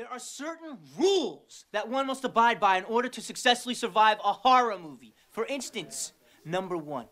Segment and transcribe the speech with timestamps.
[0.00, 4.32] There are certain rules that one must abide by in order to successfully survive a
[4.32, 5.14] horror movie.
[5.28, 7.04] For instance, number one,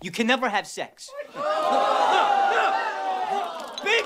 [0.00, 1.10] you can never have sex.
[1.34, 1.42] Big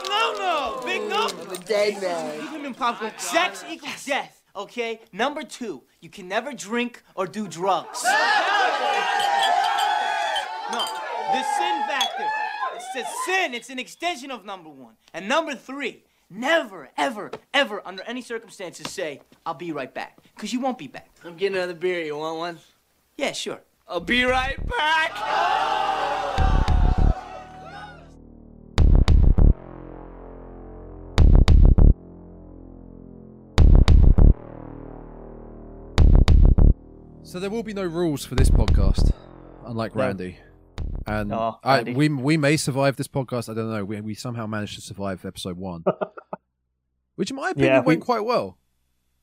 [0.08, 0.80] no-no!
[0.84, 1.28] Big no!
[1.28, 2.48] I'm a dead man.
[2.48, 4.42] Even in popcorn, sex equals death.
[4.56, 5.01] Okay.
[5.12, 8.04] Number two, you can never drink or do drugs.
[10.72, 12.26] No, the sin factor.
[12.74, 13.54] It's a sin.
[13.54, 14.94] It's an extension of number one.
[15.12, 20.52] And number three, never, ever, ever, under any circumstances, say, "I'll be right back," because
[20.52, 21.09] you won't be back.
[21.24, 22.00] I'm getting another beer.
[22.04, 22.59] You want one?
[23.16, 23.60] Yeah, sure.
[23.88, 25.12] I'll be right back.
[37.23, 39.10] So there will be no rules for this podcast,
[39.66, 40.02] unlike No.
[40.02, 40.38] Randy.
[41.06, 41.95] And Oh, I, Randy.
[41.95, 43.48] we we may survive this podcast.
[43.51, 43.84] I don't know.
[43.84, 45.84] We, we somehow managed to survive episode one,
[47.16, 48.59] which in my opinion Yeah, went we- quite well.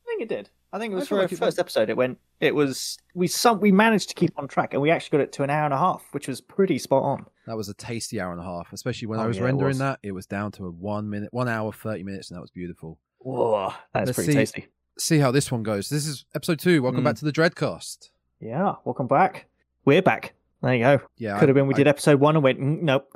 [0.04, 0.50] I think it did.
[0.74, 1.90] I think it was feel for like our it first episode.
[1.90, 2.18] It went.
[2.40, 5.32] It was we some we managed to keep on track, and we actually got it
[5.34, 7.26] to an hour and a half, which was pretty spot on.
[7.46, 9.46] That was a tasty hour and a half, especially when I Oh, was yeah, it
[9.46, 9.78] rendering was.
[9.80, 9.98] that.
[10.02, 12.98] It was down to a one minute, one hour, thirty minutes, and that was beautiful.
[13.18, 14.66] Whoa, that's pretty see- tasty.
[14.98, 15.88] See how this one goes.
[15.90, 16.82] This is episode two.
[16.82, 17.04] Welcome Mm.
[17.04, 18.10] back to the Dreadcast.
[18.40, 19.46] Yeah, welcome back.
[19.84, 20.34] We're back.
[20.62, 21.00] There you go.
[21.16, 23.12] Yeah, Could I- have been we I- did episode one and went mm, nope.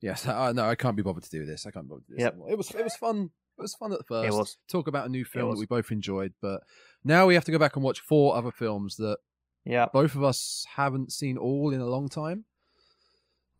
[0.00, 1.66] Yes, I, no, I can't be bothered to do this.
[1.66, 2.22] I can't be bothered to do this.
[2.24, 2.32] Yep.
[2.32, 2.50] anymore.
[2.50, 3.30] It was it was fun.
[3.60, 4.36] It was fun at first.
[4.36, 4.56] was.
[4.68, 6.62] Talk about a new film that we both enjoyed, but
[7.04, 9.18] now we have to go back and watch four other films that
[9.64, 12.44] Yeah, both of us haven't seen all in a long time.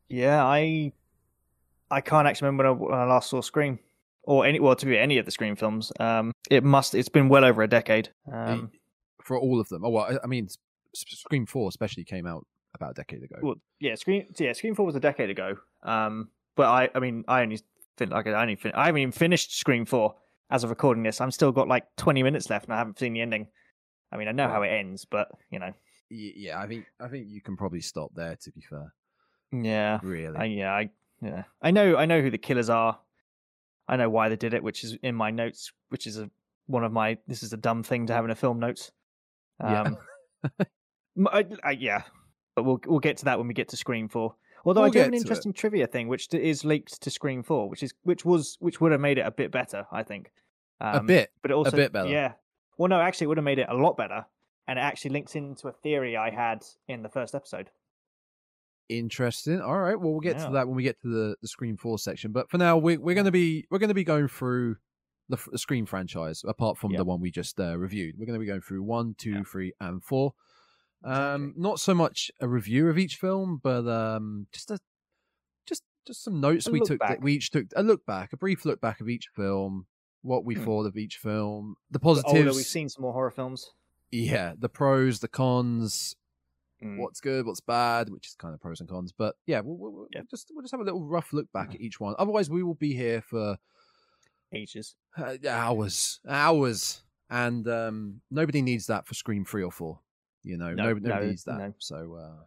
[0.09, 0.45] yeah.
[0.45, 0.93] I
[1.91, 3.79] I can't actually remember when I, when I last saw Scream
[4.23, 5.93] or any well to be any of the Scream films.
[6.01, 6.95] Um, it must.
[6.95, 8.11] It's been well over a decade.
[8.33, 8.71] Um,
[9.23, 9.85] for all of them.
[9.85, 10.49] Oh well, I, I mean,
[10.95, 13.37] Scream Four especially came out about a decade ago.
[13.43, 14.27] well, yeah, Scream.
[14.39, 15.57] Yeah, Scream Four was a decade ago.
[15.83, 17.61] Um, but I, I mean, I only
[17.97, 20.15] fin- like I only fin- I haven't even finished Scream Four
[20.51, 21.21] as of recording this.
[21.21, 23.49] I'm still got like 20 minutes left, and I haven't seen the ending.
[24.13, 25.73] I mean, I know how it ends, but you know,
[26.11, 28.37] yeah, I think I think you can probably stop there.
[28.37, 28.93] To be fair,
[29.53, 30.37] yeah, really.
[30.37, 30.91] I, yeah, I,
[31.23, 32.99] yeah, I know, I know who the killers are.
[33.87, 36.31] I know why they did it, which is in my notes, which is a
[36.67, 37.19] one of my.
[37.29, 38.91] This is a dumb thing to have in a film notes.
[39.61, 39.83] Yeah.
[39.83, 39.99] Um,
[41.17, 42.03] m- I- I- yeah,
[42.57, 44.35] but we'll we'll get to that when we get to Scream Four.
[44.65, 45.21] Although We'll I do have an to it.
[45.23, 48.93] interesting trivia thing, which is linked to Scream Four, which is which was which would
[48.93, 50.31] have made it a bit better, I think.
[50.81, 51.31] a Um, bit.
[51.43, 52.09] but it also a bit better.
[52.09, 52.33] Yeah.
[52.79, 54.25] Well, no, actually, it would have made it a lot better,
[54.67, 57.71] and it actually links into a theory I had in the first episode.
[58.89, 59.61] Interesting.
[59.61, 59.95] All right.
[59.99, 60.47] Well, we'll get Yeah.
[60.47, 62.33] to that when we get to the, the Scream Four section.
[62.33, 64.77] But for now, we, we're going to be we're going to be going through
[65.29, 66.99] the, the Scream franchise, apart from Yep.
[66.99, 68.17] the one we just uh, reviewed.
[68.19, 70.35] We're going to be going through one, two, three, and four.
[71.03, 71.63] Um, Exactly.
[71.63, 74.79] not so much a review of each film, but um, just a
[75.67, 77.01] just just some notes A we took.
[77.01, 79.87] That we each took a look back, a brief look back of each film,
[80.23, 80.65] what we Hmm.
[80.65, 82.57] thought of each film, the Older, positives.
[82.57, 83.71] we've seen some more horror films.
[84.11, 86.17] yeah, the pros, the cons,
[86.83, 86.97] Mm.
[86.99, 89.13] what's good, what's bad, which is kind of pros and cons.
[89.13, 91.81] But yeah, we'll, we'll, we'll just we'll just have a little rough look back at
[91.81, 92.15] each one.
[92.19, 93.59] Otherwise, we will be here for
[94.53, 94.97] Ages.
[95.17, 100.01] uh, hours, hours, and um, nobody needs that for Scream three or four.
[100.43, 101.59] You know, No, nobody, nobody no, needs that.
[101.59, 101.75] no.
[101.79, 102.45] So uh,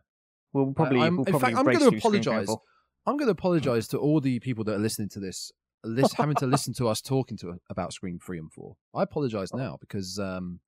[0.53, 0.99] We'll probably.
[1.01, 2.49] I'm- we'll in probably fact, I'm gonna apologise.
[3.05, 5.51] I'm going to apologize to all the people that are listening to this,
[5.83, 8.77] lis- having to listen to us talking to about Scream three and four.
[8.95, 9.57] I apologize Oh.
[9.57, 10.61] now because um,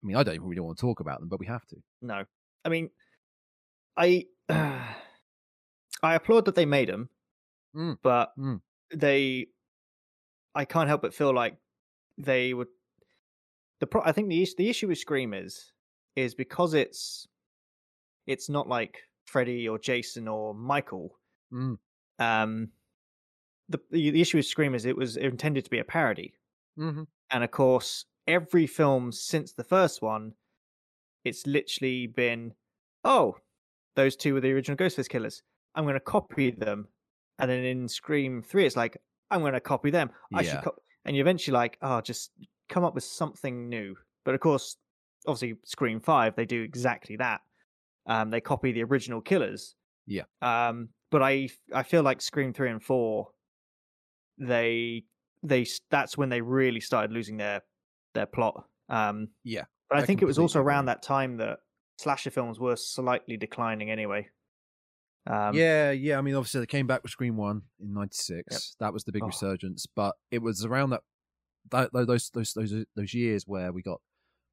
[0.00, 1.76] I mean I don't even really want to talk about them, but we have to.
[2.02, 2.24] No,
[2.64, 2.90] I mean,
[3.96, 7.08] I I applaud that they made them,
[7.76, 8.60] Mm, but mm.
[8.94, 9.46] they,
[10.54, 11.56] I can't help but feel like
[12.18, 12.68] they would.
[13.80, 15.72] The pro- I think the is- the issue with Scream is
[16.16, 17.26] is because it's
[18.26, 21.18] it's not like Freddy or Jason or Michael.
[21.52, 21.78] Mm.
[22.18, 22.68] Um,
[23.68, 26.34] the the issue with Scream is it was intended to be a parody,
[26.76, 30.32] hmm and of course, every film since the first one,
[31.24, 32.54] it's literally been,
[33.04, 33.36] oh,
[33.94, 35.42] those two were the original Ghostface killers.
[35.76, 36.88] I'm going to copy them,
[37.38, 38.96] and then in Scream Three, it's like
[39.30, 40.10] I'm going to copy them.
[40.34, 40.50] I Yeah.
[40.52, 40.76] should, co-.
[41.04, 42.32] and you eventually like, oh, just
[42.68, 43.94] come up with something new.
[44.24, 44.76] But of course,
[45.26, 47.40] obviously, Scream Five, they do exactly that.
[48.06, 49.74] Um, they copy the original killers.
[50.06, 50.24] Yeah.
[50.42, 53.28] Um, but I I feel like Scream Three and Four,
[54.38, 55.04] they
[55.42, 57.62] they that's when they really started losing their
[58.14, 58.64] their plot.
[58.88, 61.58] Um, Yeah, but I, I think it was also around that time that
[61.98, 64.28] slasher films were slightly declining anyway.
[65.26, 66.18] Um, yeah, yeah.
[66.18, 68.76] I mean, obviously they came back with Scream One in '96.
[68.80, 69.26] That was the big Oh.
[69.26, 71.02] resurgence, but it was around that,
[71.70, 74.00] that those those those those years where we got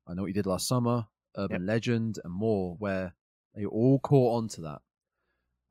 [0.08, 1.06] I know what you did last summer,
[1.38, 3.14] Urban Legend, and more, where
[3.56, 4.80] they all caught on to that.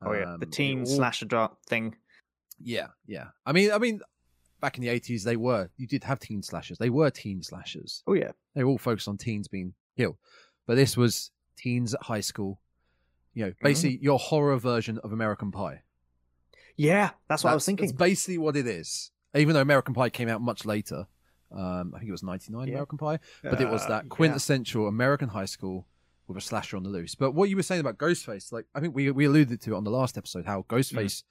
[0.01, 1.95] Oh yeah, Um, the teen all- slasher drop thing.
[2.59, 3.27] Yeah, yeah.
[3.45, 4.01] I mean, I mean,
[4.61, 6.77] back in the eighties, they were you did have teen slashers.
[6.77, 8.03] They were teen slashers.
[8.07, 8.31] Oh yeah.
[8.55, 10.17] They were all focused on teens being killed,
[10.65, 12.59] but this was teens at high school.
[13.33, 15.81] You know, basically your horror version of American Pie.
[16.75, 17.95] Yeah, that's what I was That's thinking.
[17.95, 19.11] basically what it is.
[19.35, 21.07] Even though American Pie came out much later,
[21.51, 22.73] um, I think it was ninety nine Yeah.
[22.75, 24.09] American Pie, but it was Uh, that yeah.
[24.09, 25.87] quintessential American high school
[26.27, 27.15] with a slasher on the loose.
[27.15, 29.77] But what you were saying about Ghostface, like I think we we alluded to it
[29.77, 30.67] on the last episode, how Mm.
[30.67, 31.23] Ghostface,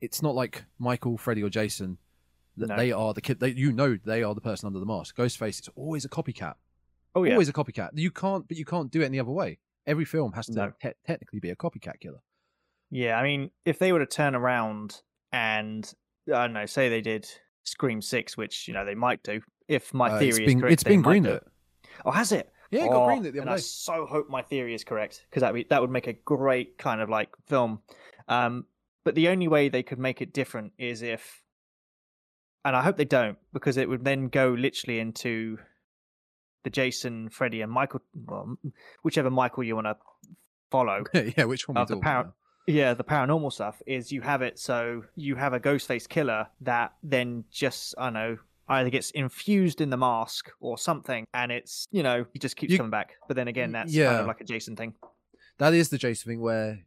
[0.00, 1.98] it's not like Michael, Freddy, or Jason.
[2.58, 2.76] That No.
[2.76, 3.38] they are the kid.
[3.40, 5.14] They, you know, they are the person under the mask.
[5.16, 6.54] Ghostface is always a copycat.
[7.14, 7.32] Oh yeah.
[7.32, 7.90] Always a copycat.
[7.94, 9.58] You can't, but you can't do it any other way.
[9.86, 10.72] Every film has to No.
[10.80, 12.20] te- technically be a copycat killer.
[12.90, 15.92] Yeah, I mean, if they were to turn around and
[16.28, 17.28] I don't know, say they did
[17.66, 20.72] Scream Six, which you know they might do, if my Uh, theory is been, correct,
[20.72, 21.40] It's been greenlit.
[22.04, 22.50] Oh, has it?
[22.70, 25.42] Yeah, it got Oh, greenlit the and I so hope my theory is correct because
[25.42, 27.80] that would that would make a great kind of like film.
[28.28, 28.66] Um,
[29.04, 31.42] but the only way they could make it different is if,
[32.64, 35.58] and I hope they don't, because it would then go literally into
[36.64, 38.56] the Jason, Freddy, and Michael, well,
[39.02, 39.96] whichever Michael you want to
[40.72, 41.04] follow.
[41.14, 41.76] yeah, which one?
[41.76, 42.34] of the about?
[42.66, 46.48] Yeah, the paranormal stuff is you have it so you have a ghost face killer
[46.62, 51.52] that then just I don't know either gets infused in the mask or something, and
[51.52, 53.12] it's you know he just keeps You- coming back.
[53.28, 54.20] But then again, that's kind yeah.
[54.20, 54.94] of like a Jason thing.
[55.58, 56.80] That is the Jason thing where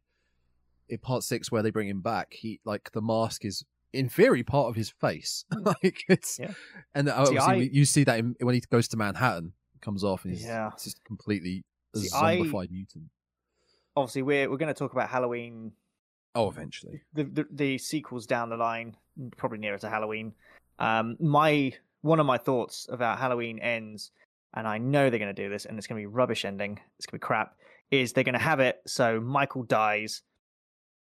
[0.90, 4.44] in part six where they bring him back, he like the mask is in theory
[4.44, 5.46] part of his face.
[5.54, 5.64] Hmm.
[5.64, 6.52] like it's Yeah.
[6.94, 10.34] and obviously I- you see that in, when he goes to Manhattan, comes off and
[10.34, 10.72] he's Yeah.
[10.74, 11.64] it's just completely
[11.96, 13.06] a See, I- zombified mutant.
[13.96, 15.74] Obviously, we're we're going to talk about Halloween,
[16.36, 17.02] Oh, eventually.
[17.14, 18.96] the, the the sequels down the line,
[19.38, 20.34] probably nearer to Halloween.
[20.78, 24.12] Um, my one of my thoughts about Halloween ends,
[24.54, 26.80] and I know they're going to do this, and it's going to be rubbish ending.
[26.98, 27.56] It's going to be crap.
[27.92, 30.22] Is they're going to have it so Michael dies.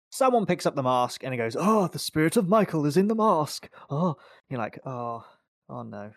[0.09, 3.07] Someone picks up the mask and it goes, "Oh, the spirit of Michael is in
[3.09, 4.15] the mask." Oh,
[4.49, 5.25] you're like, "Oh,
[5.69, 6.11] oh no,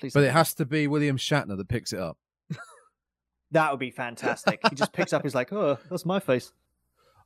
[0.00, 2.18] please." But don't it has to be William Shatner that picks it up.
[3.52, 4.60] That would be fantastic.
[4.68, 5.22] he just picks up.
[5.22, 6.52] He's like, "Oh, that's my face."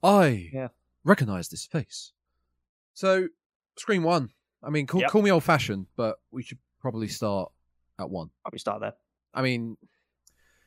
[0.02, 0.68] I Yeah.
[1.04, 2.12] recognize this face.
[2.94, 3.28] So,
[3.76, 4.30] Scream One.
[4.62, 5.10] I mean, call, Yep.
[5.10, 7.50] call me old fashioned, but we should probably start
[7.98, 8.30] at one.
[8.42, 8.94] Probably start there.
[9.34, 9.76] I mean,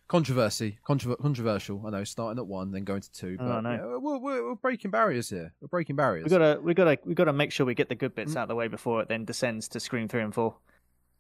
[0.08, 1.86] controversy, controver- controversial.
[1.86, 3.38] I know, starting at one, then going to two.
[3.40, 3.72] Oh, But no.
[3.72, 5.54] yeah, we're, we're, we're breaking barriers here.
[5.62, 6.26] We're breaking barriers.
[6.26, 8.38] We gotta, we gotta, we gotta make sure we get the good bits Mm.
[8.38, 10.58] out of the way before it then descends to Scream three and four.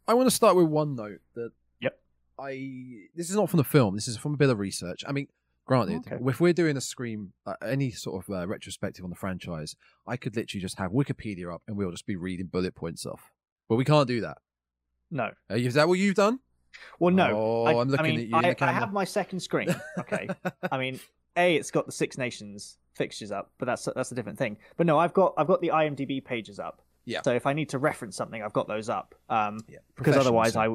[0.07, 1.51] I want to start with one note that.
[2.39, 3.95] I this is not from the film.
[3.95, 5.03] This is from a bit of research.
[5.07, 5.27] I mean,
[5.65, 6.17] granted, Okay.
[6.27, 9.75] if we're doing a Scream, uh, any sort of uh, retrospective on the franchise,
[10.07, 13.31] I could literally just have Wikipedia up and we'll just be reading bullet points off.
[13.69, 14.37] But we can't do that.
[15.11, 16.39] No, Uh, is that what you've done?
[16.99, 17.31] well, no.
[17.33, 19.73] Oh, I, I'm looking I mean, at you I, I have my second screen.
[19.99, 20.27] Okay.
[20.71, 20.99] I mean,
[21.37, 24.57] a it's got the Six Nations fixtures up, but that's that's a different thing.
[24.77, 26.81] But no, I've got I've got the IMDb pages up.
[27.05, 27.21] Yeah.
[27.23, 29.15] So if I need to reference something, I've got those up.
[29.29, 30.55] Um, Yeah, because otherwise.
[30.55, 30.69] I,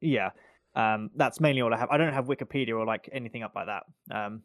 [0.00, 0.30] yeah,
[0.74, 1.90] um, that's mainly all I have.
[1.90, 3.84] I don't have Wikipedia or like anything up like that.
[4.14, 4.42] Um,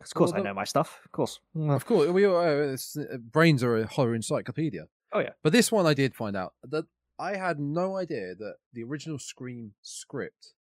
[0.00, 1.00] of course Well, I know my stuff.
[1.04, 1.40] Of course.
[1.56, 2.40] Of course, we uh,
[2.74, 4.88] it's, uh, brains are a horror encyclopedia.
[5.12, 5.30] Oh, yeah.
[5.42, 6.84] But this one I did find out that
[7.18, 10.52] I had no idea that the original Scream script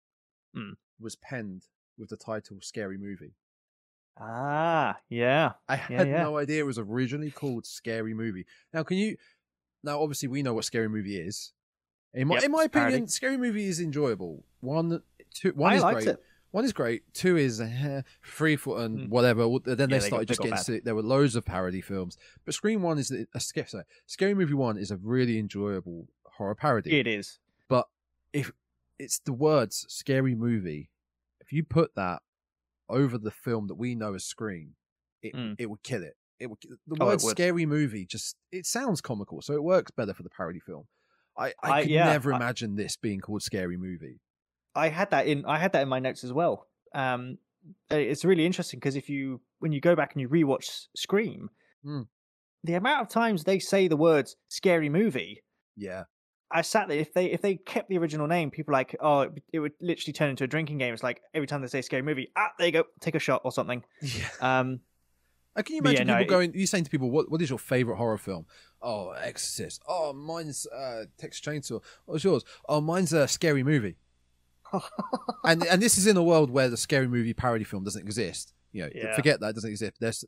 [0.54, 0.74] Hmm.
[1.00, 1.64] was penned
[1.98, 3.34] with the title "Scary Movie."
[4.20, 5.52] Ah, yeah.
[5.68, 6.22] I Yeah, had yeah.
[6.22, 8.46] no idea it was originally called Scary Movie.
[8.72, 9.16] Now, can you?
[9.82, 11.52] Now, obviously, we know what Scary Movie is.
[12.14, 12.94] In my, Yep, in my a parody.
[12.94, 14.44] opinion, Scary Movie is enjoyable.
[14.64, 15.02] One,
[15.32, 16.06] two, one I is great.
[16.08, 16.22] it.
[16.50, 17.02] One is great.
[17.12, 19.08] Two is uh, three foot and Mm.
[19.08, 19.48] whatever.
[19.48, 20.54] Well, Then Yeah, they they started got just getting.
[20.54, 20.64] bad.
[20.64, 24.54] si- There were loads of parody films, but Scream One is a, sorry, Scary Movie
[24.54, 26.98] One is a really enjoyable horror parody.
[26.98, 27.38] It is.
[27.68, 27.88] But
[28.32, 28.52] if
[29.00, 30.90] it's the words "scary movie,"
[31.40, 32.22] if you put that
[32.88, 34.76] over the film that we know as Scream,
[35.22, 35.56] it Mm.
[35.58, 36.16] it would kill it.
[36.38, 37.20] It would the Oh, word.
[37.20, 40.86] "scary movie" just it sounds comical, so it works better for the parody film.
[41.36, 44.20] I I, I- could yeah, never I- imagine this being called "scary movie."
[44.74, 46.66] I had that in I had that in my notes as well.
[46.94, 47.38] Um,
[47.90, 51.50] it's really interesting because if you when you go back and you rewatch Scream,
[51.84, 52.06] Mm.
[52.62, 55.42] the amount of times they say the words "scary movie,"
[55.76, 56.04] Yeah,
[56.50, 56.98] I sat there.
[56.98, 60.30] If they if they kept the original name, people like oh, it, would literally turn
[60.30, 60.94] into a drinking game.
[60.94, 63.42] It's like every time they say "scary movie," ah, there you go, take a shot
[63.44, 63.82] or something.
[64.02, 64.28] yeah.
[64.40, 64.80] Um,
[65.56, 66.54] Uh, can you But yeah, imagine no, people going?
[66.54, 68.46] You saying to people, "What what is your favorite horror film?"
[68.82, 69.82] Oh, Exorcist.
[69.88, 71.82] Oh, mine's uh, Texas Chainsaw.
[72.06, 72.44] What's yours?
[72.68, 73.96] Oh, mine's a scary movie.
[75.44, 78.52] and and this is in a world where the scary movie parody film doesn't exist.
[78.72, 79.14] You know, Yeah.
[79.14, 79.94] forget that it doesn't exist.
[80.00, 80.24] There's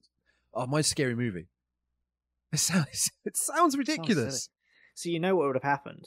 [0.54, 1.48] oh, mine's scary movie.
[2.52, 4.48] It sounds it sounds ridiculous.
[4.94, 6.04] so you know what would have happened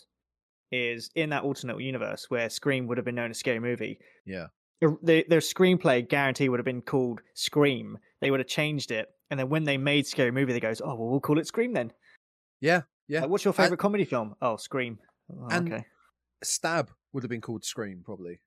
[0.72, 4.00] is in that alternate universe where Scream would have been known as Scary Movie.
[4.25, 4.48] Yeah.
[4.81, 7.98] the- the- their screenplay guarantee would have been called Scream.
[8.22, 10.96] They would have changed it, and then when they made Scary Movie, they goes, "Oh,
[10.96, 11.91] well, we'll call it Scream then."
[12.62, 13.22] Yeah, yeah.
[13.22, 14.36] Like, what's your favorite comedy film?
[14.41, 15.00] Oh, Scream.
[15.31, 15.86] Oh, And- okay.
[16.43, 18.39] Stab would have been called Scream, probably.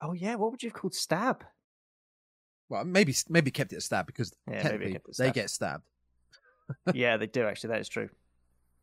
[0.00, 1.44] Oh yeah, what would you have called stab?
[2.68, 5.84] Well, maybe maybe kept it a stab because Yeah, technically a they get stabbed.
[6.94, 7.70] yeah, they do actually.
[7.70, 8.08] That is true.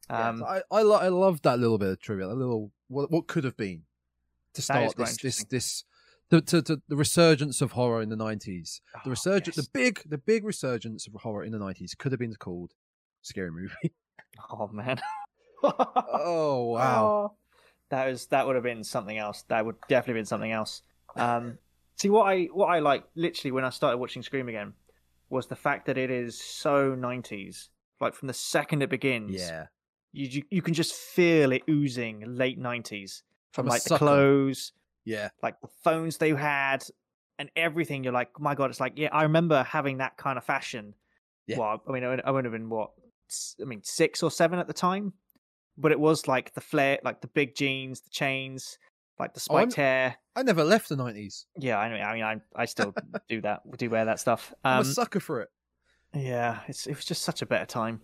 [0.10, 3.12] Um, so I I, lo- I love that little bit of trivia, a little what
[3.12, 3.84] what could have been
[4.53, 5.84] to start this this this
[6.29, 8.82] the, to, to the resurgence of horror in the nineties.
[9.03, 9.65] The Oh, resurgence, yes.
[9.65, 12.74] the big the big resurgence of horror in the nineties could have been called
[13.22, 13.74] Scary Movie.
[14.51, 15.00] Oh man.
[15.63, 17.32] oh wow!
[17.32, 17.38] Oh,
[17.89, 19.44] that was that would have been something else.
[19.48, 20.82] That would definitely been something else.
[21.15, 21.58] Um,
[21.96, 24.74] see what I what I like literally when I started watching Scream again
[25.29, 27.70] was the fact that it is so nineties.
[28.00, 29.65] Like from the second it begins, Yeah,
[30.12, 35.29] you you, you can just feel it oozing late nineties from like the clothes, yeah.
[35.41, 36.86] like the phones they had,
[37.39, 38.03] and everything.
[38.03, 40.94] You're like, my god, it's like yeah, I remember having that kind of fashion.
[41.48, 41.58] Yeah.
[41.60, 42.91] Well, I mean, I would- have been what,
[43.62, 45.13] I mean, six or seven at the time,
[45.77, 48.77] but it was like the flare, like the big jeans, the chains,
[49.19, 50.17] like the Oh, spiked hair.
[50.36, 51.46] I never left the nineties.
[51.57, 52.93] Yeah, I mean, I mean, I, I still
[53.29, 54.53] do that, do wear that stuff.
[54.63, 55.50] I'm Um, a sucker for it.
[56.13, 58.01] yeah, it's it was just such a better time.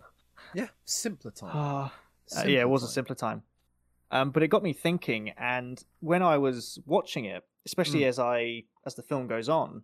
[0.54, 1.50] Yeah, simpler time.
[1.54, 1.92] Ah.
[2.36, 3.42] Uh, yeah, it was a simpler time.
[4.10, 8.08] Um, but it got me thinking, and when I was watching it, especially Mm.
[8.08, 9.82] as I as the film goes on,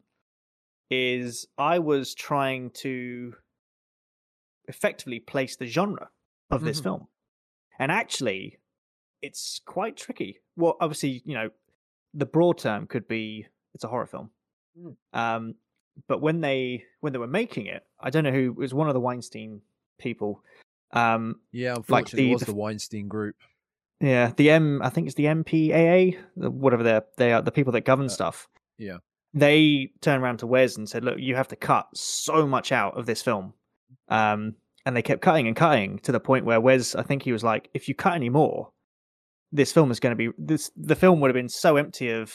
[0.90, 3.34] is I was trying to
[4.68, 6.08] effectively place the genre
[6.50, 6.82] of this Mhm.
[6.84, 7.08] film,
[7.80, 8.58] and actually,
[9.22, 10.38] it's quite tricky.
[10.56, 11.50] Well, obviously, you know,
[12.14, 14.30] the broad term could be it's a horror film.
[14.78, 14.94] Mm.
[15.12, 15.54] Um,
[16.08, 18.88] but when they when they were making it, I don't know who it was one
[18.88, 19.60] of the Weinstein
[19.98, 20.42] people.
[20.92, 23.36] Um, Yeah, like unfortunately, the- it was the- the Weinstein Group.
[24.00, 27.72] Yeah, the M, I think it's the MPAA, the- whatever they're they are, the people
[27.74, 28.48] that govern Uh, stuff.
[28.78, 28.98] yeah.
[29.34, 32.96] They turned around to Wes and said, "Look, you have to cut so much out
[32.98, 33.54] of this film,"
[34.08, 34.56] um,
[34.86, 37.44] and they kept cutting and cutting to the point where Wes, I think he was
[37.44, 38.70] like, "If you cut any more,
[39.52, 40.70] this film is going to be this.
[40.76, 42.34] The film would have been so empty of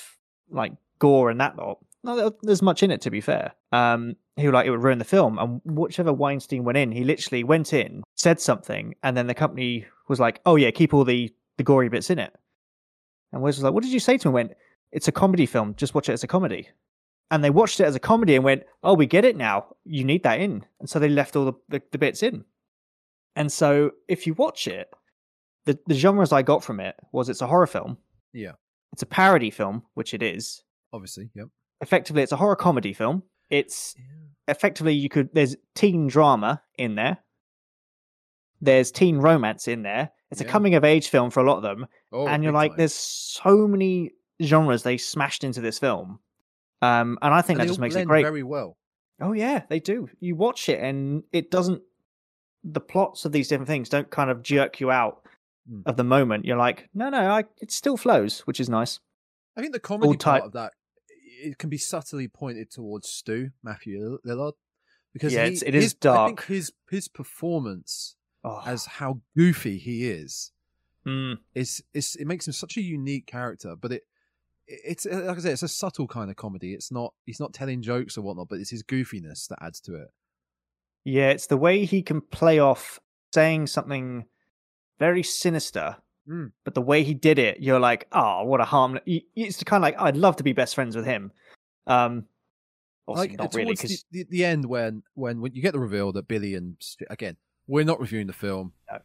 [0.49, 1.79] like gore and that lot.
[2.03, 3.53] No, there's much in it to be fair.
[3.71, 5.39] Um, he was like it would ruin the film.
[5.39, 9.85] And whichever Weinstein went in, he literally went in, said something, and then the company
[10.07, 12.33] was like, "Oh yeah, keep all the the gory bits in it."
[13.31, 14.53] And Wes was like, "What did you say to him?" Went,
[14.91, 15.73] "It's a comedy film.
[15.75, 16.69] Just watch it as a comedy."
[17.31, 19.75] And they watched it as a comedy and went, "Oh, we get it now.
[19.83, 22.45] You need that in." And so they left all the, the, the bits in.
[23.35, 24.87] And so if you watch it,
[25.65, 27.97] the the genres I got from it was it's a horror film.
[28.33, 28.51] Yeah.
[28.93, 30.63] It's a parody film, which it is.
[30.93, 31.47] Obviously, yep.
[31.81, 33.23] Effectively, it's a horror comedy film.
[33.49, 33.95] It's
[34.47, 37.17] effectively you could there's teen drama in there.
[38.61, 40.11] There's teen romance in there.
[40.31, 42.71] It's a coming of age film for a lot of them, Oh, and you're like,
[42.71, 42.77] time.
[42.77, 46.19] there's so many genres they smashed into this film,
[46.81, 48.23] um, and I think And that just all makes it great.
[48.23, 48.77] very well.
[49.21, 50.09] Oh yeah, they do.
[50.19, 51.81] You watch it and it doesn't.
[52.63, 55.21] The plots of these different things don't kind of jerk you out
[55.71, 55.81] Mm.
[55.87, 56.45] of the moment.
[56.45, 58.99] You're like, no, no, I, it still flows, which is nice.
[59.57, 60.73] I think the comedy type- part of that
[61.41, 64.53] it can be subtly pointed towards Stu Matthew Lillard
[65.11, 66.45] because Yeah, he, it's- it is his, I think dark.
[66.45, 70.51] his his performance Oh, as how goofy he is
[71.05, 73.75] mm, is is it makes him such a unique character.
[73.75, 74.03] But it
[74.67, 76.73] it's like I said, it's a subtle kind of comedy.
[76.73, 79.95] It's not he's not telling jokes or whatnot, but it's his goofiness that adds to
[79.95, 80.07] it.
[81.03, 82.99] yeah, it's the way he can play off
[83.33, 84.25] saying something
[84.99, 86.51] very sinister, Mm.
[86.63, 89.03] but the way he did it, you're like, oh, what a harmless.
[89.05, 91.31] It's kind of like I'd love to be best friends with him.
[91.85, 92.25] Um,
[93.07, 95.79] obviously like not really because the, the, the end when, when when you get the
[95.79, 96.77] reveal that Billy and
[97.11, 98.73] again we're not reviewing the film.
[98.91, 98.97] No.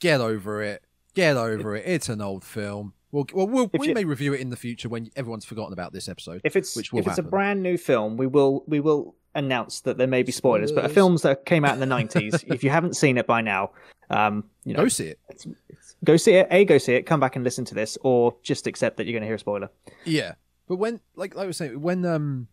[0.00, 0.84] Get over it.
[1.14, 1.84] Get over it.
[1.86, 2.92] It's an old film.
[3.16, 5.92] We'll, well, we'll we you- may review it in the future when everyone's forgotten about
[5.92, 6.42] this episode.
[6.44, 10.06] if it's if it's a brand new film, we will we will announce that there
[10.06, 10.70] may be spoilers.
[10.70, 10.94] But Spoilers.
[10.94, 13.70] films that came out in the nineties, if you haven't seen it by now,
[14.10, 15.18] um, you know, Go see it.
[15.30, 16.46] it's- it's- go see it.
[16.50, 17.04] A, go see it.
[17.06, 19.38] Come back and listen to this, or just accept that you're going to hear a
[19.38, 19.70] spoiler.
[20.04, 20.34] Yeah,
[20.68, 22.48] but when like like I was saying, when um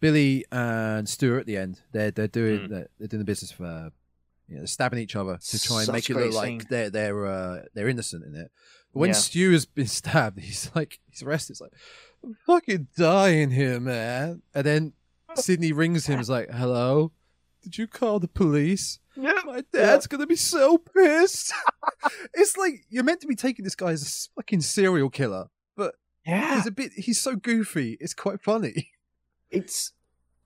[0.00, 2.68] Billy and Stu are at the end, they're they're doing Mm.
[2.70, 3.90] they're, they're doing the business for
[4.48, 7.26] you know stabbing each other to try and Such make it look like they're they're
[7.26, 8.50] uh, they're innocent in it.
[8.92, 9.14] When Yeah.
[9.14, 11.52] Stu has been stabbed, he's like he's arrested.
[11.54, 11.72] It's like
[12.24, 14.42] I'm fucking dying here, man.
[14.54, 14.92] And then
[15.36, 16.20] Sidney rings him.
[16.20, 17.12] Is like, hello.
[17.62, 18.98] Did you call the police?
[19.16, 19.32] Yeah.
[19.44, 21.52] My dad's gonna be so pissed.
[22.34, 25.94] it's like you're meant to be taking this guy as a fucking serial killer, but
[26.26, 28.90] Yeah, he's a bit he's so goofy it's quite funny
[29.50, 29.92] it's.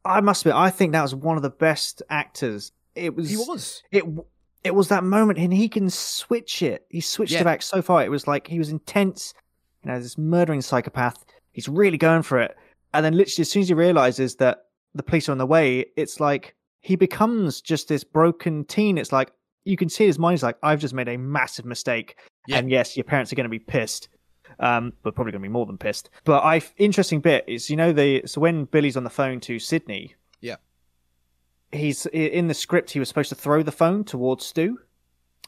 [0.07, 2.73] I must admit, I think that was one of the best actors.
[2.95, 3.31] It was.
[3.31, 4.05] he was It.
[4.65, 6.87] It was that moment, and he can switch it.
[6.89, 7.43] He switched Yeah.
[7.43, 8.03] it back so far.
[8.03, 9.35] It was like he was intense.
[9.85, 11.25] You know, this murdering psychopath.
[11.53, 12.57] He's really going for it,
[12.95, 15.85] and then literally, as soon as he realizes that the police are on the way,
[15.97, 18.97] it's like he becomes just this broken teen.
[18.99, 19.31] It's like
[19.65, 22.17] you can see his mind is like, I've just made a massive mistake.
[22.47, 22.59] Yeah.
[22.59, 24.09] And yes, your parents are going to be pissed.
[24.61, 26.11] Um, but probably going to be more than pissed.
[26.25, 29.59] But I interesting bit is you know the so when Billy's on the phone to
[29.59, 30.57] Sidney, Yeah.
[31.75, 34.79] He's in the script he was supposed to throw the phone towards Stu,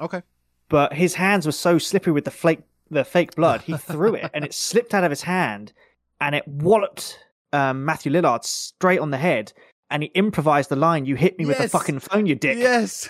[0.01, 0.23] Okay.
[0.69, 4.31] but his hands were so slippery with the flake the fake blood, he threw it
[4.33, 5.73] and it slipped out of his hand
[6.21, 7.19] and it walloped
[7.53, 9.53] um, Matthew Lillard straight on the head.
[9.91, 13.09] And he improvised the line, "You hit me with the fucking phone, you dick." Yes.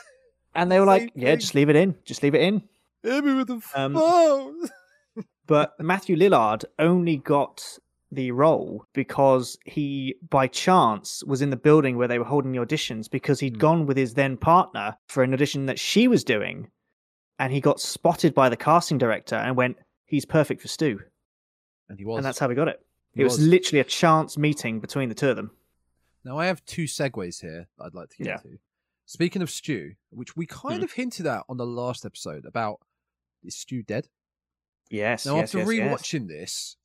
[0.54, 1.94] And they were like, "Yeah, just leave it in.
[2.04, 2.62] Just leave it in."
[3.02, 4.68] Hit me with the Um, phone.
[5.46, 7.78] But Matthew Lillard only got
[8.16, 12.58] the role because he, by chance, was in the building where they were holding the
[12.58, 13.60] auditions because he had Hmm.
[13.60, 16.70] gone with his then partner for an audition that she was doing,
[17.38, 21.00] and he got spotted by the casting director and went, "He's perfect for Stu,"
[21.88, 22.16] And he was.
[22.18, 22.84] and that's how we got it.
[23.12, 23.46] He it was, was.
[23.46, 25.50] literally a chance meeting between the two of them.
[26.24, 28.36] Now I have two segues here that I'd like to get Yeah.
[28.38, 28.58] to.
[29.04, 30.84] Speaking of Stu, which we kind Mhm.
[30.84, 32.80] of hinted at on the last episode about
[33.44, 34.08] is Stu dead?
[34.90, 35.24] Yes.
[35.26, 36.00] Now yes, after yes, yes.
[36.02, 36.76] rewatching this,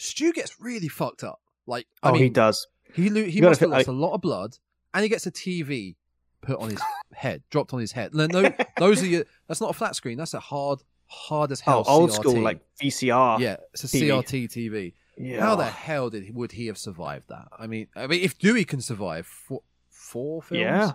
[0.00, 1.40] Stu gets really fucked up.
[1.66, 2.66] Like oh, I mean, he does.
[2.94, 4.56] He lo- he must have lost like- a lot of blood,
[4.94, 5.96] and he gets a TV
[6.40, 6.80] put on his
[7.12, 8.14] head, dropped on his head.
[8.14, 9.24] No, no, those are your.
[9.48, 10.16] That's not a flat screen.
[10.16, 11.80] That's a hard, hard as hell.
[11.80, 12.00] Oh, hell.
[12.02, 12.14] old CRT.
[12.14, 13.40] school like VCR.
[13.40, 14.08] yeah, it's a TV.
[14.08, 14.92] CRT TV.
[15.18, 15.40] Yeah.
[15.40, 17.48] How the hell did he, would he have survived that?
[17.58, 20.92] I mean, I mean, if Dewey can survive four, four films, Yeah.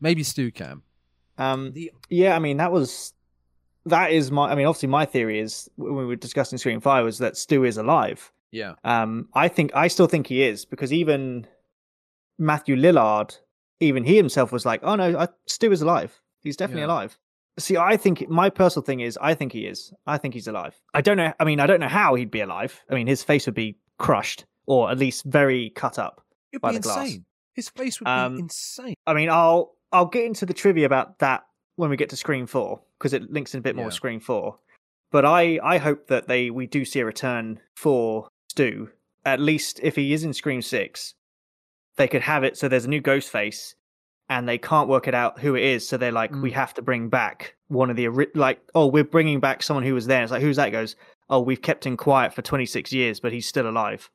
[0.00, 0.80] maybe Stu can.
[1.36, 3.12] Um, The Yeah, I mean that was
[3.86, 4.50] that is my.
[4.50, 7.64] I mean, obviously, my theory is when we were discussing Scream Five was that Stu
[7.64, 8.32] is alive.
[8.50, 11.46] yeah, Um, I think I still think he is because even
[12.38, 13.38] Matthew Lillard,
[13.80, 16.20] even he himself was like, "Oh no, I, Stu is alive.
[16.42, 16.86] He's definitely Yeah.
[16.88, 17.18] alive."
[17.58, 19.92] See, I think my personal thing is I think he is.
[20.06, 20.80] I think he's alive.
[20.94, 21.32] I don't know.
[21.38, 22.80] I mean, I don't know how he'd be alive.
[22.90, 26.24] I mean, his face would be crushed or at least very cut up.
[26.52, 26.98] it'd by be the glass.
[27.06, 27.24] insane.
[27.54, 28.94] His face would Um, be insane.
[29.06, 31.42] I mean, I'll I'll get into the trivia about that
[31.76, 33.90] when we get to Scream Four because it links in a bit more Yeah.
[33.90, 34.58] Scream Four.
[35.10, 38.90] But I I hope that they we do see a return for Stu.
[39.24, 41.14] At least if he is in Scream Six,
[41.96, 43.74] they could have it so there's a new ghost face,
[44.28, 45.86] and they can't work it out who it is.
[45.88, 46.54] So they're like, we Mm.
[46.54, 50.06] have to bring back one of the like, oh, we're bringing back someone who was
[50.06, 50.22] there.
[50.22, 50.66] It's like, who's that?
[50.66, 50.96] He goes,
[51.30, 54.10] oh, we've kept him quiet for 26 years, but he's still alive.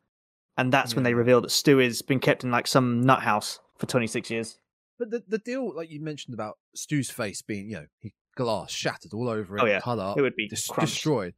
[0.58, 3.60] And that's when they reveal that Stu has been kept in like some nut house
[3.78, 4.58] for 26 years.
[4.97, 8.71] But the the deal, like you mentioned about Stu's face being, you know, he, glass
[8.71, 9.79] shattered all over it, Oh, yeah.
[9.79, 11.33] cut up, It would be dis- destroyed.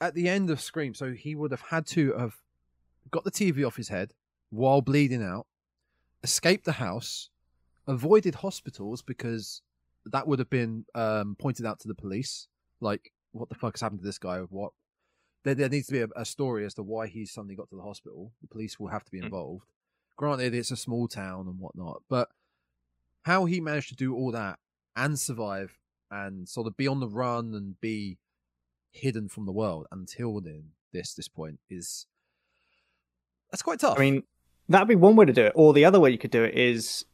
[0.00, 2.36] At the end of Scream, so he would have had to have
[3.10, 4.14] got the TV off his head
[4.50, 5.46] while bleeding out,
[6.22, 7.30] escaped the house,
[7.86, 9.62] avoided hospitals because
[10.06, 12.48] that would have been um, pointed out to the police.
[12.80, 14.38] Like, what the fuck has happened to this guy?
[14.40, 14.72] What?
[15.44, 17.76] There, there needs to be a, a story as to why he suddenly got to
[17.76, 18.32] the hospital.
[18.42, 19.24] The police will have to be Mm.
[19.24, 19.66] involved.
[20.16, 22.28] Granted, it's a small town and whatnot, but
[23.22, 24.58] how he managed to do all that
[24.96, 25.78] and survive
[26.10, 28.18] and sort of be on the run and be
[28.90, 32.06] hidden from the world until then this this point is
[33.52, 33.98] that's quite tough.
[33.98, 34.22] I mean,
[34.68, 35.52] that'd be one way to do it.
[35.54, 37.04] Or the other way you could do it is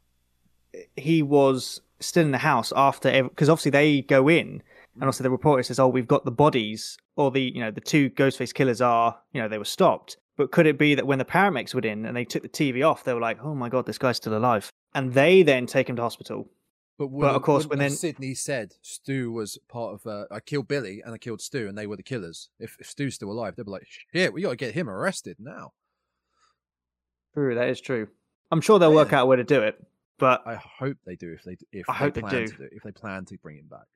[0.97, 4.62] he was still in the house after, because obviously they go in,
[4.94, 7.81] and also the reporter says, "Oh, we've got the bodies, or the you know the
[7.81, 11.18] two Ghostface killers are you know they were stopped." But could it be that when
[11.18, 13.68] the paramedics were in and they took the TV off, they were like, "Oh my
[13.68, 16.48] god, this guy's still alive," and they then take him to hospital.
[16.98, 20.68] but, would, of course, when then- Sidney said Stu was part of uh, I killed
[20.68, 22.48] Billy and I killed Stu and they were the killers.
[22.59, 25.37] If, if Stu's still alive, they'd be like, shit, we got to get him arrested
[25.38, 25.72] now.
[27.35, 28.09] True, that is true.
[28.51, 29.81] I'm sure they'll work out a way to do it,
[30.18, 32.46] but I hope they do if they if I they hope they plan do.
[32.46, 33.87] to do if they plan to bring him back.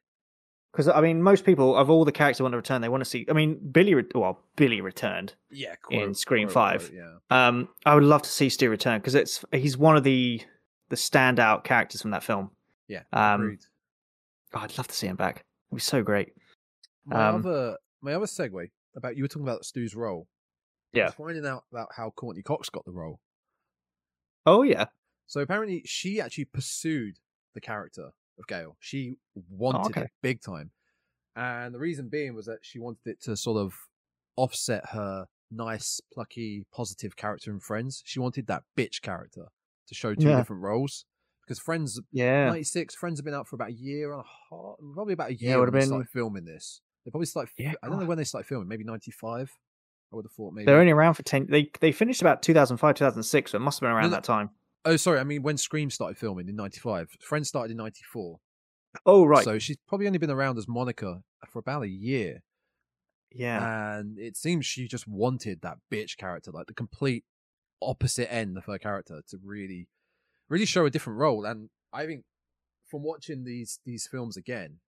[0.72, 3.00] because I mean, most people of all the characters who want to return, they want
[3.02, 3.24] to see.
[3.30, 5.34] I mean, Billy, re- well, Billy returned.
[5.50, 6.92] Yeah, In Scream quote, 5.
[6.94, 7.08] yeah.
[7.30, 10.42] Um, I would love to see Stu return because it's he's one of the
[10.92, 12.50] the standout characters from that film.
[12.86, 13.58] Yeah, Um.
[14.52, 15.46] Oh, I'd love to see him back.
[15.70, 16.34] It'd be so great.
[17.06, 20.28] My Um, other my other segue about you were talking about Stu's role.
[20.92, 21.08] Yeah.
[21.08, 23.20] finding out about how Courteney Cox got the role.
[24.44, 24.86] Oh yeah.
[25.26, 27.16] So apparently, she actually pursued
[27.54, 28.76] the character of Gale.
[28.78, 29.14] She
[29.48, 30.02] wanted okay.
[30.02, 30.72] it big time,
[31.34, 33.72] and the reason being was that she wanted it to sort of
[34.36, 38.02] offset her nice, plucky, positive character in Friends.
[38.04, 39.46] She wanted that bitch character
[39.92, 40.36] to show two Yeah.
[40.38, 41.04] different roles
[41.44, 42.46] because Friends Yeah.
[42.46, 45.30] ninety six Friends have been out for about a year and a half, probably about
[45.30, 46.80] a year when would've they been- started filming this.
[47.04, 47.52] They probably started.
[47.58, 48.68] Yeah, I don't know when they started filming.
[48.68, 49.50] Maybe ninety five.
[50.12, 50.66] I would have thought maybe.
[50.66, 51.46] They're only around for ten.
[51.50, 53.50] They they finished about 2005, 2006.
[53.52, 54.50] So it must have been around No, that time.
[54.84, 55.18] Oh, sorry.
[55.20, 58.38] I mean, when Scream started filming in '95, Friends started in '94.
[59.06, 59.42] Oh right.
[59.42, 62.42] So she's probably only been around as Monica for about a year,
[63.30, 63.96] yeah.
[63.98, 67.24] and it seems she just wanted that bitch character, like the complete
[67.88, 69.88] opposite end of her character, to really,
[70.48, 71.44] really show a different role.
[71.44, 72.24] And I think
[72.90, 74.78] from watching these these films again,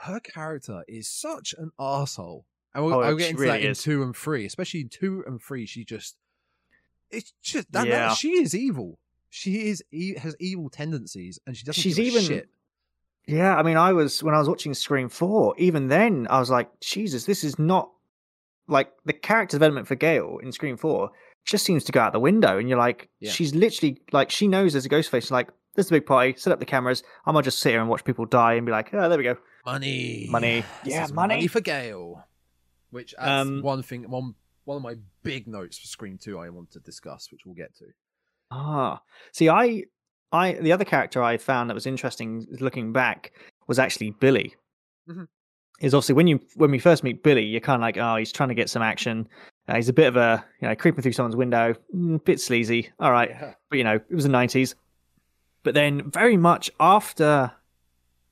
[0.00, 2.44] her character is such an asshole.
[2.74, 5.22] And we'll, Oh, I'll get into that really in two and three, especially in two
[5.26, 5.66] and three.
[5.66, 6.16] She just,
[7.10, 8.98] it's just that, that- she is evil.
[9.28, 9.82] She is
[10.18, 11.80] has evil tendencies, and she doesn't.
[11.80, 12.48] She's give a even- shit.
[13.26, 15.54] Yeah, I mean, I was when I was watching Scream Four.
[15.56, 17.90] Even then, I was like, Jesus, this is not
[18.66, 21.12] like the character development for Gale in Scream Four
[21.44, 22.58] just seems to go out the window.
[22.58, 23.30] And you're like, Yeah.
[23.32, 25.30] she's literally like, she knows there's a ghost face.
[25.30, 26.34] Like, there's a big party.
[26.36, 27.02] Set up the cameras.
[27.26, 29.24] I'm gonna just sit here and watch people die and be like, oh, there we
[29.24, 29.36] go.
[29.64, 30.64] Money, Money.
[30.84, 31.46] Yeah, is money.
[31.46, 32.24] for Gale.
[32.90, 36.48] Which adds Um, one thing, one one of my big notes for Scream Two I
[36.50, 37.86] want to discuss, which we'll get to.
[38.50, 39.00] Ah,
[39.32, 39.84] see, I,
[40.30, 43.32] I, the other character I found that was interesting looking back
[43.66, 44.54] was actually Billy.
[45.08, 45.26] Mhm.
[45.80, 48.30] Is obviously when you when we first meet Billy, you're kind of like, oh, he's
[48.30, 49.28] trying to get some action.
[49.68, 52.90] Uh, he's a bit of a you know creeping through someone's window, mm, bit sleazy.
[52.98, 53.54] All right, Yeah.
[53.70, 54.74] but you know it was the '90s.
[55.62, 57.52] But then, very much after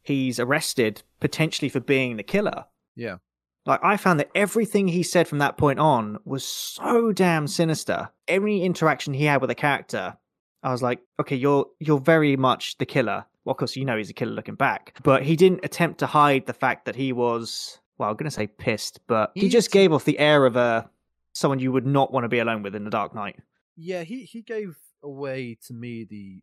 [0.03, 2.65] he's arrested, potentially for being the killer,
[2.97, 3.19] Yeah.
[3.67, 8.11] like I found that everything he said from that point on was so damn sinister.
[8.27, 10.17] Every interaction he had with a character,
[10.63, 13.25] I was like, okay, you're you're very much the killer.
[13.45, 16.07] Well, of course, you know he's a killer looking back, but he didn't attempt to
[16.07, 17.79] hide the fact that he was.
[17.99, 20.91] Well, I'm gonna say pissed, but he just gave off the air of a
[21.33, 23.37] someone you would not want to be alone with in the Dark Knight.
[23.77, 26.43] Yeah, he he gave away to me the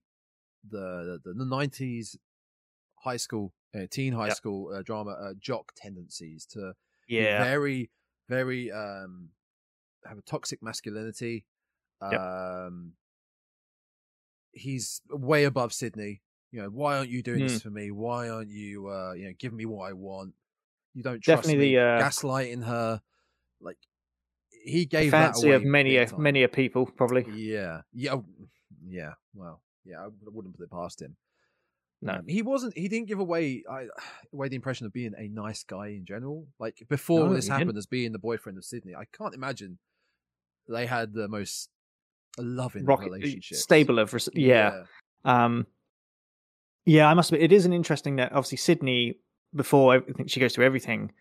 [0.67, 2.17] the the, 90s
[2.97, 4.39] high school uh, teen high Yep.
[4.39, 6.76] school uh, drama uh, jock tendencies to
[7.08, 7.91] Yeah, very
[8.30, 9.32] very um
[10.06, 11.45] have a toxic masculinity
[12.10, 12.23] Yep.
[12.67, 12.95] um
[14.52, 16.21] he's way above sidney
[16.52, 17.43] you know why aren't you doing Hmm.
[17.43, 20.34] this for me why aren't you uh you know giving me what i want
[20.93, 23.02] you don't trust Definitely me the, uh, gaslighting her
[23.62, 23.78] like
[24.63, 27.26] he gave that fancy of many a many a people probably.
[27.34, 28.15] Yeah, yeah,
[28.88, 29.13] yeah.
[29.34, 31.15] Well, yeah, I wouldn't put it past him.
[32.02, 32.13] No.
[32.13, 32.78] Um, he wasn't.
[32.78, 33.88] He didn't give away I,
[34.34, 36.48] away the impression of being a nice guy in general.
[36.60, 37.78] Like before No, this happened, didn't.
[37.80, 39.80] as being the boyfriend of Sidney, I can't imagine
[40.67, 41.70] they had the most
[42.38, 43.58] loving Rocket relationship.
[43.58, 44.84] stable of res- yeah.
[45.26, 45.65] Um,
[46.86, 49.15] yeah, I must admit, it is an interesting that obviously Sidney,
[49.54, 51.12] before I think she goes through everything,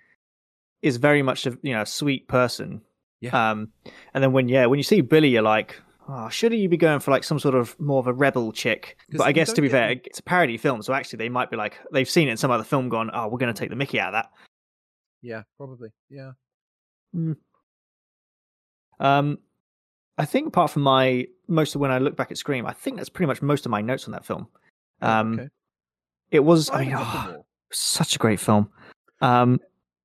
[0.82, 2.82] is very much a you know a sweet person.
[3.20, 3.50] Yeah.
[3.50, 3.68] Um,
[4.14, 7.00] and then when yeah, when you see Billy, you're like, oh, shouldn't you be going
[7.00, 8.98] for like some sort of more of a rebel chick?
[9.10, 11.56] But I guess to be fair, it's a parody film, so actually they might be
[11.56, 13.76] like they've seen it in some other film, gone, oh, we're going to take the
[13.76, 14.30] Mickey out of that.
[15.22, 15.88] yeah, probably.
[16.10, 16.32] Yeah,
[19.00, 19.38] Um,
[20.18, 22.96] I think apart from my most of when I look back at Scream, I think
[22.96, 24.48] that's pretty much most of my notes on that film.
[25.02, 25.48] Um, okay.
[26.30, 28.70] it was, I I mean, have a couple oh, such a great film.
[29.20, 29.60] Um,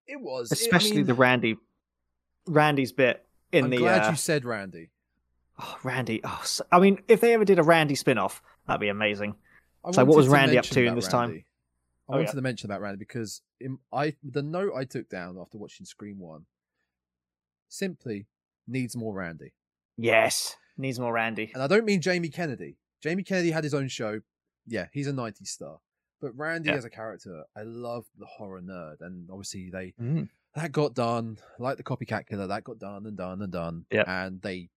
[0.08, 1.58] It was I especially mean, the Randy,
[2.48, 3.78] Randy's bit in the I'm the.
[3.78, 4.90] glad uh, you said Randy.
[5.60, 6.22] oh, Randy.
[6.24, 9.36] Oh, so- I mean, if they ever did a Randy spin-off, that'd be amazing.
[9.84, 11.30] I So what was Randy up to in this time?
[11.32, 12.32] I Oh, wanted yeah.
[12.34, 16.20] to mention about Randy because in, I the note I took down after watching Scream
[16.20, 16.46] One
[17.70, 18.28] simply
[18.68, 19.54] needs more Randy,
[19.98, 21.52] Yes, needs more Randy.
[21.54, 22.78] and I don't mean Jamie Kennedy.
[23.02, 24.22] Jamie Kennedy had his own show.
[24.68, 25.80] Yeah, he's a '90s star,
[26.20, 26.76] but Randy Yeah.
[26.76, 30.30] as a character, I love the horror nerd, and obviously they Mm.
[30.56, 32.48] That got done like the Copycat Killer.
[32.48, 33.86] That got done and done and done.
[33.92, 34.08] Yep.
[34.08, 34.70] and they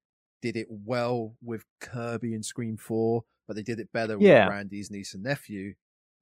[0.42, 4.44] did it well with Kirby in Scream Four, but they did it better Yeah.
[4.46, 5.74] with Randy's niece and nephew,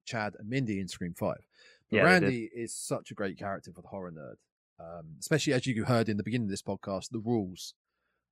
[0.05, 1.45] Chad and Mindy in Scream Five.
[1.89, 2.03] But Yeah.
[2.03, 4.35] Randy is such a great character for the horror nerd,
[4.79, 7.09] um, especially as you heard in the beginning of this podcast.
[7.11, 7.73] The rules,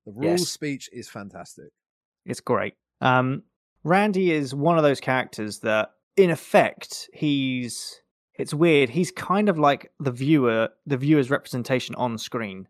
[0.06, 0.50] the rules Yes.
[0.50, 1.72] speech is fantastic.
[2.26, 2.76] It's great.
[3.02, 3.44] Um,
[3.84, 8.02] Randy is one of those characters that, in effect, he's.
[8.38, 8.90] It's weird.
[8.90, 12.68] He's kind of like the viewer, the viewer's representation on screen.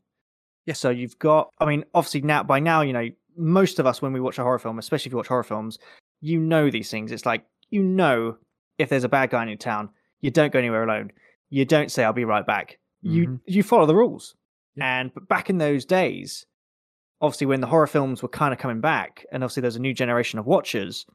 [0.65, 0.73] Yeah.
[0.73, 1.49] So you've got.
[1.59, 4.43] I mean, obviously now by now, you know, most of us when we watch a
[4.43, 5.79] horror film, especially if you watch horror films,
[6.19, 7.11] you know these things.
[7.11, 8.37] It's like you know
[8.77, 11.11] if there's a bad guy in your town, you don't go anywhere alone.
[11.49, 13.39] You don't say, "I'll be right back." You Mhm.
[13.45, 14.35] you follow the rules.
[14.75, 14.99] Yeah.
[14.99, 16.45] And but back in those days,
[17.21, 19.93] obviously when the horror films were kind of coming back, and obviously there's a new
[19.93, 21.05] generation of watchers,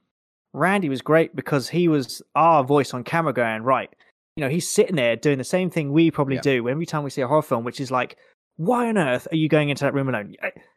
[0.52, 3.94] Randy was great because he was our voice on camera going, right,
[4.36, 6.42] you know, he's sitting there doing the same thing we probably Yeah.
[6.42, 8.16] do every time we see a horror film, which is like,
[8.56, 10.34] why on earth are you going into that room alone?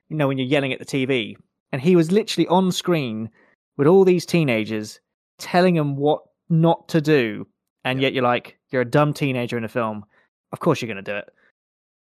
[0.07, 1.35] You know, when you're yelling at the TV.
[1.71, 3.29] And he was literally on screen
[3.77, 4.99] with all these teenagers
[5.37, 7.47] telling them what not to do.
[7.83, 8.07] And Yeah.
[8.07, 10.05] yet you're like, you're a dumb teenager in a film.
[10.51, 11.29] Of course you're going to do it.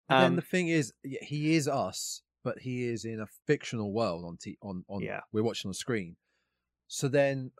[0.08, 3.92] And then Um, the thing is, he is us, but he is in a fictional
[3.92, 5.02] world on t- on on.
[5.02, 5.20] Yeah.
[5.32, 6.16] we're watching on screen.
[6.88, 7.52] So then,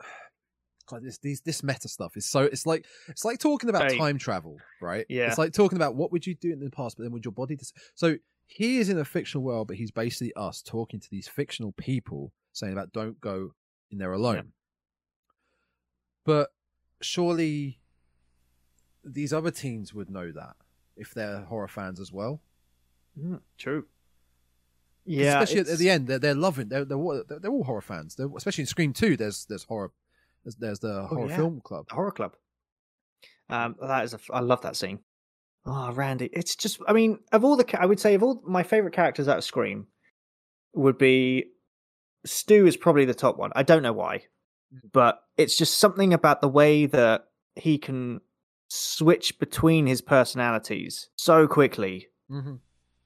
[0.87, 2.42] God, this these this meta stuff is so.
[2.42, 5.07] It's like it's like talking about time travel, right?
[5.09, 5.29] Yeah.
[5.29, 7.33] It's like talking about what would you do in the past, but then would your
[7.33, 7.57] body?
[7.57, 8.16] Dis- so
[8.47, 12.33] he is in a fictional world, but he's basically us talking to these fictional people,
[12.53, 13.55] saying about don't go
[13.90, 14.53] in there alone.
[16.25, 16.53] But
[17.01, 17.79] surely
[19.05, 20.57] these other teens would know that
[20.97, 22.40] if they're horror fans as well.
[23.18, 23.87] Mm, true.
[25.07, 26.68] Yeah, especially at, at the end, they're, they're loving.
[26.68, 28.14] They're, they're all- they're, they're all horror fans.
[28.14, 29.90] They're, especially in Scream Two, there's there's horror.
[30.44, 31.37] There's, there's the horror Oh, yeah.
[31.37, 31.87] film club.
[31.90, 32.35] horror club.
[33.48, 35.00] Um, that is a, f- I love that scene.
[35.66, 38.62] Oh, Randy, it's just, I mean, of all the, I would say of all my
[38.62, 39.87] favorite characters out of Scream
[40.74, 41.46] would be
[42.26, 43.50] Stu is probably the top one.
[43.57, 44.24] I don't know why,
[44.92, 47.24] but it's just something about the way that
[47.57, 48.20] he can
[48.68, 52.54] switch between his personalities so quickly hmm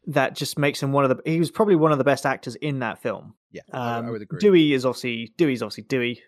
[0.06, 1.30] that just makes him one of the.
[1.30, 3.34] He was probably one of the best actors in that film.
[3.52, 4.38] Yeah, I, I Um, would agree.
[4.40, 6.22] Dewey is obviously Dewey's obviously Dewey,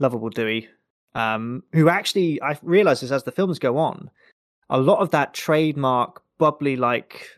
[0.00, 0.68] lovable Dewey,
[1.14, 4.10] um, who actually I realize this as the films go on,
[4.68, 7.28] a lot of that trademark bubbly like,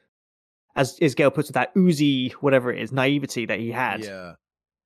[0.77, 4.33] as as Gale puts it, that oozy whatever it is naivety that he had, yeah,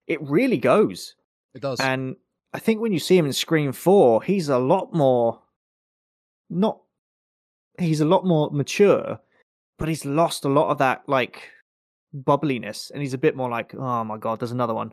[0.09, 1.15] it really goes.
[1.55, 1.79] it does.
[1.81, 2.17] And
[2.53, 5.41] I think when you see him in Scream Four, he's a lot more,
[6.49, 6.81] not,
[7.79, 9.21] he's a lot more mature,
[9.79, 11.51] but he's lost a lot of that like
[12.15, 14.93] bubbliness, and he's a bit more like, oh my god, there's another one.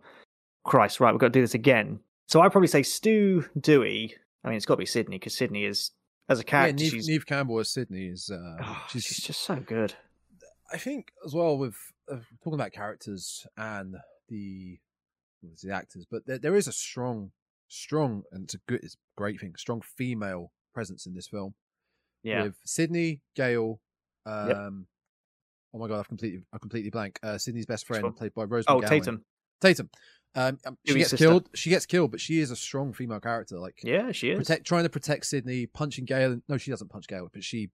[0.65, 1.99] Christ, right, we've got to do this again.
[2.27, 4.15] So I'd probably say Stu Dewey.
[4.43, 5.91] I mean, it's got to be Sidney because Sidney is
[6.29, 8.29] as a yeah, character, Neve, she's, Neve Campbell as Sidney is.
[8.33, 9.93] Uh, oh, she's, she's just so good.
[10.71, 11.75] I think as well with
[12.11, 13.95] uh, talking about characters and
[14.29, 14.79] the
[15.61, 17.31] the actors, but there, there is a strong,
[17.67, 21.53] strong, and it's a good, it's a great thing, strong female presence in this film.
[22.23, 23.79] Yeah, with Sidney, Gale.
[24.25, 24.57] Um, Yep.
[25.75, 27.19] Oh my god, I've completely, I'm completely blank.
[27.23, 28.65] Uh, Sidney's best friend, played by Rose.
[28.67, 28.87] oh McGowan.
[28.89, 29.25] Tatum.
[29.59, 29.89] Tatum.
[30.35, 31.25] Um, um, she gets sister.
[31.25, 31.49] killed.
[31.53, 33.59] She gets killed, but she is a strong female character.
[33.59, 34.37] Like Yeah, she is.
[34.39, 36.41] protect, trying to protect Sidney, punching Gale.
[36.47, 37.69] No, she doesn't punch Gale, but she,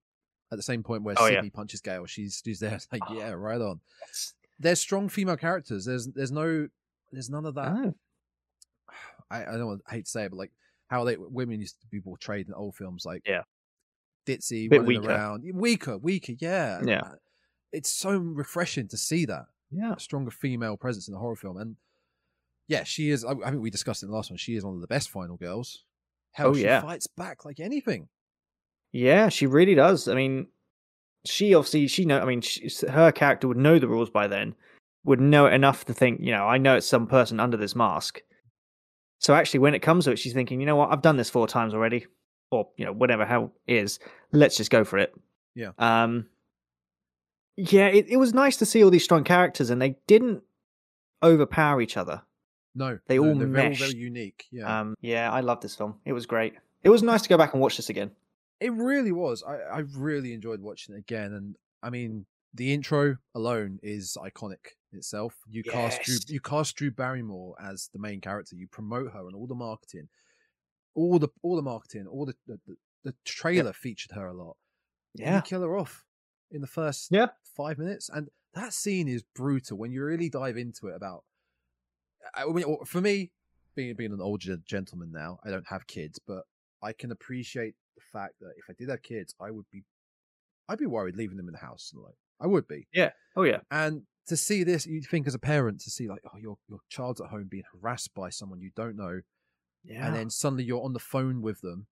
[0.52, 1.36] at the same point where Oh, yeah.
[1.38, 2.74] Sidney punches Gale, she's she's there.
[2.76, 3.13] It's like, Oh.
[3.17, 3.80] yeah, right on.
[4.08, 4.34] Yes.
[4.60, 5.86] There's strong female characters.
[5.86, 6.67] There's there's no
[7.13, 7.67] there's none of that.
[7.69, 7.93] Oh,
[9.32, 10.52] I, I don't want I hate to say it, but like
[10.88, 13.43] how they women used to be portrayed in old films, like Yeah.
[14.26, 15.12] ditzy, Bit running weaker.
[15.13, 17.12] around, weaker, weaker, yeah, Yeah.
[17.72, 19.95] It's so refreshing to see that yeah.
[19.98, 21.76] stronger female presence in a horror film, and
[22.69, 23.25] yeah, she is.
[23.25, 24.38] I, I think we discussed it in the last one.
[24.38, 25.84] She is one of the best final girls.
[26.32, 26.79] Hell, Oh, she yeah.
[26.82, 28.08] fights back like anything.
[28.93, 30.08] Yeah, she really does.
[30.08, 30.47] I mean,
[31.25, 32.19] she obviously she know.
[32.21, 34.55] I mean, she, her character would know the rules by then,
[35.03, 37.75] would know it enough to think, you know, I know it's some person under this
[37.75, 38.21] mask.
[39.19, 41.29] So actually, when it comes to it, she's thinking, you know what, I've done this
[41.29, 42.05] four times already,
[42.51, 43.99] or you know, whatever how it is.
[44.32, 45.13] Let's just go for it.
[45.55, 45.71] Yeah.
[45.77, 46.27] Um.
[47.58, 50.43] Yeah, it, it was nice to see all these strong characters, and they didn't
[51.21, 52.21] overpower each other.
[52.80, 54.46] No, They no, all they're very, very unique.
[54.52, 54.96] Yeah, Um.
[55.02, 55.96] Yeah, I love this film.
[56.06, 56.54] It was great.
[56.82, 58.12] It was nice to go back and watch this again.
[58.60, 59.44] It really was.
[59.44, 64.76] I, I really enjoyed watching it again, and I mean, the intro alone is iconic
[64.94, 65.36] itself.
[65.50, 68.56] You cast Drew, you cast Drew Barrymore as the main character.
[68.56, 70.08] You promote her and all the marketing,
[70.96, 72.60] all the all the marketing, all the the,
[73.04, 74.56] the, trailer featured her a lot.
[75.13, 75.36] Yeah.
[75.38, 76.06] you kill her off
[76.52, 77.28] in the first Yeah.
[77.56, 80.96] five minutes, and that scene is brutal when you really dive into it.
[80.96, 81.24] About,
[82.36, 83.32] I mean, for me,
[83.76, 86.44] being being an older gentleman now, I don't have kids, but
[86.82, 89.84] I can appreciate the fact that if I did have kids, I would be,
[90.68, 91.92] I'd be worried leaving them in the house.
[91.96, 92.88] Like, I would be.
[92.94, 93.12] Yeah.
[93.36, 93.60] Oh yeah.
[93.72, 96.80] And to see this, you think as a parent to see like, oh, your your
[96.89, 99.22] child's at home being harassed by someone you don't know,
[99.84, 100.06] Yeah.
[100.08, 101.88] and then suddenly you're on the phone with them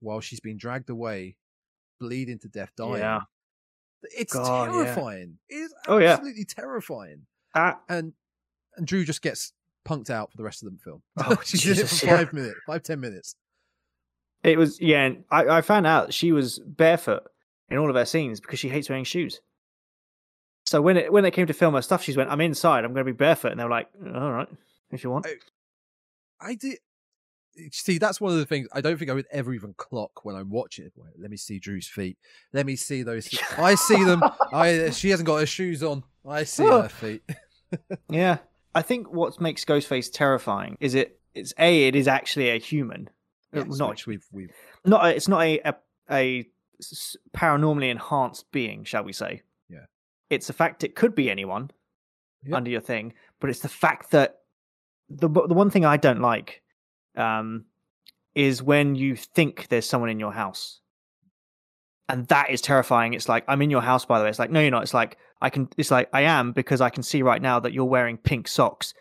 [0.00, 1.36] while she's being dragged away,
[1.98, 2.98] bleeding to death, dying.
[3.00, 3.20] Yeah.
[4.02, 4.84] It's God, yeah.
[4.84, 5.38] terrifying.
[5.50, 6.12] It is Oh, yeah.
[6.14, 7.26] absolutely terrifying.
[7.54, 8.14] Ah, And
[8.76, 9.52] and Drew just gets
[9.86, 11.02] punked out for the rest of the film.
[11.18, 12.16] Oh, she's in it Jesus, for yeah.
[12.16, 13.34] five minutes, five ten minutes.
[14.42, 15.04] It was yeah.
[15.04, 17.24] and I, I found out she was barefoot
[17.68, 19.40] in all of her scenes because she hates wearing shoes.
[20.64, 22.84] So when it when it came to film her stuff, she went, "I'm inside.
[22.84, 24.48] I'm going to be barefoot," and they were like, "All right,
[24.90, 25.34] if you want." Oh,
[26.40, 26.78] I did.
[27.72, 30.36] See, that's one of the things I don't think I would ever even clock when
[30.36, 30.92] I'm watching it.
[30.96, 32.16] Wait, let me see Drew's feet.
[32.52, 33.26] Let me see those.
[33.28, 33.58] Feet.
[33.58, 34.22] I see them.
[34.52, 36.04] I she hasn't got her shoes on.
[36.26, 36.82] I see Oh.
[36.82, 37.22] her feet.
[38.08, 38.38] Yeah,
[38.74, 41.18] I think what makes Ghostface terrifying is it.
[41.34, 41.88] It's a.
[41.88, 43.08] It is actually a human.
[43.52, 44.52] Yes, not we've we've
[44.84, 45.06] not.
[45.14, 45.74] It's not a, a
[46.10, 46.46] a
[47.34, 49.42] paranormally enhanced being, shall we say?
[49.68, 49.86] Yeah.
[50.28, 51.70] It's the fact it could be anyone
[52.52, 54.40] under your thing, but it's the fact that
[55.08, 56.62] the the one thing I don't like
[57.16, 57.66] um,
[58.34, 60.79] is when you think there's someone in your house,
[62.12, 63.14] and that is terrifying.
[63.14, 64.30] It's like I'm in your house, by the way.
[64.30, 64.82] It's like no, you're not.
[64.82, 65.68] It's like I can.
[65.76, 68.94] It's like I am because I can see right now that you're wearing pink socks.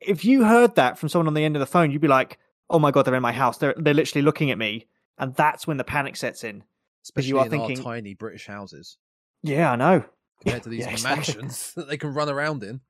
[0.00, 2.38] If you heard that from someone on the end of the phone, you'd be like,
[2.68, 3.58] "Oh my god, they're in my house.
[3.58, 4.86] They're they're literally looking at me,"
[5.18, 6.64] and that's when the panic sets in.
[7.04, 8.98] especially you are in thinking- our tiny British houses
[9.42, 10.04] Yeah, I know.
[10.42, 11.34] compared to these Yeah, exactly.
[11.34, 12.80] mansions that they can run around in.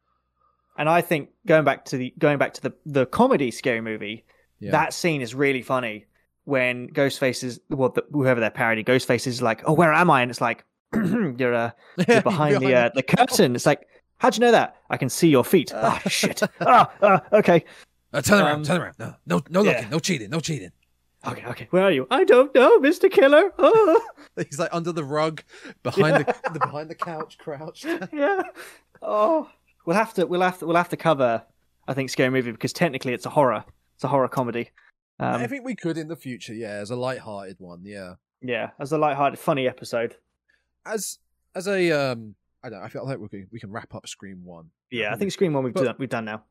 [0.79, 4.25] And I think going back to the going back to the the comedy scary movie,
[4.61, 4.71] Yeah.
[4.73, 6.07] that scene is really funny
[6.45, 10.23] when Ghostface is well, the, whoever their parody, Ghostface is like, "Oh, where am I?"
[10.23, 11.71] And it's like, "You're uh,
[12.09, 13.87] you're behind the uh, the curtain." It's like,
[14.19, 15.73] "How'd you know that?" I can see your feet.
[15.75, 16.43] Oh shit.
[16.61, 17.65] Ah, ah, okay,
[18.13, 18.95] Uh, turn around, Um, turn around.
[18.99, 19.71] No, no, no yeah.
[19.77, 20.73] looking, no cheating, no cheating.
[21.27, 21.67] okay, okay.
[21.71, 22.07] Where are you?
[22.11, 23.53] I don't know, Mister Killer.
[23.59, 24.01] Oh,
[24.37, 25.43] He's like under the rug,
[25.83, 27.85] behind the, the behind the couch, crouched.
[28.13, 28.43] yeah.
[29.03, 29.49] Oh,
[29.85, 30.27] we'll have to.
[30.27, 30.67] We'll have to.
[30.67, 31.43] We'll have to cover.
[31.89, 33.65] I think scary movie because technically it's a horror.
[33.97, 34.71] It's a horror comedy.
[35.21, 38.15] Um, I think we could in the future, yeah, as a light-hearted one, yeah.
[38.41, 40.17] yeah, as a light-hearted, funny episode.
[40.87, 41.19] As
[41.55, 42.81] as a um, I don't.
[42.81, 44.71] know, I feel like we can we can wrap up Scream One.
[44.91, 45.97] Yeah, I think Scream One we've But- done.
[45.99, 46.45] We've done now.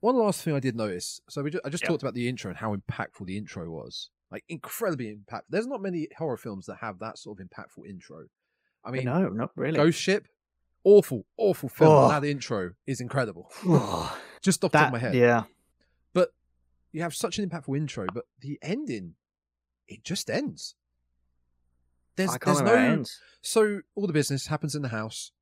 [0.00, 1.22] One last thing I did notice.
[1.30, 4.10] So we just, I just talked about the intro and how impactful the intro was.
[4.30, 5.44] Like incredibly impactful.
[5.48, 8.26] There's not many horror films that have that sort of impactful intro.
[8.84, 9.76] I mean, no, not really.
[9.76, 10.26] Ghost Ship,
[10.84, 11.90] awful, awful film.
[11.90, 12.08] Oh.
[12.08, 13.50] That intro is incredible.
[14.42, 15.14] Just off the top of my head.
[15.14, 15.44] yeah,
[16.94, 19.14] you have such an impactful intro, but the ending,
[19.88, 20.74] it just ends.
[22.16, 23.04] There's, there's no.
[23.42, 25.32] So all the business happens in the house.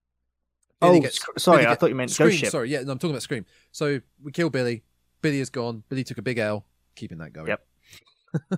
[0.80, 2.30] Oh, gets- sc- sorry, Billy I thought you meant Scream.
[2.30, 2.50] Ghost Ship.
[2.50, 3.44] Sorry, yeah, no, I'm talking about Scream.
[3.70, 4.82] So we kill Billy.
[5.20, 5.84] Billy is gone.
[5.88, 6.64] Billy took a big L,
[6.96, 7.48] keeping that going.
[7.48, 7.66] Yep.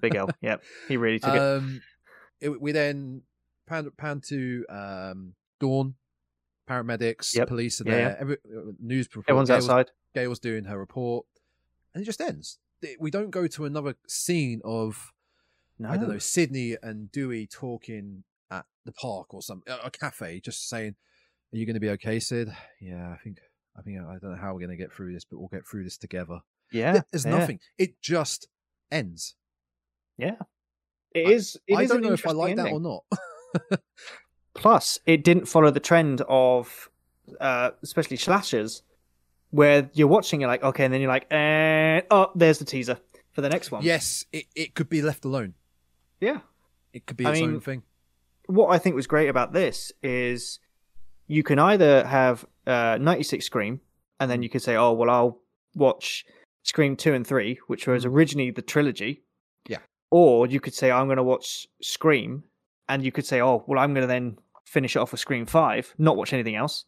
[0.01, 0.31] Big L.
[0.41, 1.39] Yep, he really took it.
[1.43, 1.83] Um,
[2.41, 3.23] it, we then
[3.67, 5.95] pan pan to um, Dawn.
[6.71, 7.49] Paramedics, Yep.
[7.49, 8.01] police are Yeah, there.
[8.09, 8.17] yeah.
[8.21, 9.27] Every, uh, news report.
[9.29, 9.91] Everyone's Gale's- outside.
[10.15, 11.27] Gale's doing her report,
[11.93, 12.59] and it just ends.
[12.99, 15.13] We don't go to another scene of
[15.79, 20.41] No, I don't know Sidney and Dewey talking at the park or some a cafe,
[20.41, 20.95] just saying,
[21.53, 23.39] "Are you going to be okay, Sid?" Yeah, I think
[23.77, 25.67] I think I don't know how we're going to get through this, but we'll get
[25.67, 26.41] through this together.
[26.73, 27.61] Yeah, Th- There's yeah, nothing.
[27.79, 28.49] It just
[28.91, 29.35] ends.
[30.19, 30.37] Yeah,
[31.15, 31.57] it I- is.
[31.67, 33.05] It I is don't know if I like that or not.
[34.55, 36.89] Plus, it didn't follow the trend of,
[37.41, 38.83] uh, especially slashers,
[39.55, 42.99] where you're watching you're like okay, and then you're like, eh, oh, there's the teaser
[43.33, 43.83] for the next one.
[43.83, 45.55] yes, it, it could be left alone.
[46.21, 46.41] yeah.
[46.93, 47.83] It could be I its mean, own thing.
[48.47, 50.61] what I think was great about this is
[51.27, 53.81] you can either have uh, 96 Scream,
[54.21, 55.41] and then you could say, oh, well, I'll
[55.75, 56.25] watch
[56.63, 59.25] Scream 2 and 3, which was originally the trilogy.
[59.69, 59.79] Yeah.
[60.13, 62.45] Or you could say, I'm going to watch Scream,
[62.89, 65.47] and you could say, oh, well, I'm going to then finish it off with Scream
[65.47, 66.85] 5, not watch anything else.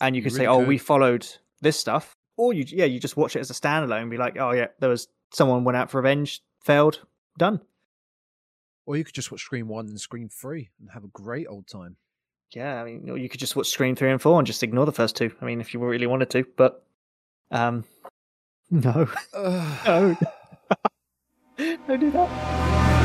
[0.00, 1.26] And you could say, really oh, we followed
[1.60, 2.14] this stuff.
[2.36, 4.68] Or you, yeah, you just watch it as a standalone and be like, oh, yeah,
[4.78, 7.00] there was someone went out for revenge, failed,
[7.36, 7.60] done.
[8.86, 11.66] Or you could just watch Scream One and Scream Three and have a great old
[11.66, 11.96] time.
[12.54, 14.86] Yeah, I mean, or you could just watch Scream three and four and just ignore
[14.86, 15.30] the first two.
[15.40, 16.82] I mean, if you really wanted to, but
[17.50, 17.84] um,
[18.70, 20.16] no, no,
[21.86, 22.97] don't do that.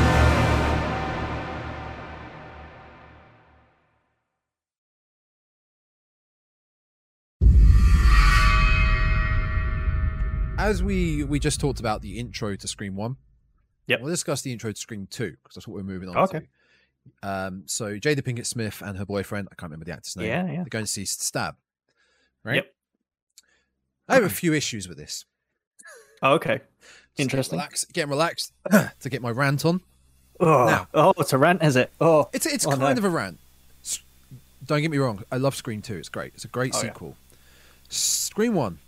[10.64, 13.16] As we we just talked about the intro to Scream One.
[13.86, 16.40] yeah, We'll discuss the intro to Scream Two because that's what we're moving on Okay.
[17.22, 17.28] to.
[17.28, 20.26] Um, so Jada Pinkett Smith and her boyfriend, I can't remember the actor's name.
[20.28, 20.54] Yeah, yeah.
[20.56, 21.56] They're going to see Stab.
[22.44, 22.56] Right.
[22.56, 22.74] Yep.
[24.08, 25.26] I have a few issues with this.
[26.22, 26.60] Oh, okay,
[27.16, 27.58] Just Interesting.
[27.58, 28.52] Get relaxed, getting relaxed
[29.00, 29.82] to get my rant on.
[30.40, 31.92] oh, Now- oh, it's a rant, is it?
[32.00, 32.90] Oh, It's it's Oh, kind no.
[32.92, 33.38] of a rant.
[34.64, 35.22] Don't get me wrong.
[35.30, 35.96] I love Scream 2.
[35.96, 36.32] It's great.
[36.34, 36.92] It's a great Oh, yeah.
[36.92, 37.16] sequel.
[37.90, 38.78] Scream 1,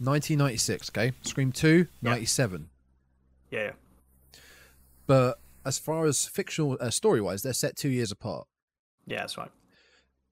[0.00, 1.12] 1996, okay?
[1.22, 2.68] Scream 2, 97.
[3.50, 3.72] yeah,
[5.06, 8.46] But as far as fictional uh, story wise, they're set two years apart.
[9.06, 9.50] yeah, that's right.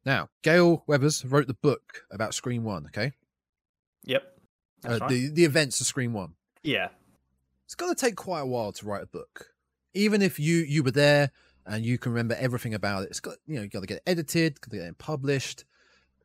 [0.05, 3.13] Now, Gale Weathers wrote the book about Scream 1, okay?
[4.05, 4.39] Yep,
[4.83, 5.11] that's Uh, right.
[5.11, 6.35] the, the events of Scream 1.
[6.63, 6.89] yeah,
[7.67, 9.49] It's going to take quite a while to write a book.
[9.95, 11.31] Even if you you were there
[11.67, 13.97] and you can remember everything about it, it's got you know you got to get
[13.99, 15.65] it edited, got to get it published.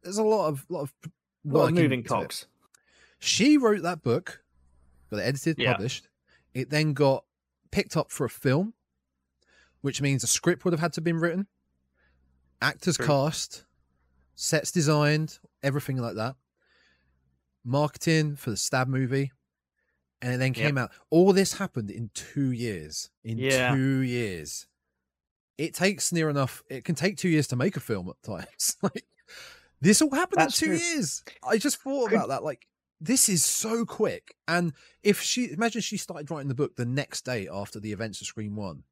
[0.03, 0.93] There's a lot of lot of
[1.43, 2.45] lot of moving cogs.
[3.23, 4.43] She wrote that book,
[5.09, 5.73] got it edited, Yeah.
[5.73, 6.07] published.
[6.53, 7.25] It then got
[7.71, 8.73] picked up for a film,
[9.81, 11.47] which means a script would have had to have been written,
[12.61, 13.05] actors True.
[13.07, 13.65] cast,
[14.35, 16.35] sets designed, everything like that.
[17.63, 19.31] Marketing for the Stab movie.
[20.21, 20.55] And it then Yep.
[20.67, 20.91] came out.
[21.09, 23.09] All this happened in two years.
[23.23, 23.73] In Yeah.
[23.75, 24.67] two years.
[25.57, 28.77] It takes near enough, it can take two years to make a film at times.
[28.81, 29.05] like
[29.81, 30.85] this all happened That's in two true.
[30.87, 31.23] years.
[31.43, 32.43] I just thought Could- about that.
[32.43, 32.67] Like,
[33.03, 34.35] this is so quick.
[34.47, 34.73] And
[35.03, 38.27] if she imagine she started writing the book the next day after the events of
[38.27, 38.83] Scream One.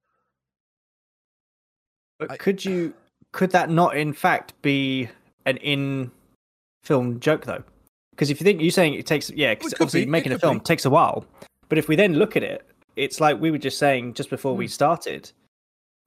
[2.19, 2.93] But I- could you?
[3.31, 5.07] Could that not, in fact, be
[5.45, 7.63] an in-film joke though?
[8.11, 10.57] Because if you think you're saying it takes, yeah, because obviously be, making a film
[10.57, 10.63] be.
[10.65, 11.25] takes a while.
[11.69, 12.65] But if we then look at it,
[12.97, 14.59] it's like we were just saying just before Hmm.
[14.59, 15.31] we started.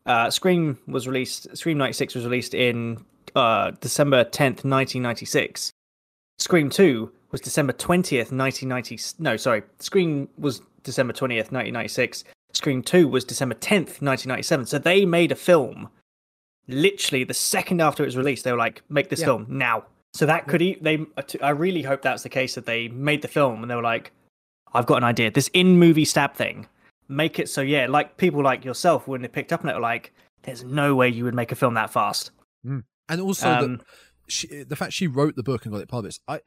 [0.05, 1.57] Uh, Scream was released.
[1.57, 3.03] Scream '96 was released in
[3.35, 5.73] uh, December 10th, 1996.
[6.39, 8.99] Scream 2 was December 20th, 1990.
[9.19, 9.63] No, sorry.
[9.81, 12.23] Scream was December 20th, 1996.
[12.53, 14.67] Scream 2 was December 10th, 1997.
[14.67, 15.89] So they made a film
[16.69, 18.45] literally the second after it was released.
[18.45, 19.27] They were like, make this Yeah.
[19.27, 19.85] film now.
[20.13, 21.05] So that could, e- they,
[21.43, 24.13] I really hope that's the case that they made the film and they were like,
[24.73, 25.33] I've got an idea.
[25.33, 26.69] This in movie stab thing,
[27.09, 29.81] make it so, yeah, like people like yourself, when they picked up on it, were
[29.81, 30.13] like,
[30.45, 32.31] there's no way you would make a film that fast.
[32.65, 33.85] And also Um, the,
[34.29, 36.21] she, the fact she wrote the book and got it published.
[36.29, 36.41] I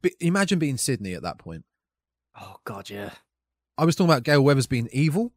[0.00, 1.64] be, imagine being Sidney at that point.
[2.40, 3.10] Oh, God, yeah.
[3.76, 5.32] I was talking about Gale Weathers being evil.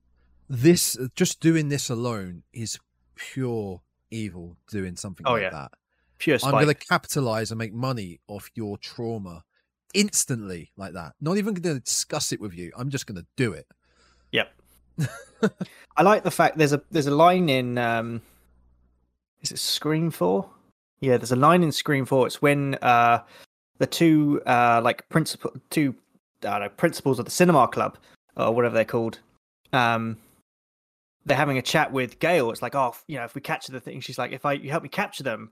[0.47, 2.80] This just doing this alone is
[3.16, 3.82] pure
[4.12, 4.58] evil.
[4.70, 5.49] Doing something Oh, like yeah.
[5.49, 5.72] that.
[6.20, 6.53] Pure spite.
[6.53, 9.43] I'm going to capitalize and make money off your trauma
[9.93, 11.14] instantly, like that.
[11.20, 12.72] Not even going to discuss it with you.
[12.78, 13.68] I'm just going to do it.
[14.32, 14.51] Yep.
[15.97, 18.22] I like the fact there's a there's a line in um
[19.41, 20.49] is it Scream 4?
[21.01, 22.28] Yeah, there's a line in Scream 4.
[22.28, 23.20] It's when uh
[23.78, 25.95] the two uh like principal two
[26.47, 27.97] I know, principals of the cinema club
[28.38, 29.19] or whatever they're called.
[29.73, 30.17] Um
[31.26, 32.51] they're having a chat with Gale.
[32.51, 34.69] It's like, oh, you know, if we capture the thing, she's like, if I you
[34.69, 35.51] help me capture them,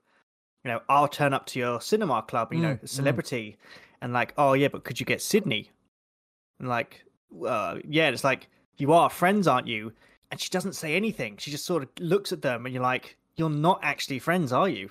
[0.63, 2.83] you know, I'll turn up to your cinema club, you know, Mm, mm.
[2.83, 3.57] a celebrity.
[4.01, 5.71] And like, oh yeah, but could you get Sidney?
[6.59, 7.03] And like,
[7.47, 9.93] uh, yeah, it's like you are friends, aren't you?
[10.29, 11.37] And she doesn't say anything.
[11.37, 14.67] She just sort of looks at them, and you're like, you're not actually friends, are
[14.69, 14.89] you?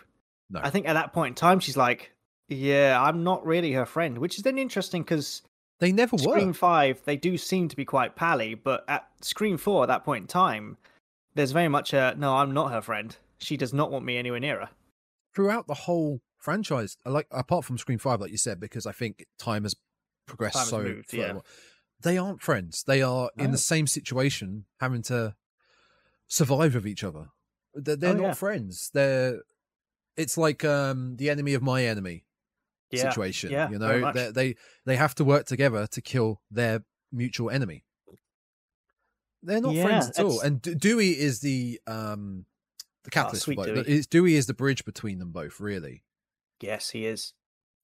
[0.51, 0.61] No.
[0.63, 2.11] I think at that point in time, she's like,
[2.53, 5.43] yeah, I'm not really her friend, which is then interesting because
[5.81, 6.55] They never Scream were.
[6.55, 10.23] Five, they do seem to be quite pally, but at Scream Four, at that point
[10.23, 10.77] in time,
[11.35, 13.17] there's very much a no, I'm not her friend.
[13.39, 14.69] She does not want me anywhere near her.
[15.35, 19.25] Throughout the whole franchise, like apart from Scream Five, like you said, because I think
[19.39, 19.75] time has
[20.27, 20.83] progressed Time has so.
[20.83, 21.23] moved, further.
[21.23, 21.39] yeah.
[22.03, 22.83] They aren't friends.
[22.87, 25.35] They are in the same situation, having to
[26.27, 27.29] survive with each other.
[27.75, 28.33] They're, they're Oh, not yeah.
[28.35, 28.91] friends.
[28.93, 29.41] They're.
[30.17, 32.25] It's like um the enemy of my enemy
[32.93, 33.51] Yeah, situation.
[33.51, 37.85] yeah, you know, they they they have to work together to kill their mutual enemy.
[39.43, 40.41] They're not Yeah, friends at all.
[40.41, 42.47] And Dewey is the um
[43.05, 43.43] the catalyst.
[43.43, 43.67] for sweet both.
[43.67, 43.81] Dewey.
[43.81, 45.59] It's Dewey is the bridge between them both.
[45.61, 46.05] Really.
[46.61, 47.33] Yes, he is.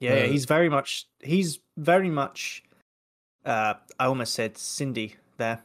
[0.00, 1.06] Yeah, yeah, Uh, he's very much.
[1.20, 2.62] He's very much.
[3.44, 5.62] Uh, I almost said Cindy there.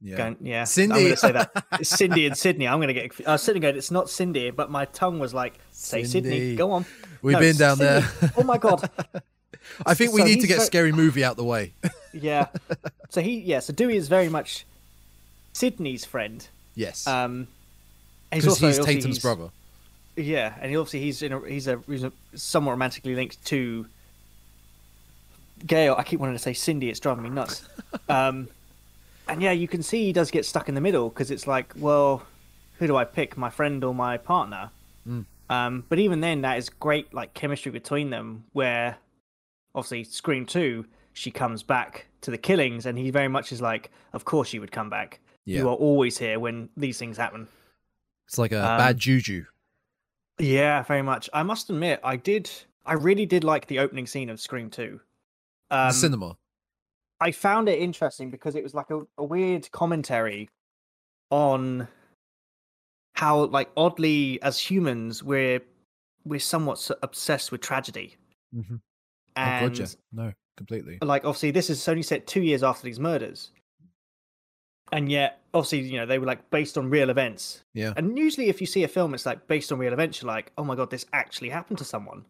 [0.00, 0.16] Yeah.
[0.16, 1.64] Going, yeah, I'm going to say that.
[1.80, 2.68] It's Cindy and Sidney.
[2.68, 3.26] I'm going to get.
[3.26, 6.56] I was sitting going, it's not Cindy, but my tongue was like, say Sidney.
[6.56, 6.84] Go on.
[7.24, 8.06] We've No, been down there.
[8.36, 8.90] Oh my god.
[9.86, 11.72] I think we So need to get very- scary movie out the way.
[12.12, 12.46] Yeah.
[13.10, 13.58] So he, yeah.
[13.58, 14.64] So Dewey is very much
[15.52, 16.46] Sidney's friend.
[16.76, 17.08] yes.
[17.08, 17.48] Um,
[18.30, 19.48] and Because he's, Tatum's he's- brother.
[20.16, 23.86] Yeah, and he obviously he's in a, he's a he's a somewhat romantically linked to
[25.66, 25.96] Gale.
[25.98, 26.88] I keep wanting to say Cindy.
[26.90, 27.66] It's driving me nuts.
[28.08, 28.48] um,
[29.26, 31.72] and yeah, you can see he does get stuck in the middle because it's like,
[31.76, 32.22] well,
[32.78, 34.70] who do I pick, my friend or my partner?
[35.50, 38.44] Um, but even then, that is great, like chemistry between them.
[38.52, 38.96] Where
[39.74, 43.90] obviously Scream Two, she comes back to the killings, and he very much is like,
[44.12, 45.20] of course you would come back.
[45.44, 45.60] Yeah.
[45.60, 47.48] You are always here when these things happen.
[48.26, 49.44] It's like a um, bad juju.
[50.38, 51.28] Yeah, very much.
[51.32, 52.50] I must admit, I did.
[52.86, 55.00] I really did like the opening scene of Scream Two.
[55.70, 56.36] Um, the cinema.
[57.20, 60.50] I found it interesting because it was like a, a weird commentary
[61.30, 61.88] on
[63.14, 65.60] how, like, oddly, as humans, we're
[66.24, 68.16] we're somewhat obsessed with tragedy,
[68.52, 68.76] hmm
[69.36, 69.86] Oh, and yeah.
[70.12, 70.98] No, completely.
[71.02, 73.50] like, obviously, this is only set two years after these murders,
[74.92, 77.64] and yet, obviously, you know, they were like based on real events.
[77.72, 77.94] Yeah.
[77.96, 80.22] And usually, if you see a film, it's like based on real events.
[80.22, 82.24] You're like, oh my god, this actually happened to someone.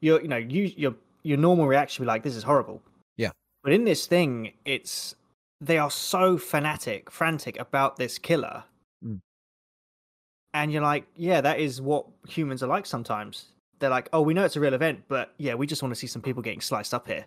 [0.00, 2.82] Your, you know, you your your normal reaction would be like, this is horrible.
[3.16, 3.30] Yeah.
[3.62, 5.14] But in this thing, it's
[5.60, 8.64] they are so fanatic, frantic about this killer.
[10.54, 13.46] And you're like, yeah, that is what humans are like sometimes.
[13.80, 15.98] They're like, oh, we know it's a real event, but yeah, we just want to
[15.98, 17.26] see some people getting sliced up here.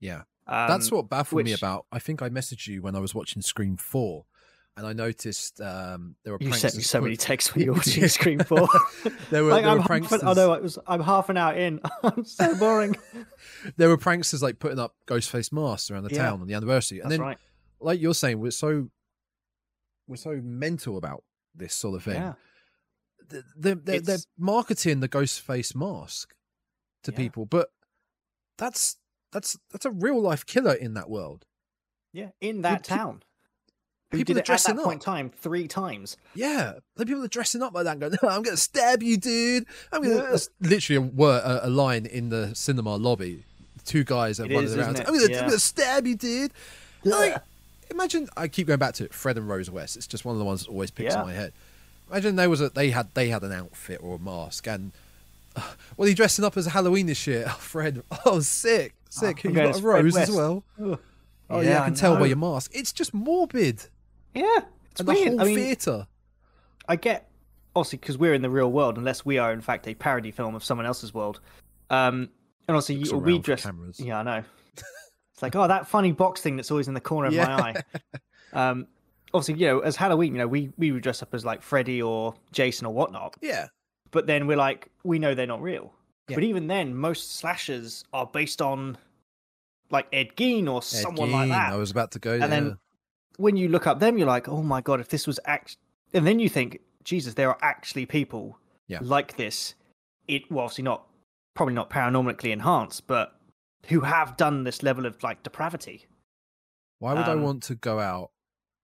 [0.00, 0.22] Yeah.
[0.46, 1.84] Um, That's what baffled me about.
[1.92, 4.24] I think I messaged you when I was watching Scream Four,
[4.76, 7.76] and I noticed um, there were You sent me so many texts when you were
[7.78, 8.68] watching Scream 4.
[9.30, 11.80] there were like, there I'm were an, oh it was, I'm half an hour in.
[12.04, 12.96] I'm so boring.
[13.76, 16.22] There were pranksters like putting up ghost face masks around the Yeah.
[16.22, 17.38] town on the anniversary, and That's then right.
[17.80, 18.88] like you're saying, we're so
[20.06, 21.24] we're so mental about
[21.54, 22.14] this sort of thing.
[22.14, 22.34] Yeah.
[23.30, 26.34] Th- They're, they're, they're marketing the ghost face mask
[27.04, 27.16] to Yeah.
[27.18, 27.70] people, but
[28.56, 28.96] that's
[29.32, 31.44] that's that's a real life killer in that world.
[32.12, 33.22] Yeah, in that town.
[34.10, 34.84] Who people are it at that up.
[34.84, 36.16] point in time three times.
[36.34, 39.18] Yeah, the people are dressing up like that, and going, "I'm going to stab you,
[39.18, 40.48] dude." I'm going to.
[40.60, 43.44] Literally a, a, a line in the cinema lobby.
[43.84, 44.98] Two guys are running around.
[45.00, 45.46] I'm going Yeah.
[45.48, 46.52] to stab you, dude.
[47.04, 47.36] Like,
[47.90, 49.12] imagine I keep going back to it.
[49.14, 49.96] Fred and Rose West.
[49.96, 51.20] It's just one of the ones that always picks Yeah.
[51.20, 51.52] in my head.
[52.10, 54.92] Imagine there was a they had they had an outfit or a mask, and
[55.56, 55.62] uh,
[55.96, 57.44] well, he dressing up as a Halloween this year.
[57.48, 59.44] Oh, Fred, oh, sick, sick.
[59.44, 60.64] I'm You've got a rose as well.
[60.82, 60.98] Ugh.
[61.50, 62.70] Oh yeah, I I can tell by your mask.
[62.74, 63.84] It's just morbid.
[64.34, 64.44] Yeah,
[64.90, 65.18] it's and weird.
[65.26, 66.06] the whole I mean, theater.
[66.88, 67.30] I get
[67.74, 70.54] obviously because we're in the real world, unless we are in fact a parody film
[70.54, 71.40] of someone else's world.
[71.90, 72.28] Um,
[72.66, 73.62] and also you, we dress.
[73.62, 73.98] cameras.
[73.98, 74.44] Yeah, I know.
[75.32, 77.56] it's like oh, that funny box thing that's always in the corner of Yeah.
[77.56, 77.82] my
[78.54, 78.70] eye.
[78.70, 78.86] Um,
[79.34, 82.00] obviously, you know, as Halloween, you know, we we would dress up as like Freddy
[82.02, 83.36] or Jason or whatnot.
[83.40, 83.68] Yeah,
[84.10, 85.92] But then we're like, we know they're not real.
[86.28, 86.36] Yeah.
[86.36, 88.98] But even then, most slashers are based on
[89.90, 91.72] like Ed Gein or Ed someone like Gein, that.
[91.72, 92.42] I was about to go there.
[92.42, 92.78] and then
[93.38, 95.76] when you look up them, you're like, oh my god, if this was act,
[96.12, 98.58] and then you think, Jesus, there are actually people
[98.88, 98.98] Yeah.
[99.02, 99.74] like this.
[100.26, 101.06] It well, obviously not,
[101.54, 103.38] probably not paranormally enhanced, but
[103.86, 106.04] who have done this level of like depravity.
[106.98, 108.30] Why would I Um, want to go out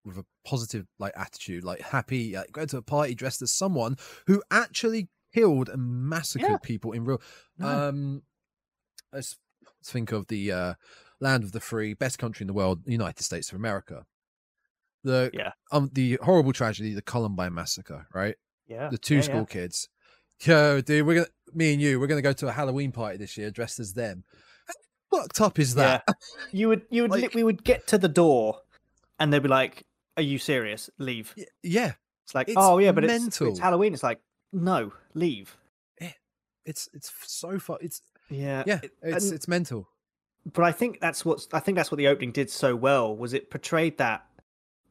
[0.03, 3.97] with a positive like attitude, like happy, like go to a party dressed as someone
[4.27, 6.57] who actually killed and massacred Yeah.
[6.57, 7.21] people in real?
[7.57, 7.67] No.
[7.67, 8.23] Um,
[9.11, 9.35] let's,
[9.65, 10.73] let's think of the uh,
[11.19, 14.05] land of the free, best country in the world, United States of America.
[15.03, 15.51] The Yeah.
[15.71, 18.35] um the horrible tragedy, the Columbine massacre, right?
[18.67, 19.45] Yeah, The two yeah, school yeah.
[19.45, 19.89] kids.
[20.41, 23.37] Yo, dude, we're gonna me and you, we're gonna go to a Halloween party this
[23.37, 24.23] year dressed as them.
[25.11, 26.03] How fucked up is that?
[26.51, 28.61] You would, you would, Like- we would get to the door,
[29.19, 29.85] and they'd be like,
[30.17, 30.89] "Are you serious?
[30.97, 31.93] Leave." Y- yeah.
[32.23, 33.47] It's like, It's oh yeah, but it's, mental.
[33.49, 33.93] it's Halloween.
[33.93, 34.19] It's like,
[34.51, 35.55] no, leave.
[36.65, 37.77] It's it's so far.
[37.81, 38.79] It's Yeah, yeah.
[38.81, 39.87] it- It's and- it's mental.
[40.51, 43.33] but I think that's what I think that's what the opening did so well was
[43.33, 44.25] it portrayed that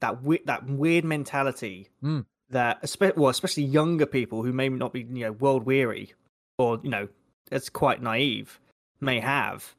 [0.01, 2.27] that we- that weird mentality Mm.
[2.51, 6.15] that espe- well especially younger people who may not be you know world weary
[6.59, 7.09] or you know
[7.51, 8.61] it's quite naive
[9.01, 9.75] may have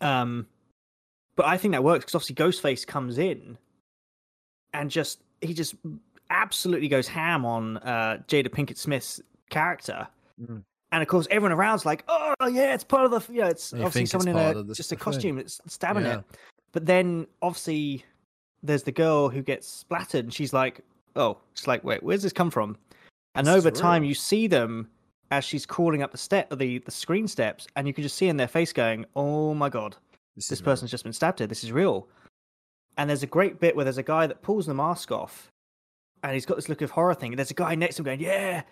[0.00, 0.46] um
[1.36, 3.58] but I think that works because obviously Ghostface comes in
[4.80, 5.74] and just he just
[6.30, 9.20] absolutely goes ham on uh Jada Pinkett Smith's
[9.50, 10.06] character
[10.38, 10.62] Mm.
[10.92, 13.72] and of course everyone around's like oh yeah it's part of the you know it's
[13.72, 16.18] you obviously think it's someone in a just a costume that's stabbing Yeah.
[16.18, 16.24] it
[16.72, 18.04] but then obviously
[18.62, 20.80] there's the girl who gets splattered and she's like
[21.14, 22.76] oh it's like wait where's this come from
[23.34, 24.90] and over time you see them
[25.30, 28.28] as she's crawling up the step the the screen steps and you can just see
[28.28, 29.96] in their face going oh my god
[30.34, 30.64] This, this is real.
[30.66, 31.46] person's just been stabbed here.
[31.48, 32.08] This is real.
[32.96, 35.48] And there's a great bit where there's a guy that pulls the mask off
[36.22, 37.32] and he's got this look of horror thing.
[37.32, 38.62] And there's a guy next to him going, Yeah.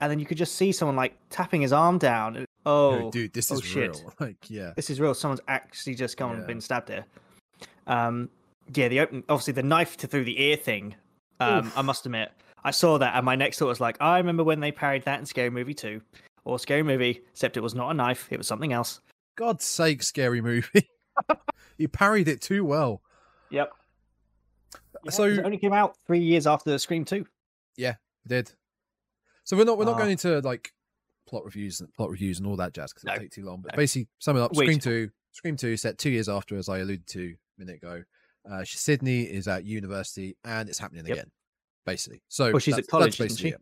[0.00, 2.36] And then you could just see someone like tapping his arm down.
[2.36, 3.90] and- Oh, Yo, dude, this oh, is shit.
[3.90, 4.14] real.
[4.20, 5.12] Like, yeah, this is real.
[5.14, 6.36] Someone's actually just come Yeah.
[6.38, 7.04] and been stabbed here.
[7.86, 8.30] Um,
[8.74, 10.94] yeah, the open, obviously the knife to through the ear thing.
[11.40, 12.30] Um, I must admit,
[12.62, 15.18] I saw that and my next thought was like, I remember when they parried that
[15.20, 16.00] in Scary Movie 2
[16.44, 19.00] or Scary Movie, except it was not a knife, it was something else.
[19.36, 20.88] God's sake, scary movie.
[21.76, 23.02] you parried it too well.
[23.54, 23.72] Yep.
[25.10, 27.26] So- it only came out three years after Scream 2.
[27.76, 27.92] You
[28.26, 28.52] did.
[29.44, 29.98] So we're not we're not Ah.
[29.98, 30.72] going into like
[31.26, 33.12] plot reviews and plot reviews and all that jazz because No.
[33.12, 33.60] it'll take too long.
[33.60, 33.76] But No.
[33.76, 37.06] basically, summing up, Way Scream Two, Scream Two, set two years after, as I alluded
[37.08, 38.04] to a minute ago.
[38.50, 41.14] Uh, she- Sidney is at university and it's happening Yep.
[41.18, 41.30] again,
[41.84, 42.22] basically.
[42.28, 43.54] So Well, she's at college, that's isn't basically she?
[43.56, 43.60] it.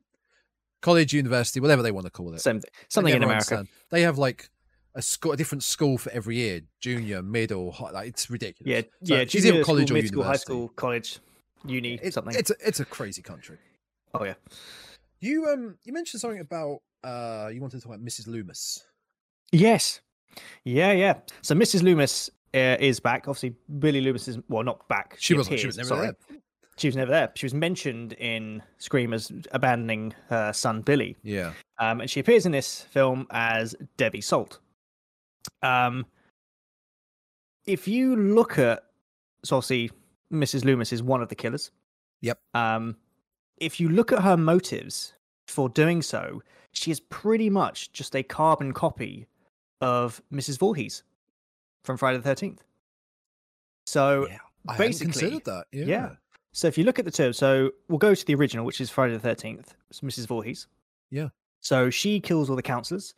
[0.81, 2.39] College, university, whatever they want to call it.
[2.41, 2.71] Same thing.
[2.89, 3.57] Something in America.
[3.57, 3.69] understand.
[3.91, 4.51] They have like
[4.95, 8.71] a school, a different school for every year, junior, middle, high, like it's ridiculous.
[8.71, 9.25] Yeah, So yeah.
[9.27, 11.19] she's junior in college school, or mid school, high school, college,
[11.67, 12.35] uni, It- something.
[12.37, 13.59] It's a, it's a crazy country.
[14.15, 14.35] Oh yeah.
[15.21, 18.27] You um you mentioned something about uh you wanted to talk about Mrs.
[18.27, 18.85] Loomis.
[19.53, 20.01] Yes.
[20.65, 21.15] Yeah, yeah.
[21.43, 21.83] So Mrs.
[21.83, 23.29] Loomis uh, is back.
[23.29, 25.17] Obviously, Billy Loomis is well, not back.
[25.19, 25.59] She wasn't.
[25.61, 26.07] She was never sorry.
[26.07, 26.39] there.
[26.79, 27.31] She was never there.
[27.35, 31.17] She was mentioned in Scream as abandoning her son Billy.
[31.23, 31.53] Yeah.
[31.79, 34.59] Um, and she appears in this film as Debbie Salt.
[35.63, 36.07] Um,
[37.67, 38.85] if you look at,
[39.45, 39.91] so obviously,
[40.33, 40.65] Mrs.
[40.65, 41.71] Loomis is one of the killers.
[42.21, 42.39] Yep.
[42.55, 42.97] Um,
[43.59, 45.15] if you look at her motives
[45.47, 49.27] for doing so, she is pretty much just a carbon copy
[49.81, 50.59] of Mrs.
[50.59, 51.03] Voorhees
[51.85, 52.63] from Friday the Thirteenth.
[53.87, 54.39] So, yeah.
[54.79, 55.67] Basically, considered that.
[55.73, 55.85] Yeah.
[55.85, 56.09] yeah.
[56.53, 58.91] so if you look at the term, so we'll go to the original, which is
[58.91, 59.75] Friday the Thirteenth.
[59.91, 60.27] It's Mrs.
[60.29, 60.69] Voorhees.
[61.11, 61.29] Yeah.
[61.61, 63.15] So she kills all the counselors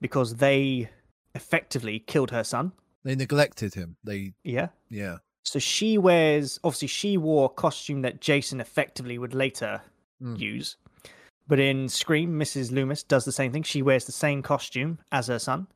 [0.00, 0.88] because they
[1.34, 2.72] effectively killed her son.
[3.04, 3.96] They neglected him.
[4.04, 4.68] They Yeah.
[4.88, 5.18] yeah.
[5.44, 9.82] So she wears obviously she wore a costume that Jason effectively would later
[10.22, 10.38] Mm.
[10.38, 10.76] use.
[11.46, 12.70] But in Scream, Mrs.
[12.72, 13.62] Loomis does the same thing.
[13.64, 15.66] She wears the same costume as her son,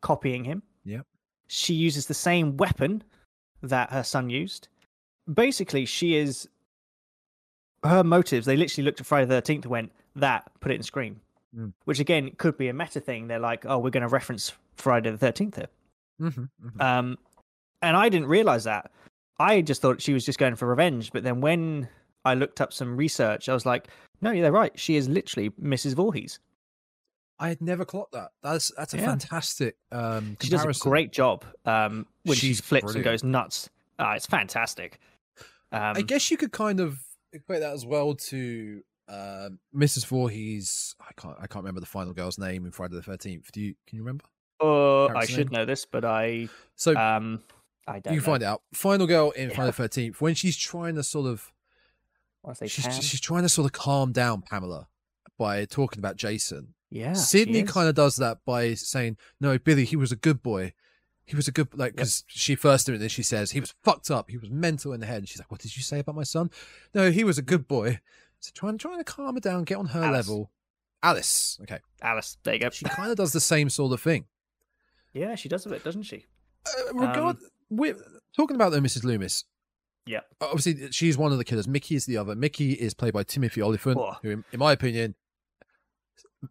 [0.00, 0.62] copying him.
[0.84, 1.06] Yep.
[1.48, 3.02] She uses the same weapon
[3.62, 4.68] that her son used.
[5.32, 6.48] Basically, she is
[7.84, 8.46] her motives.
[8.46, 11.20] They literally looked at Friday the Thirteenth and went that, put it in Scream,
[11.56, 11.72] Mm.
[11.84, 13.26] which again could be a meta thing.
[13.26, 15.68] They're like, oh, we're going to reference Friday the Thirteenth here.
[16.18, 17.18] hmm hmm Um,
[17.80, 18.90] and I didn't realize that.
[19.38, 21.10] I just thought she was just going for revenge.
[21.12, 21.88] But then when
[22.24, 23.88] I looked up some research, I was like,
[24.20, 24.78] no, yeah, they're right.
[24.78, 25.94] She is literally Mrs.
[25.94, 26.38] Voorhees.
[27.40, 28.30] I had never clocked that.
[28.42, 29.06] That's that's a Yeah.
[29.06, 33.68] fantastic um She does a great job um, when She's she flips and goes nuts.
[33.98, 35.00] Uh, it's fantastic.
[35.72, 37.00] Um, I guess you could kind of
[37.32, 40.06] equate that as well to uh, Mrs.
[40.06, 40.94] Voorhees.
[41.00, 41.36] I can't.
[41.38, 43.50] I can't remember the final girl's name in Friday the Thirteenth.
[43.50, 43.74] Do you?
[43.88, 44.24] Can you remember?
[44.62, 47.42] Uh, I should know this, but I So um
[47.86, 48.14] I don't.
[48.14, 48.62] you can find out.
[48.72, 49.66] Final girl in Yeah.
[49.66, 51.52] The Thirteenth when she's trying to sort of
[52.66, 54.88] she's she's trying to sort of calm down Pamela
[55.38, 56.74] by talking about Jason.
[56.90, 57.12] yeah.
[57.14, 60.72] Sidney kind of does that by saying, "No, Billy, he was a good boy.
[61.24, 63.60] He was a good like." Because she first did it, and then she says he
[63.60, 64.30] was fucked up.
[64.30, 65.18] He was mental in the head.
[65.18, 66.50] And she's like, "What did you say about my son?"
[66.94, 68.00] No, he was a good boy.
[68.40, 70.28] So trying trying to calm her down, get on her Alice.
[70.28, 70.50] level.
[71.04, 72.36] Alice, okay, Alice.
[72.44, 72.70] There you go.
[72.70, 74.26] she kind of does the same sort of thing.
[75.12, 76.26] Yeah, she does a bit, doesn't she?
[76.66, 77.36] Uh, regard,
[77.70, 77.96] we're
[78.36, 79.04] talking about though, Mrs.
[79.04, 79.44] Loomis.
[80.06, 80.20] Yeah.
[80.40, 81.68] Obviously, she's one of the killers.
[81.68, 82.34] Mickey is the other.
[82.34, 84.14] Mickey is played by Timothy Olyphant, Oh.
[84.22, 85.14] who, in, in my opinion,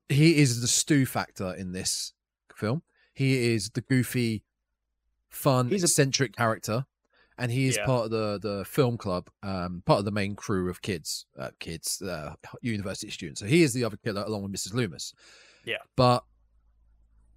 [0.09, 2.13] he is the Stu factor in this
[2.55, 2.81] film.
[3.13, 4.43] He is the goofy,
[5.29, 6.85] fun, He's a- eccentric character,
[7.37, 7.85] and he is Yeah.
[7.85, 11.51] part of the the film club, um, part of the main crew of kids, uh,
[11.59, 13.41] kids, uh, university students.
[13.41, 14.73] So he is the other killer, along with Mrs.
[14.73, 15.13] Loomis.
[15.65, 15.77] Yeah.
[15.97, 16.23] But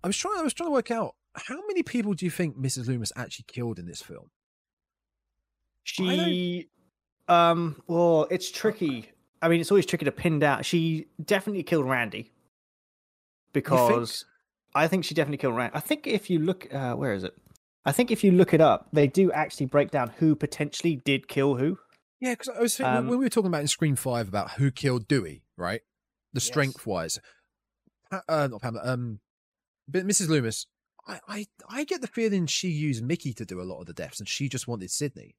[0.05, 0.39] I was trying.
[0.39, 2.87] I was trying to work out how many people do you think Mrs.
[2.87, 4.31] Loomis actually killed in this film?
[5.83, 6.69] She,
[7.27, 9.11] um, well, it's tricky.
[9.43, 10.63] I mean, it's always tricky to pin down.
[10.63, 12.33] She definitely killed Randy
[13.53, 14.25] because
[14.75, 15.75] I think she definitely killed Randy.
[15.75, 17.35] I think if you look, uh, where is it?
[17.85, 21.29] I think if you look it up, they do actually break down who potentially did
[21.29, 21.79] kill who.
[22.21, 24.53] Yeah, because I was thinking Um, when we were talking about in Scream Five about
[24.53, 25.81] who killed Dewey, right?
[26.33, 26.45] The Yes.
[26.47, 27.19] strength wise,
[28.11, 29.21] uh, not Pamela, um,
[29.89, 30.29] but Mrs.
[30.29, 30.67] Loomis.
[31.07, 33.93] I, I, I get the feeling she used Mickey to do a lot of the
[33.93, 35.35] deaths, and she just wanted Sidney.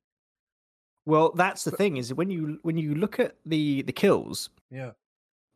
[1.08, 4.91] Well, that's the thing is when you when you look at the the kills, Yeah,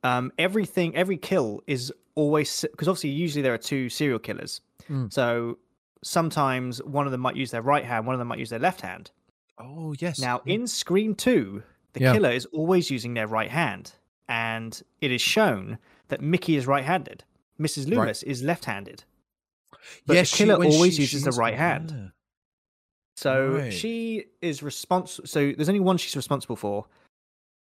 [0.04, 5.12] um, everything every kill is always because obviously usually there are two serial killers, Mm.
[5.14, 5.58] so
[6.04, 8.60] sometimes one of them might use their right hand, one of them might use their
[8.60, 9.12] left hand.
[9.60, 10.20] Oh yes.
[10.20, 10.54] Now, Yeah.
[10.56, 11.62] in Scream 2,
[11.94, 12.14] the Yeah.
[12.14, 13.94] killer is always using their right hand,
[14.28, 15.78] and it is shown
[16.08, 16.86] that Mickey is right
[17.60, 17.86] Mrs.
[17.90, 17.98] Right.
[17.98, 19.04] Loomis is left handed.
[20.06, 22.12] But Yes, the killer when always she- uses the she's- right hand.
[23.18, 23.74] So Right.
[23.74, 25.28] she is responsible.
[25.28, 26.86] So there's only one she's responsible for,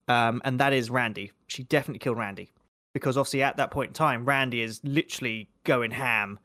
[0.08, 1.32] um, and that is Randy.
[1.48, 2.52] She definitely killed Randy
[2.94, 6.40] because obviously at that point in time, Randy is literally going ham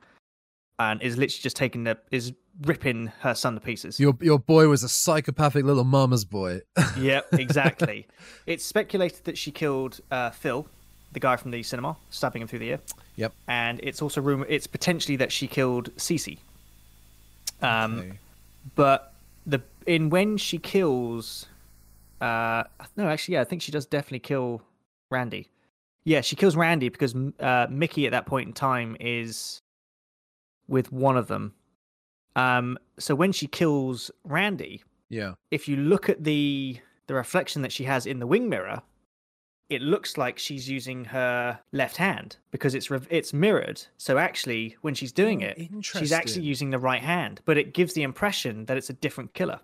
[0.79, 2.33] and is literally just taking the is
[2.63, 3.99] ripping her son to pieces.
[3.99, 6.61] Your your boy was a psychopathic little mama's boy.
[6.99, 8.07] Yep, exactly.
[8.47, 10.67] it's speculated that she killed uh, Phil,
[11.13, 12.81] the guy from the cinema, stabbing him through the ear.
[13.19, 13.33] Yep.
[13.49, 14.47] And it's also rumor.
[14.49, 16.39] It's potentially that she killed Cece.
[17.61, 18.19] Um, Okay.
[18.77, 19.13] but
[19.45, 21.47] the in when she kills,
[22.21, 22.63] uh,
[22.97, 24.63] no, actually, yeah, I think she does definitely kill
[25.11, 25.49] Randy.
[26.05, 29.61] Yeah, she kills Randy because uh, Mickey at that point in time is
[30.69, 31.55] with one of them.
[32.37, 35.35] Um, so when she kills Randy, Yeah.
[35.51, 38.83] if you look at the the reflection that she has in the wing mirror,
[39.69, 43.83] it looks like she's using her left hand because it's rev- it's mirrored.
[43.99, 47.93] So actually, when she's doing it, she's actually using the right hand, but it gives
[47.93, 49.61] the impression that it's a different killer.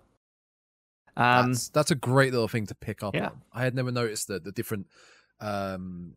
[1.17, 3.27] Um, that's that's a great little thing to pick up yeah.
[3.27, 3.41] on.
[3.53, 4.87] I had never noticed the the different
[5.39, 6.15] um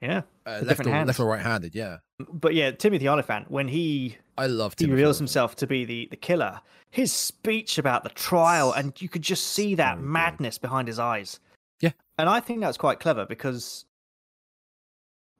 [0.00, 1.74] yeah, uh, left or left or right handed.
[1.74, 1.98] Yeah,
[2.32, 4.74] but yeah, Timothy Olyphant when he I love.
[4.78, 5.18] he reveals Olyphant.
[5.18, 6.60] himself to be the the killer,
[6.90, 10.06] his speech about the trial, and you could just see that So good.
[10.06, 11.40] madness behind his eyes.
[11.80, 11.92] Yeah.
[12.18, 13.84] and I think that's quite clever because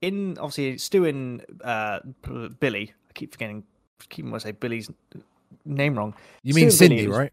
[0.01, 2.01] in obviously Stu and uh,
[2.61, 3.65] Billy, I keep forgetting,
[4.09, 4.91] keep wanting to say Billy's
[5.65, 6.15] name wrong.
[6.43, 7.33] You mean Stu Cindy, right?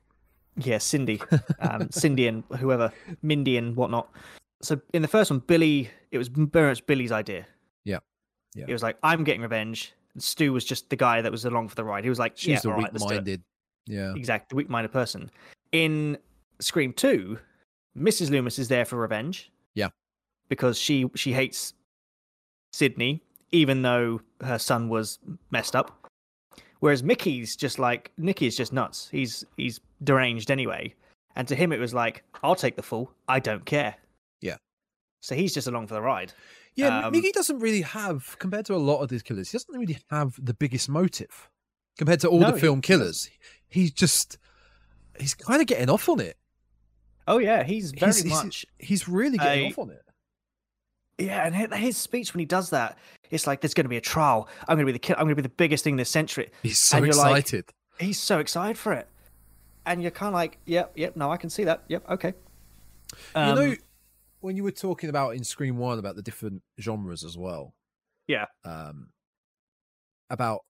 [0.58, 1.22] Yeah, Cindy,
[1.60, 2.92] um, Cindy and whoever,
[3.22, 4.10] Mindy and whatnot.
[4.62, 7.46] So in the first one, Billy, it was very much Billy's idea.
[7.84, 8.00] Yeah.
[8.56, 8.66] Yeah.
[8.68, 9.94] It was like, I'm getting revenge.
[10.14, 12.04] And Stu was just the guy that was along for the ride.
[12.04, 13.44] He was like, She's yeah, the all right, let's do it." weak-minded.
[13.86, 15.30] Yeah, Exactly, the weak-minded person.
[15.74, 16.18] In
[16.60, 17.38] Scream Two,
[17.98, 18.30] Mrs.
[18.30, 19.52] Loomis is there for revenge.
[19.74, 19.90] Yeah.
[20.50, 21.74] because she she hates
[22.74, 23.22] Sidney,
[23.52, 25.20] even though her son was
[25.52, 26.08] messed up.
[26.80, 29.10] Whereas Mickey's just like Nicky's just nuts.
[29.12, 30.94] He's he's deranged anyway,
[31.36, 33.12] and to him it was like, I'll take the fall.
[33.28, 33.96] I don't care.
[34.42, 34.58] Yeah.
[35.22, 36.34] So he's just along for the ride.
[36.76, 37.06] yeah.
[37.06, 39.98] Um, Mickey doesn't really have, compared to a lot of these killers, he doesn't really
[40.12, 41.50] have the biggest motive
[41.98, 43.30] compared to all No, the he- film killers.
[43.68, 44.38] He's just
[45.20, 46.38] he's kind of getting off on it.
[47.28, 50.02] Oh yeah, he's very He's- he's- much He's really getting I- off on it.
[51.18, 52.98] Yeah, and hi- his speech when he does that,
[53.32, 54.50] it's like there's going to be a trial.
[54.68, 55.14] I'm going to be the kid.
[55.16, 56.52] I'm going to be the biggest thing this century.
[56.62, 57.66] He's so and you're like- excited.
[58.00, 59.08] He's so excited for it,
[59.86, 61.16] and you're kind of like, yep, yep.
[61.16, 61.84] No, I can see that.
[61.88, 62.34] Yep, okay.
[63.34, 63.76] Um, you know,
[64.42, 67.74] when you were talking about in Scream One about the different genres as well.
[68.28, 68.46] Yeah.
[68.66, 69.08] Um,
[70.30, 70.66] about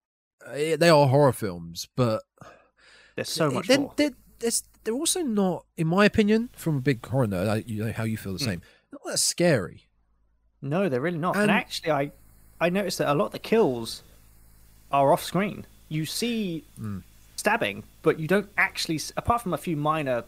[0.51, 2.21] eh, they are horror films, but
[3.15, 3.93] there's so much they're, more.
[3.95, 7.83] They're, there's they're also not, in my opinion, from a big horror nerd, I, you
[7.83, 8.45] know how you feel the Hmm.
[8.45, 8.61] same.
[8.93, 9.87] Not that scary.
[10.61, 11.35] No, they're really not.
[11.35, 12.11] And, And- actually, I
[12.61, 14.01] I noticed that a lot of the kills
[14.89, 15.65] are off screen.
[15.89, 16.99] You see Hmm.
[17.35, 20.23] stabbing, but you don't actually, apart from a few minor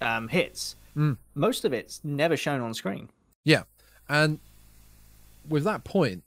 [0.00, 1.16] um, hits, Mm.
[1.34, 3.08] most of it's never shown on screen.
[3.44, 3.62] Yeah,
[4.08, 4.38] and
[5.48, 6.22] with that point,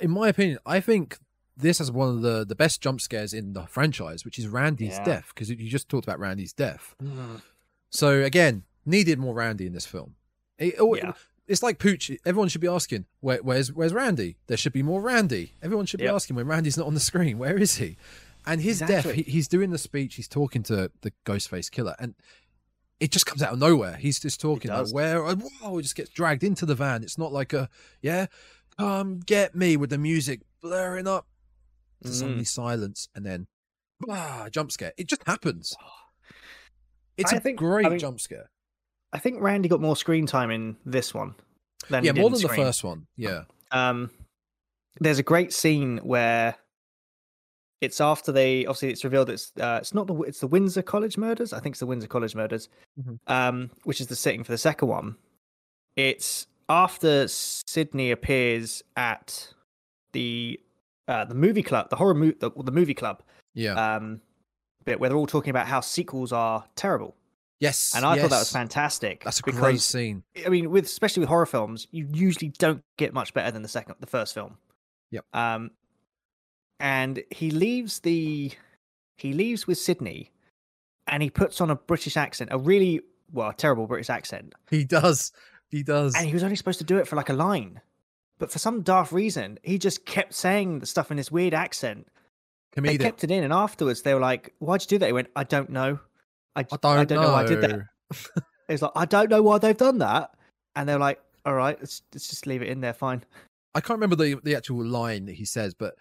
[0.00, 1.18] in my opinion, I think
[1.60, 4.92] this has one of the the best jump scares in the franchise, which is Randy's
[4.98, 5.04] Yeah.
[5.04, 6.94] death, because you just talked about Randy's death.
[7.02, 7.42] Mm.
[7.90, 10.14] So again, needed more Randy in this film.
[10.58, 11.12] It- oh, Yeah.
[11.46, 12.12] It's like Pooch.
[12.24, 15.54] Everyone should be asking, Where, "Where's Where's Randy?" There should be more Randy.
[15.60, 16.14] Everyone should be Yep.
[16.14, 17.38] asking when Randy's not on the screen.
[17.38, 17.96] Where is he?
[18.46, 19.22] And his death, Exactly.
[19.24, 20.14] he, he's doing the speech.
[20.14, 22.14] He's talking to the Ghostface killer, and
[23.00, 23.96] it just comes out of nowhere.
[23.96, 27.02] He's just talking like, where, and whoa, it just gets dragged into the van.
[27.02, 27.68] It's not like a,
[28.00, 28.26] yeah,
[28.78, 31.26] come get me with the music blaring up
[32.02, 32.12] to Mm.
[32.12, 33.46] suddenly silence and then,
[34.08, 34.92] ah, jump scare.
[34.96, 35.74] It just happens.
[37.16, 38.50] It's I a think- I great mean, jump scare.
[39.12, 41.34] I think Randy got more screen time in this one
[41.88, 43.06] than Yeah, he more than the first one.
[43.16, 43.44] Yeah.
[43.72, 44.10] Um,
[45.00, 46.56] there's a great scene where
[47.80, 51.16] it's after they obviously it's revealed it's uh, it's not the it's the Windsor College
[51.18, 51.52] murders.
[51.52, 52.68] I think it's the Windsor College murders,
[53.00, 53.18] Mhm.
[53.26, 55.16] um, which is the setting for the second one.
[55.96, 59.54] It's after Sidney appears at
[60.12, 60.60] the
[61.10, 63.22] uh, the movie club, the horror mo- the, the movie club,
[63.54, 63.96] Yeah.
[63.96, 64.20] um,
[64.84, 67.16] bit where they're all talking about how sequels are terrible,
[67.58, 67.92] yes.
[67.94, 69.24] and I thought that was fantastic.
[69.24, 70.22] That's a great scene.
[70.46, 73.68] I mean, with especially with horror films, you usually don't get much better than the
[73.68, 74.56] second, the first film.
[75.10, 75.24] Yep.
[75.34, 75.70] Um,
[76.78, 78.52] and he leaves the,
[79.18, 80.30] he leaves with Sidney,
[81.06, 83.00] and he puts on a British accent, a really
[83.32, 85.32] well a terrible British accent, He does.
[85.70, 86.14] He does.
[86.16, 87.80] and he was only supposed to do it for like a line,
[88.40, 92.08] but for some daft reason, he just kept saying the stuff in this weird accent.
[92.74, 95.28] They kept it in, and afterwards they were like, "Why'd you do that?" He went,
[95.36, 96.00] "I don't know.
[96.56, 97.32] I, I don't, I don't know.
[97.32, 97.82] why I did that." know.
[98.68, 100.30] It's like I don't know why they've done that,
[100.76, 103.24] and they're like, "All right, let's, let's just leave it in there, fine."
[103.74, 105.96] I can't remember the the actual line that he says, but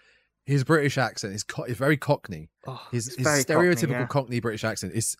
[0.45, 2.49] his British accent is co- is very Cockney.
[2.67, 5.17] Oh, His, his stereotypical Cockney, Cockney, British accent is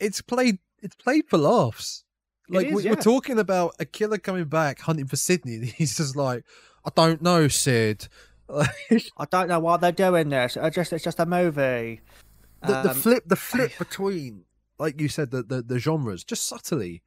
[0.00, 2.04] it's played it's played for laughs.
[2.48, 2.90] Like is, we, yeah.
[2.90, 6.44] we're talking about a killer coming back hunting for Sidney, and he's just like,
[6.84, 8.08] I don't know, Sid.
[8.50, 10.56] I don't know why they're doing this.
[10.56, 12.00] I just it's just a movie.
[12.66, 14.44] the, the Um, flip the flip between,
[14.78, 17.02] like you said, the, the the genres just subtly.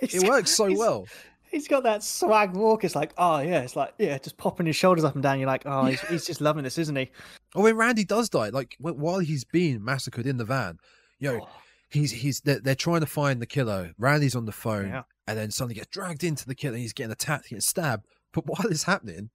[0.00, 1.06] It works so well.
[1.50, 2.84] He's got that swag walk.
[2.84, 5.40] It's like, oh yeah, it's like yeah, just popping his shoulders up and down.
[5.40, 7.10] You're like, oh, he's, he's just loving this, isn't he?
[7.56, 10.78] Or when Randy does die, like while he's being massacred in the van,
[11.18, 11.48] yo, Oh,
[11.90, 13.92] he's he's they're, they're trying to find the killer.
[13.98, 15.02] Randy's on the phone, Yeah.
[15.26, 16.76] and then suddenly gets dragged into the killer.
[16.76, 18.06] He's getting attacked, he's getting stabbed.
[18.32, 19.30] But while it's happening,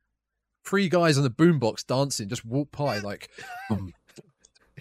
[0.65, 3.29] three guys on the boombox dancing just walk by, like
[3.69, 3.93] boom,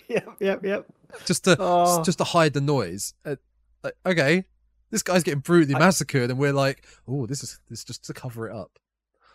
[0.09, 0.87] yep, yep, yep.
[1.27, 2.03] just to Oh.
[2.03, 3.15] just to hide the noise.
[3.25, 3.37] Uh,
[3.83, 4.45] like, okay,
[4.91, 8.05] this guy's getting brutally I- massacred, and we're like, oh, this is this is just
[8.07, 8.79] to cover it up.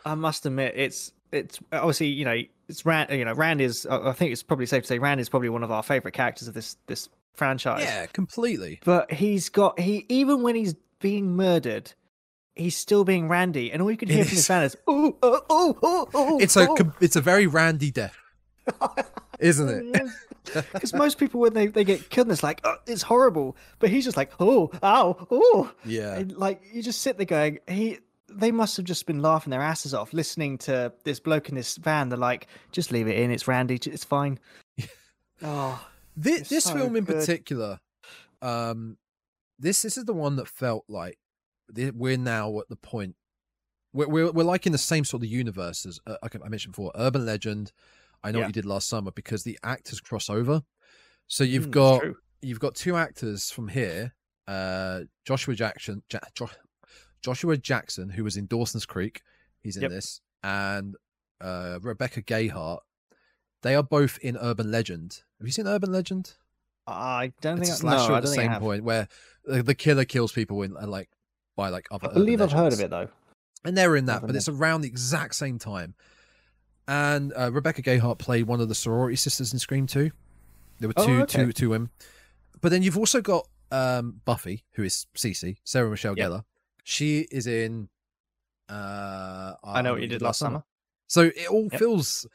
[0.06, 3.12] I must admit, it's it's obviously you know it's Rand.
[3.12, 3.86] You know, Rand is.
[3.86, 6.14] I I think it's probably safe to say Rand is probably one of our favorite
[6.14, 7.10] characters of this this
[7.40, 7.82] franchise.
[7.84, 8.80] Yeah, completely.
[8.86, 11.94] But he's got he even when he's being murdered,
[12.56, 14.38] he's still being Randy, and all you can It hear from is.
[14.38, 16.40] his fan is oh oh oh oh oh.
[16.40, 16.68] It's a
[17.02, 18.16] it's a very Randy death,
[19.40, 20.10] isn't it?
[20.74, 24.04] Because most people when they, they get killed, it's like oh, it's horrible, but he's
[24.04, 25.72] just like oh ow oh.
[25.86, 26.16] Yeah.
[26.16, 28.00] And, like you just sit there going he.
[28.32, 31.78] They must have just been laughing their asses off listening to this bloke in this
[31.78, 32.10] van.
[32.10, 33.32] They're like, just leave it in.
[33.32, 33.80] It's Randy.
[33.84, 34.38] It's fine.
[35.44, 35.84] oh,
[36.22, 37.16] This, It's this so film in good.
[37.16, 37.80] particular,
[38.42, 38.98] um,
[39.58, 41.18] this this is the one that felt like
[41.94, 43.16] we're now at the point
[43.94, 46.92] we're we're, we're like in the same sort of universe as uh, I mentioned before,
[46.96, 47.72] Urban Legend.
[48.24, 48.46] I know Yeah.
[48.46, 50.64] what you did last summer because the actors cross over.
[51.28, 52.04] So you've mm, got
[52.42, 54.14] you've got two actors from here,
[54.48, 56.50] uh, Joshua Jackson, ja- jo-
[57.22, 59.22] Joshua Jackson, who was in Dawson's Creek,
[59.62, 59.92] he's in Yep.
[59.92, 60.96] this, and
[61.42, 62.80] uh, Rebecca Gayhart.
[63.62, 65.22] They are both in Urban Legend.
[65.40, 66.34] Have you seen Urban Legend?
[66.86, 68.84] I don't It's think a no, slasher I at the don't think I same point
[68.84, 69.08] where
[69.46, 71.10] the, the killer kills people in uh, like
[71.56, 72.10] by like other.
[72.10, 73.08] I believe I've heard of it though.
[73.64, 75.96] and they're in that, but it's around the exact same time.
[76.88, 80.12] And uh, Rebecca Gayhart played one of the sorority sisters in Scream Two.
[80.80, 81.46] There were Oh, two, okay.
[81.46, 81.90] two, two women.
[82.62, 86.30] But then you've also got um, Buffy, who is Cece, Sarah Michelle Yep.
[86.32, 86.44] Gellar.
[86.84, 87.90] She is in.
[88.68, 90.64] Uh, I know what you did last summer.
[91.08, 91.80] So it all Yep.
[91.80, 92.26] feels.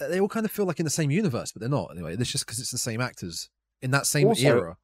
[0.00, 1.90] Uh, They all kind of feel like in the same universe, but they're not.
[1.92, 3.48] Anyway, it's just because it's the same actors
[3.82, 4.76] in that same Also- era.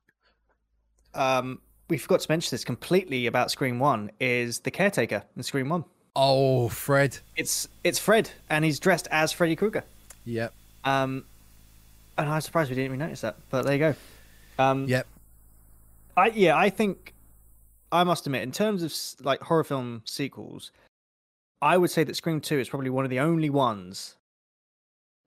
[1.15, 5.69] Um, we forgot to mention this completely about Scream One is the caretaker in Scream
[5.69, 5.85] One.
[6.15, 7.19] Oh, Fred.
[7.37, 9.85] It's it's Fred, and he's dressed as Freddy Krueger.
[10.25, 10.53] Yep.
[10.85, 11.25] Um,
[12.19, 13.95] and I'm surprised we didn't even notice that, but there you go.
[14.59, 15.07] Um, Yep.
[16.17, 17.15] I yeah, I think
[17.93, 18.95] I must admit, in terms of
[19.25, 20.73] like horror film sequels,
[21.63, 24.17] I would say that Scream Two is probably one of the only ones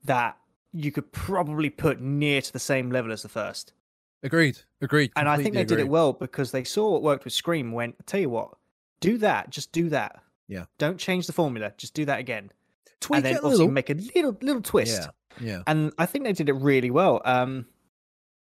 [0.04, 0.38] that
[0.72, 3.74] you could probably put near to the same level as the first.
[4.22, 4.60] Agreed.
[4.82, 5.12] Agreed.
[5.16, 7.72] And I think they did it well because they saw what worked with Scream.
[7.72, 8.52] Went, tell you what,
[9.00, 10.22] do that, just do that.
[10.48, 10.66] Yeah.
[10.78, 12.52] Don't change the formula, just do that again,
[13.00, 13.74] Tweak and then it a obviously little.
[13.74, 15.02] make a little little twist.
[15.02, 15.10] Yeah.
[15.40, 15.62] Yeah.
[15.68, 17.22] and I think they did it really well.
[17.24, 17.66] Um,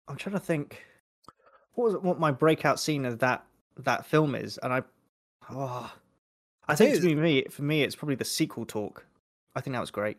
[0.08, 0.82] I'm trying to think
[1.74, 3.44] what was it, what my breakout scene of that
[3.76, 4.82] that film is, and I,
[5.50, 5.92] oh,
[6.66, 9.06] I think think to me for me it's probably the sequel talk.
[9.54, 10.18] I think that was great.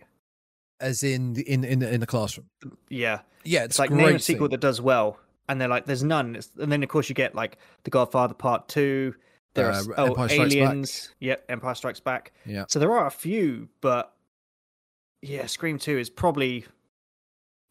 [0.82, 2.48] As in the- in in the, in the classroom.
[2.90, 5.20] Yeah, Yeah, it's, it's, like name a sequel that does well,
[5.50, 6.36] and they're like, there's none.
[6.36, 9.16] It's, and then of course you get like The Godfather Part Two.
[9.56, 10.42] There are Uh, s- oh, Strikes Back.
[10.42, 11.10] Aliens.
[11.20, 12.32] Yep, Empire Strikes Back.
[12.46, 12.66] Yeah.
[12.70, 14.14] So there are a few, but
[15.22, 16.66] yeah, Scream Two is probably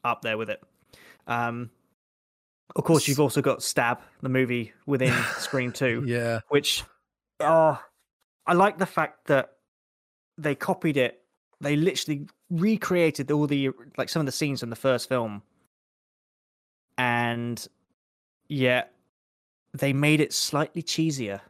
[0.04, 0.62] up there with it.
[1.26, 1.70] Um,
[2.76, 6.40] of course, you've also got Stab, the movie within Scream Two, Yeah.
[6.48, 6.84] which,
[7.40, 7.80] oh,
[8.46, 9.52] I like the fact that
[10.36, 11.22] they copied it.
[11.60, 15.42] They literally recreated all the like some of the scenes from the first film,
[16.96, 17.66] and
[18.48, 18.84] yeah,
[19.74, 21.40] they made it slightly cheesier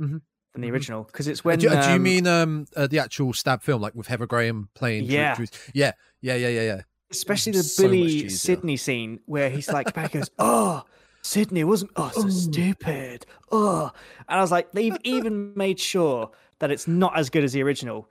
[0.00, 0.20] Mhm.
[0.52, 0.72] than the Mhm.
[0.72, 3.62] original because it's when do, uh, do you um, mean um uh, the actual stab
[3.62, 5.04] film, like with Heather Graham playing?
[5.04, 5.34] Yeah.
[5.34, 6.80] Drew's- yeah, yeah, yeah, yeah, yeah.
[7.10, 8.28] especially the so Billy.
[8.30, 10.84] Sidney scene where he's like back goes, "Oh,
[11.22, 13.90] Sidney wasn't oh so stupid." Oh,
[14.28, 17.62] and I was like, they've even made sure that it's not as good as the
[17.62, 18.08] original,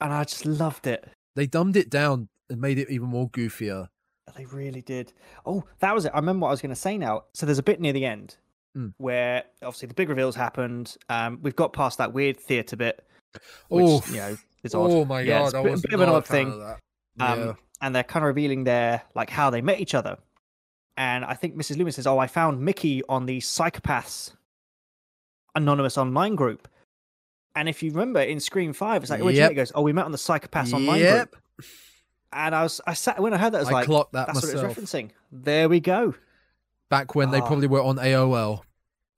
[0.00, 1.08] and I just loved it.
[1.36, 3.88] They dumbed it down and made it even more goofier.
[4.36, 5.12] They really did.
[5.46, 6.12] Oh, that was it.
[6.12, 7.24] I remember what I was going to say now.
[7.32, 8.36] So there's a bit near the end
[8.76, 8.92] Mm.
[8.98, 10.96] where obviously the big reveals happened.
[11.08, 13.06] Um, we've got past that weird theatre bit,
[13.70, 14.90] Oh, you know is odd.
[14.90, 16.50] oh my Yeah, it's god, a I bit- of an a odd thing.
[16.52, 16.80] of that.
[17.20, 20.18] Um, and they're kind of revealing their like how they met each other.
[20.98, 21.78] And I think Mrs.
[21.78, 24.32] Loomis says, "Oh, I found Mickey on the Psychopaths
[25.54, 26.68] Anonymous online group."
[27.56, 29.50] And if you remember in Scream Five, it's like when Yep.
[29.50, 31.30] it goes, "Oh, we met on the Psychopaths online Yep.
[31.32, 31.42] group."
[32.32, 34.26] And I was, I sat when I heard that, I was I like, clocked that
[34.26, 34.62] "That's myself.
[34.62, 36.14] what it's referencing." There we go.
[36.90, 37.46] Back when they Ah.
[37.46, 38.62] probably were on AOL.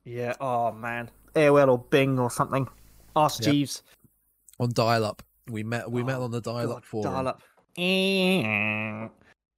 [0.05, 0.35] Yeah.
[0.41, 2.69] Oh man, AOL or Bing or something.
[3.17, 3.53] Ask Yep.
[3.53, 3.83] Jeeves.
[4.61, 5.23] on dial up.
[5.49, 7.13] We met we met Oh, on the dial God, up forum.
[7.13, 7.43] dial up.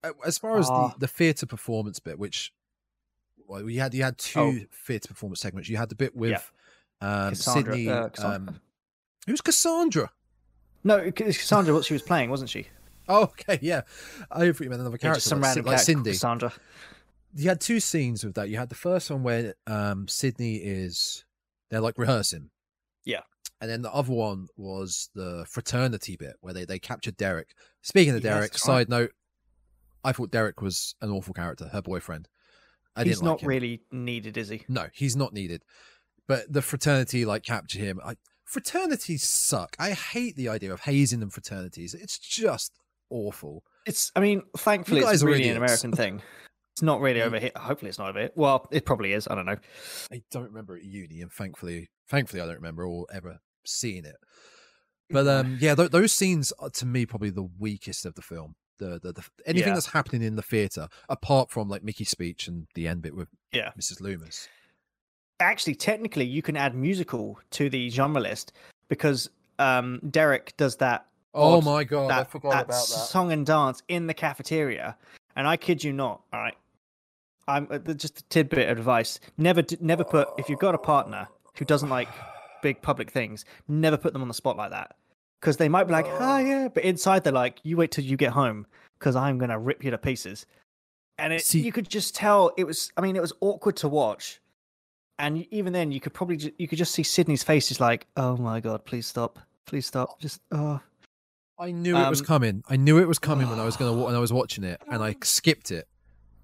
[0.03, 0.89] Uh, As far as Ah.
[0.89, 2.53] the, the theatre performance bit, which
[3.47, 4.55] well, you had you had two Oh.
[4.87, 5.69] theatre performance segments.
[5.69, 6.51] You had the bit with
[7.03, 7.89] um, Sidney.
[7.89, 8.61] uh, um,
[9.31, 10.11] who's Cassandra?
[10.83, 12.67] No, Cassandra, what she was playing, wasn't she?
[13.09, 13.81] Oh, okay, yeah.
[14.31, 16.11] I thought you meant another character, just some like, random like character Cindy.
[16.13, 16.53] Cassandra.
[17.35, 18.49] You had two scenes with that.
[18.51, 21.25] You had the first one where um, Sidney is
[21.71, 22.51] they're like rehearsing.
[23.05, 23.23] Yeah.
[23.61, 27.49] And then the other one was the fraternity bit where they, they captured Derek.
[27.83, 29.11] Speaking of Yes, Derek, side note,
[30.05, 32.29] I thought Derek was an awful character, her boyfriend.
[32.95, 33.49] I He's didn't like not him.
[33.49, 34.63] really needed, is he?
[34.69, 35.65] No, he's not needed.
[36.29, 37.99] But the fraternity like capture him.
[38.05, 38.15] I,
[38.51, 39.77] fraternities suck.
[39.79, 41.95] I hate the idea of hazing and fraternities.
[41.95, 42.73] It's just
[43.11, 43.63] awful.
[43.87, 44.11] It's.
[44.17, 45.57] I mean, thankfully, it's really an.
[45.57, 46.23] American thing.
[46.73, 47.27] It's not really Mm.
[47.27, 47.51] over here.
[47.57, 48.31] Hopefully, it's not over here.
[48.37, 49.27] Well, it probably is.
[49.29, 49.57] I don't know.
[50.13, 54.17] I don't remember at uni, and thankfully, thankfully, I don't remember or ever seeing it.
[55.11, 58.55] But um, yeah, th- those scenes are to me probably the weakest of the film.
[58.79, 59.75] The the, the anything Yeah.
[59.75, 63.29] that's happening in the theater, apart from like Mickey's speech and the end bit with
[63.53, 63.73] Yeah.
[63.79, 64.01] Mrs.
[64.01, 64.49] Loomis.
[65.41, 68.53] Actually, technically, you can add musical to the genre list
[68.89, 71.07] because um, Derek does that.
[71.35, 72.85] Oh odd- my god, I that, forgot that about that.
[72.85, 74.97] song and dance in the cafeteria,
[75.37, 76.23] and I kid you not.
[76.33, 76.57] All right,
[77.49, 81.29] I'm uh, just a tidbit of advice: never, never put if you've got a partner
[81.57, 82.09] who doesn't like
[82.63, 84.97] big public things, never put them on the spot like that
[85.41, 88.17] because they might be like, oh yeah, but inside they're like, you wait till you
[88.17, 88.67] get home
[88.99, 90.47] because I'm gonna rip you to pieces.
[91.19, 92.93] And it, See- you could just tell it was.
[92.97, 94.41] I mean, it was awkward to watch,
[95.21, 97.71] and even then, you could probably ju- you could just see Sidney's face.
[97.71, 100.81] is like, oh my god, please stop, please stop, just oh.
[101.59, 102.65] I knew it was Um, coming.
[102.71, 105.03] I knew it was coming when I was gonna when I was watching it, and
[105.03, 105.87] I skipped it.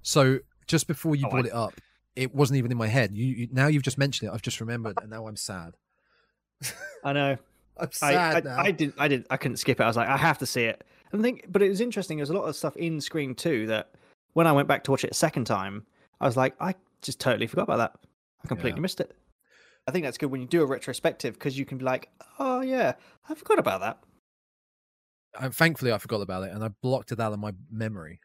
[0.03, 1.73] So just before you Oh, I- brought it up,
[2.15, 3.17] it wasn't even in my head.
[3.17, 4.35] You, you now you've just mentioned it.
[4.35, 5.75] I've just remembered, and now I'm sad.
[7.05, 7.37] I know.
[7.79, 8.59] I'm sad I, now.
[8.59, 9.83] I didn't I didn't I couldn't skip it.
[9.83, 10.85] I was like, I have to see it.
[11.13, 13.91] And think but it was interesting, there's a lot of stuff in Scream too that
[14.35, 15.85] when I went back to watch it a second time,
[16.21, 18.06] I was like, I just totally forgot about that.
[18.47, 19.17] I completely missed it.
[19.87, 22.61] I think that's good when you do a retrospective because you can be like, Oh
[22.61, 22.95] yeah,
[23.29, 23.99] I forgot about that.
[25.39, 28.21] I, thankfully, I forgot about it, and I blocked it out of my memory.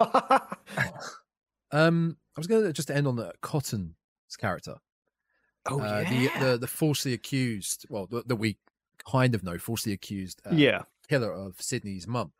[1.74, 3.94] Um, I was going to just end on the Cotton's
[4.38, 4.76] character.
[5.68, 6.38] oh uh, yeah.
[6.38, 8.58] the, the the falsely accused, well, that that we
[9.10, 10.82] kind of know, falsely accused uh, yeah.
[11.08, 12.32] killer of Sidney's mum.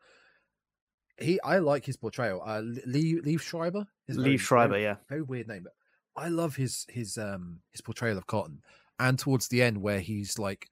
[1.19, 2.41] He, I like his portrayal.
[2.45, 4.95] Uh, Lee Liev Schreiber, His Liev Schreiber, very- yeah.
[5.09, 5.73] very weird name, but
[6.15, 8.61] I love his his um his portrayal of Cotton,
[8.99, 10.69] and towards the end where he's like,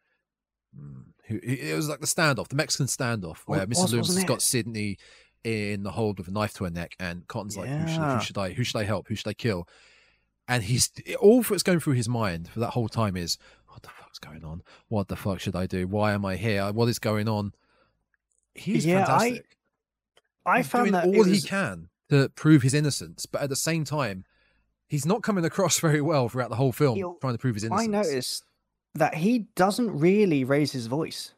[0.78, 3.92] mm, who it was like the standoff, the Mexican standoff, where Mrs.
[3.92, 4.42] Loomis has got?
[4.42, 4.98] Sidney
[5.44, 8.20] in the hold with a knife to her neck, and Cotton's like, who should, who
[8.22, 9.08] should I who should I help?
[9.10, 9.68] Who should I kill?
[10.48, 13.38] And he's all that's going through his mind for that whole time is,
[13.68, 14.62] what the fuck's going on?
[14.90, 15.88] What the fuck should I do?
[15.88, 16.70] Why am I here?
[16.72, 17.54] What is going on?
[18.54, 19.58] He's Yeah, I- fantastic.
[20.46, 23.86] I He's found that all he can to prove his innocence, but at the same
[23.86, 24.26] time,
[24.94, 27.64] he's not coming across very well throughout the whole film, He'll- trying to prove his
[27.64, 27.88] innocence.
[27.88, 28.44] I noticed
[28.94, 31.34] that he doesn't really raise his voice.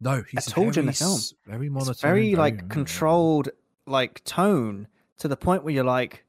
[0.00, 1.20] No, he's told you in the very film.
[1.46, 3.48] very monotone, It's very like controlled
[3.86, 4.86] like tone
[5.18, 6.24] to the point where you're like,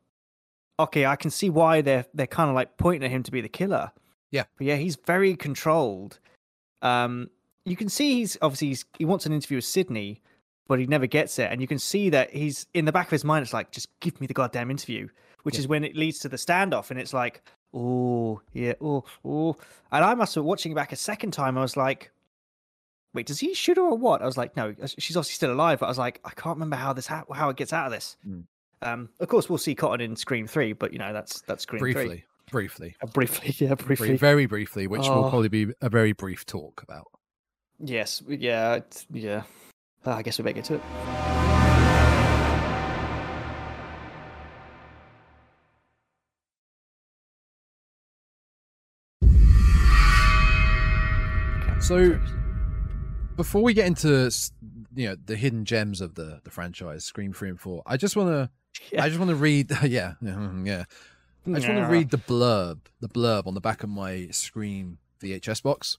[0.80, 3.42] okay, I can see why they're they're kind of like pointing at him to be
[3.42, 3.92] the killer.
[4.32, 4.46] Yeah.
[4.58, 6.20] But yeah, he's very controlled.
[6.82, 7.30] Um,
[7.66, 10.22] you can see he's obviously he's, he wants an interview with Sidney,
[10.68, 13.12] but he never gets it, and you can see that he's in the back of
[13.12, 13.44] his mind.
[13.44, 15.10] It's like, just give me the goddamn interview,
[15.48, 15.62] which Yeah.
[15.62, 17.42] is when it leads to the standoff, and it's like,
[17.74, 19.56] oh yeah, oh oh.
[19.94, 21.58] And I must have watching back a second time.
[21.58, 22.12] I was like,
[23.14, 24.22] wait, does he shoot her or what?
[24.22, 25.80] I was like, no, uh, she's obviously still alive.
[25.80, 27.92] But I was like, I can't remember how this ha- how it gets out of
[27.94, 28.18] this.
[28.28, 28.44] Mm.
[28.82, 31.80] Um, of course, we'll see Cotton in Scream Three, but you know that's that's Scream
[31.80, 32.24] briefly, Three.
[32.52, 34.18] briefly, Uh, briefly, yeah, Bri- briefly.
[34.18, 35.30] very briefly, which will Oh.
[35.30, 37.08] probably be a very brief talk about.
[37.80, 38.82] Yes, yeah,
[39.12, 39.44] yeah.
[40.06, 41.27] Uh, I guess we better get to it.
[51.88, 52.20] So-
[53.38, 54.30] Before we get into
[54.96, 58.16] you know the hidden gems of the the franchise, Scream three and four, I just
[58.16, 58.50] want to
[58.92, 59.04] yeah.
[59.04, 60.84] I just want to read yeah yeah
[61.46, 64.98] I just want to read the blurb, the blurb on the back of my Scream
[65.22, 65.98] VHS box.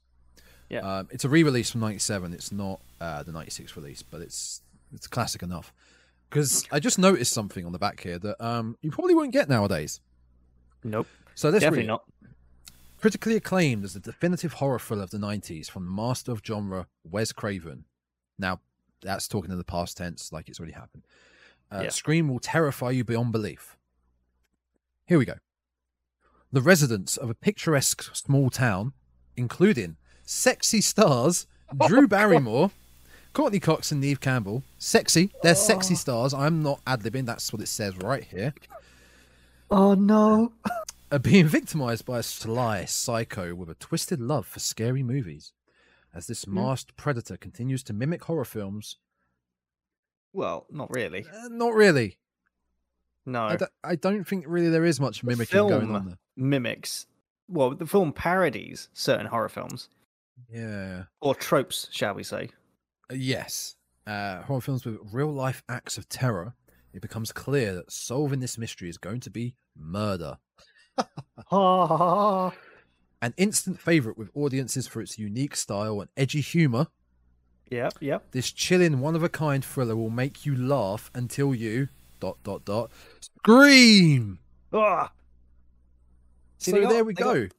[0.69, 0.81] Yeah.
[0.81, 2.35] Um, it's a re-release from '97.
[2.35, 4.61] It's not uh, the '96 release, but it's
[4.93, 5.73] it's classic enough.
[6.29, 9.49] Because I just noticed something on the back here that um, you probably won't get
[9.49, 10.01] nowadays.
[10.85, 12.05] Nope, So let's definitely read not.
[13.01, 16.87] Critically acclaimed as the definitive horror thriller of the 90s from the master of genre,
[17.05, 17.85] Wes Craven.
[18.39, 18.61] Now,
[19.03, 21.05] that's talking in the past tense, like it's already happened.
[21.71, 21.89] Uh, Yeah.
[21.91, 23.77] Scream will terrify you beyond belief.
[25.07, 25.35] Here we go.
[26.51, 28.93] The residents of a picturesque small town,
[29.37, 31.47] including sexy stars
[31.87, 32.71] Drew Barrymore,
[33.33, 34.63] Courteney Cox, and Neve Campbell.
[34.79, 35.31] Sexy.
[35.43, 36.33] They're sexy stars.
[36.35, 37.27] I'm not ad libbing.
[37.27, 38.55] That's what it says right here
[39.71, 40.53] Oh no!
[41.13, 45.53] are being victimized by a sly psycho with a twisted love for scary movies.
[46.15, 48.97] As this masked predator continues to mimic horror films,
[50.33, 51.27] Well, not really.
[51.27, 52.19] uh, not really.
[53.27, 56.19] No, I, don't, think really there is much mimicking going on there.
[56.37, 57.07] mimics.
[57.47, 59.91] Well, the film parodies certain horror films
[60.51, 61.05] Yeah.
[61.21, 62.49] or tropes, shall we say?
[63.11, 63.77] Uh, Yes.
[64.07, 66.55] Uh, horror films with real life acts of terror.
[66.95, 70.39] It becomes clear that solving this mystery is going to be murder.
[73.21, 76.87] An instant favorite with audiences for its unique style and edgy humor.
[77.71, 78.31] Yep, yep.
[78.31, 81.89] This chilling, one of a kind thriller will make you laugh until you
[82.21, 82.91] dot dot dot
[83.21, 84.39] scream.
[84.73, 85.11] Ah.
[86.59, 87.43] See, so got- there we they go.
[87.43, 87.53] got-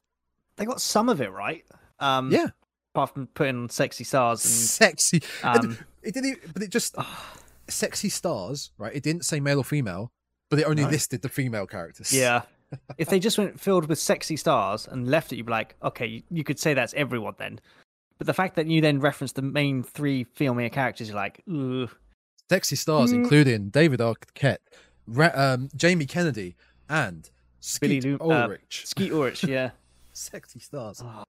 [0.56, 1.64] They got some of it right.
[1.98, 2.46] Um, yeah,
[2.94, 5.22] Apart from putting sexy stars and sexy.
[5.44, 6.96] Um, it didn't, but it just
[7.68, 8.94] sexy stars, right?
[8.94, 10.10] It didn't say male or female,
[10.48, 10.88] but it only No.
[10.90, 12.12] listed the female characters.
[12.12, 12.42] yeah.
[12.98, 16.06] If they just went filled with sexy stars and left it, you'd be like, okay,
[16.06, 17.60] you, you could say that's everyone then.
[18.18, 21.88] But the fact that you then reference the main three female characters, you're like, Ugh.
[22.48, 23.14] sexy stars, Mm.
[23.16, 24.58] including David Arquette,
[25.06, 26.54] Ra- um, Jamie Kennedy,
[26.88, 27.30] and
[27.80, 28.82] Billy Skeet Lu- uh, Ulrich.
[28.86, 29.70] Skeet Ulrich, yeah.
[30.12, 31.02] sexy stars.
[31.04, 31.24] Oh.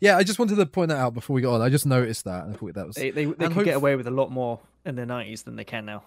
[0.00, 1.62] Yeah, I just wanted to point that out before we got on.
[1.62, 2.96] I just noticed that, and I thought that was.
[2.96, 5.54] They they, they And could get away with a lot more in the nineties than
[5.56, 6.02] they can now.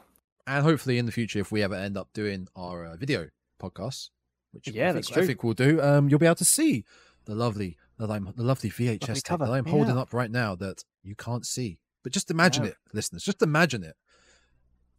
[0.46, 3.30] and hopefully in the future, if we ever end up doing our uh, video
[3.62, 4.10] podcasts,
[4.56, 5.22] which Yeah, I that's true.
[5.22, 6.84] I think we'll do, um, you'll be able to see
[7.26, 10.02] the lovely, that I'm, the lovely VHS Lovely tape cover, that I'm holding yeah.
[10.02, 11.78] up right now that you can't see.
[12.04, 12.70] But just imagine No.
[12.70, 13.24] it, listeners.
[13.24, 13.96] Just imagine it.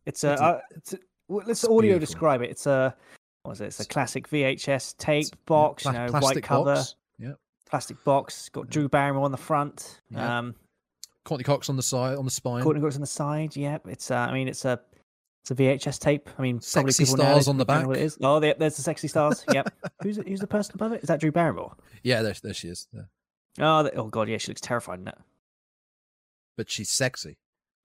[0.05, 0.99] It's a, It's a- uh, it's a
[1.29, 2.01] well, let's it's audio beautiful.
[2.07, 2.51] describe it.
[2.51, 2.95] It's a
[3.43, 3.67] what was it?
[3.67, 6.95] It's a classic VHS tape box, pla- you know, white cover, box.
[7.19, 7.33] Yeah.
[7.69, 8.49] plastic box.
[8.51, 10.01] Got Drew Barrymore on the front.
[10.11, 10.39] Yeah.
[10.39, 10.55] Um,
[11.25, 12.63] Courteney Cox on the side, on the spine.
[12.63, 13.57] Courteney Cox on the side.
[13.57, 13.89] Yep.
[13.89, 14.81] It's uh, I mean, it's a
[15.49, 16.29] it's a VHS tape.
[16.39, 18.03] I mean, probably Sexy people stars nowadays on the don't what back.
[18.03, 18.19] it is.
[18.21, 19.45] Oh, there, there's the sexy stars.
[19.53, 19.73] Yep.
[20.03, 21.03] who's who's the person above it?
[21.03, 21.75] Is that Drew Barrymore?
[22.03, 22.89] Yeah, there, there she is.
[22.93, 23.03] Yeah.
[23.61, 25.19] Oh, that, oh god, yeah, she looks terrified in that.
[26.57, 27.39] But she's sexy.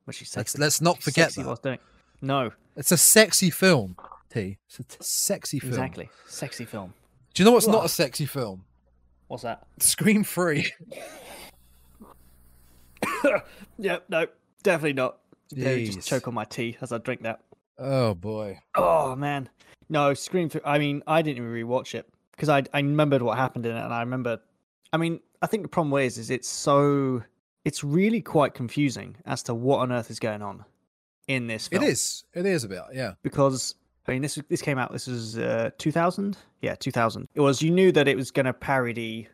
[0.08, 0.62] But she's Let's, sexy.
[0.62, 1.48] let's not She's forget sexy that.
[1.48, 1.78] whilst doing.
[2.22, 3.96] No, It's a sexy film,
[4.34, 4.58] T.
[4.68, 5.74] It's a t- sexy film.
[5.74, 6.10] exactly.
[6.28, 6.94] Sexy film.
[7.34, 8.64] Do you know what's not a sexy film?
[9.28, 9.66] What's that?
[9.80, 10.72] Scream 3.
[13.78, 14.06] Yep.
[14.10, 14.28] No,
[14.64, 15.18] definitely not.
[15.54, 15.94] Jeez.
[15.96, 17.42] just choke on my tea as I drink that.
[17.82, 18.60] Oh, boy.
[18.76, 19.50] Oh man,
[19.90, 20.50] no Scream.
[20.50, 23.76] Th- I mean, I didn't even rewatch it because I I remembered what happened in
[23.76, 24.40] it, and I remember.
[24.94, 27.24] I mean, I think the problem is, is it's so
[27.66, 30.66] it's really quite confusing as to what on earth is going on
[31.28, 31.68] in this.
[31.68, 31.84] It Film.
[31.84, 32.24] is.
[32.34, 32.82] It is a bit.
[32.94, 33.14] Yeah.
[33.24, 33.76] because
[34.08, 34.92] I mean this this came out.
[34.92, 36.38] This was uh, 2000.
[36.62, 37.28] Yeah, 2000.
[37.34, 37.62] It was.
[37.62, 39.28] You knew that it was going to parody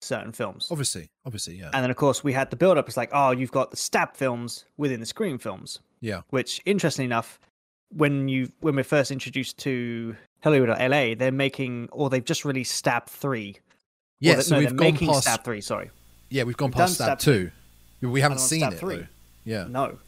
[0.00, 0.68] certain films.
[0.70, 1.08] Obviously.
[1.24, 1.56] Obviously.
[1.56, 1.70] Yeah.
[1.72, 2.86] And then, of course, we had the build up.
[2.88, 5.80] It's like, oh, you've got the stab films within the Scream films.
[6.00, 6.20] Yeah.
[6.28, 7.40] Which, interestingly enough,
[7.90, 12.44] when you when we're first introduced to Hollywood or LA, they're making or they've just
[12.44, 13.56] released Stab Three.
[14.20, 14.36] Yeah.
[14.36, 15.22] They- so no, we've they're gone making past.
[15.22, 15.60] Stab Three.
[15.60, 15.90] Sorry,
[16.30, 17.50] Yeah, we've gone we've past Stab two.
[18.00, 18.78] We haven't seen Stab it.
[18.78, 18.96] three.
[18.96, 19.06] Though.
[19.44, 19.66] Yeah.
[19.68, 19.98] no,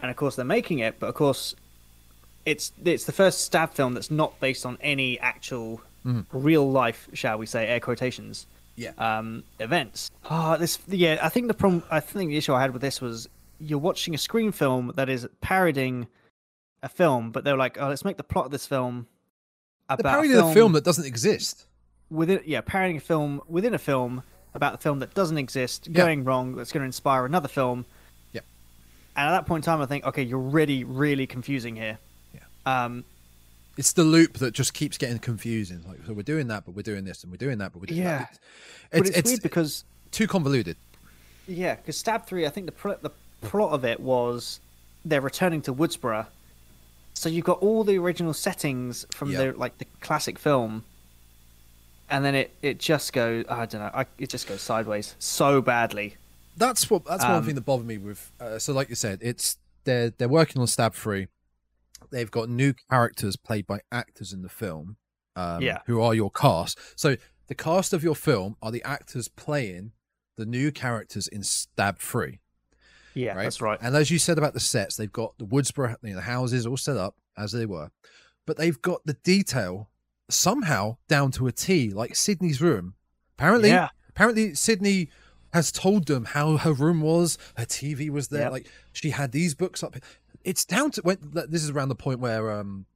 [0.00, 1.54] and of course they're making it, but of course,
[2.44, 5.80] it's it's the first Stab film that's not based on any actual
[6.32, 8.92] real life, shall we say, air quotations, Yeah.
[8.98, 10.10] um, events.
[10.30, 11.18] Ah, this yeah.
[11.20, 11.82] I think the problem.
[11.90, 13.28] I think the issue I had with this was
[13.58, 16.06] you're watching a Scream film that is parodying
[16.86, 19.06] a film, but they're like, oh, let's make the plot of this film
[19.88, 21.66] about They're a a film that doesn't exist.
[22.10, 24.22] within yeah, parodying a film within a film
[24.54, 25.94] about the film that doesn't exist, Yeah.
[25.96, 27.84] going wrong, that's going to inspire another film.
[28.32, 28.40] Yeah.
[29.14, 31.98] And at that point in time, I think, okay, you're really, really confusing here.
[32.34, 32.40] Yeah.
[32.84, 33.04] Um,
[33.76, 35.84] It's the loop that just keeps getting confusing.
[35.86, 37.86] Like, so we're doing that, but we're doing this, and we're doing that, but we're
[37.86, 38.18] doing Yeah.
[38.18, 38.38] that.
[38.92, 40.76] It's, it's, it's, it's weird because too convoluted.
[41.46, 43.10] yeah, because Stab Three, I think the pl- the
[43.42, 44.60] plot of it was
[45.04, 46.26] they're returning to Woodsboro,
[47.26, 49.38] so you've got all the original settings from Yeah.
[49.38, 50.84] the like the classic film,
[52.08, 55.60] and then it it just goes I don't know, I, it just goes sideways so
[55.60, 56.16] badly.
[56.56, 57.04] That's what.
[57.04, 58.32] That's one Um, thing that bothered me with.
[58.40, 61.28] Uh, so, like you said, it's they're they're working on Stab Three.
[62.10, 64.96] They've got new characters played by actors in the film.
[65.34, 65.80] Um, Yeah.
[65.86, 66.78] Who are your cast?
[66.94, 67.16] So
[67.48, 69.92] the cast of your film are the actors playing
[70.36, 72.38] the new characters in Stab Three.
[73.16, 73.42] Yeah, right?
[73.44, 73.78] that's right.
[73.82, 76.66] And as you said about the sets, they've got the Woodsboro, you know, the houses
[76.66, 77.90] all set up as they were,
[78.46, 79.90] but they've got the detail
[80.28, 82.94] somehow down to a T, like Sidney's room.
[83.38, 83.88] Apparently, Yeah.
[84.08, 85.08] apparently Sidney
[85.52, 88.52] has told them how her room was, her TV was there, Yep.
[88.52, 89.96] like she had these books up.
[90.44, 92.86] It's down to when this is around the point where um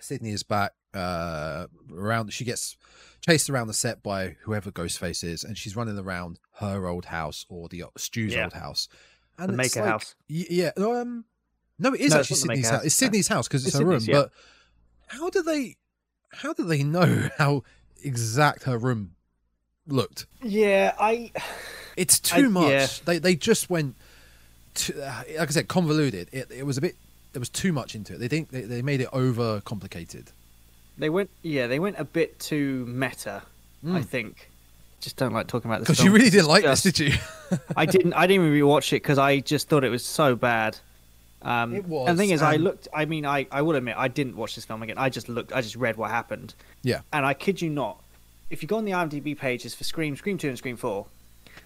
[0.00, 2.76] Sidney is back uh around she gets
[3.22, 7.46] chased around the set by whoever Ghostface is and she's running around her old house
[7.48, 8.44] or the Stu's Yeah.
[8.44, 8.88] old house.
[9.36, 10.14] The And it's Maker like- house.
[10.28, 11.24] Y- Yeah, um,
[11.78, 12.76] no, it is No, actually Sidney's house.
[12.78, 12.84] house.
[12.86, 14.00] It's Sidney's house because it's, It's her room.
[14.04, 14.14] Yeah.
[14.14, 14.32] But
[15.08, 15.76] how do they,
[16.32, 17.64] how do they know how
[18.02, 19.14] exact her room
[19.86, 20.26] looked?
[20.42, 21.32] Yeah, I
[21.96, 22.70] It's I- too much.
[22.70, 22.86] yeah.
[23.04, 23.96] They they just went,
[24.74, 26.28] to, uh, like I said, convoluted.
[26.32, 26.96] It it was a bit.
[27.32, 28.18] There was too much into it.
[28.18, 30.30] They think they, they made it over complicated.
[30.98, 33.42] they went yeah, they went a bit too meta,
[33.84, 34.04] I Mm.
[34.04, 34.50] think.
[35.02, 37.18] Just don't like talking about this Because you really didn't like just- this, did you?
[37.76, 38.14] I didn't.
[38.14, 40.78] I didn't even rewatch it because I just thought it was so bad.
[41.42, 42.86] Um, It And the thing was, is, I looked.
[42.94, 44.96] I mean, I, I will admit, I didn't watch this film again.
[44.96, 45.52] I just looked.
[45.52, 46.54] I just read what happened.
[46.82, 47.00] Yeah.
[47.12, 48.00] And I kid you not,
[48.48, 51.06] if you go on the IMDb pages for Scream, Scream Two, and Scream Four,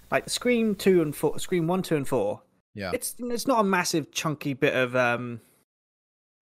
[0.09, 2.41] like the Scream Two and Four, Scream One, Two, and Four,
[2.73, 2.89] Yeah.
[2.91, 5.41] it's it's not a massive chunky bit of um,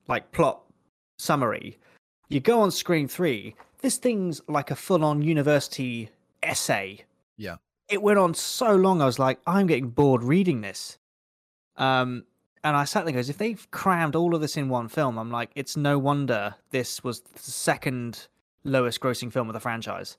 [0.07, 0.61] like plot
[1.19, 1.77] summary.
[2.29, 6.09] You go on Scream Three, this thing's like a full-on university
[6.45, 7.01] essay
[7.37, 7.55] Yeah.
[7.89, 9.01] it went on so long.
[9.01, 10.97] I was like, I'm getting bored reading this.
[11.77, 12.25] Um,
[12.63, 15.17] and I sat there and goes, if they've crammed all of this in one film,
[15.19, 18.27] I'm like, it's no wonder this was the second
[18.63, 20.17] lowest grossing film of the franchise.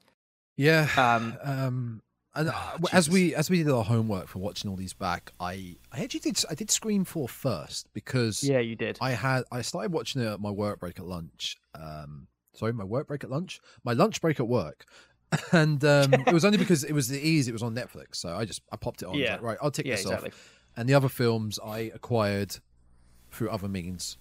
[0.56, 0.88] Yeah.
[0.96, 2.02] Um, um
[2.34, 2.52] and uh,
[2.82, 6.02] Oh, as we as we did our homework for watching all these back, I I
[6.04, 8.98] actually did I did Scream Four first because yeah, you did.
[9.00, 11.56] I had I started watching it at my work break at lunch.
[11.74, 14.84] Um, sorry, my work break at lunch, my lunch break at work,
[15.52, 17.48] and um, it was only because it was the ease.
[17.48, 19.14] It was on Netflix, so I just I popped it on.
[19.14, 19.34] Yeah.
[19.34, 20.30] like, right, I'll tick yeah, this exactly.
[20.30, 20.60] off.
[20.76, 22.56] And the other films I acquired
[23.30, 24.18] through other means.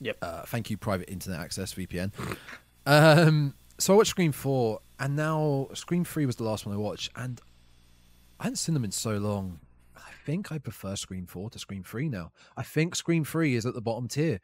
[0.00, 0.16] Yep.
[0.22, 2.12] Uh, thank you, private internet access VPN.
[2.86, 6.78] Um, so I watched Scream Four, and now Scream Three was the last one I
[6.78, 7.40] watched, and
[8.38, 9.60] I hadn't seen them in so long.
[9.96, 12.32] I think I prefer Scream Four to Scream Three now.
[12.56, 14.40] I think Scream Three is at the bottom tier.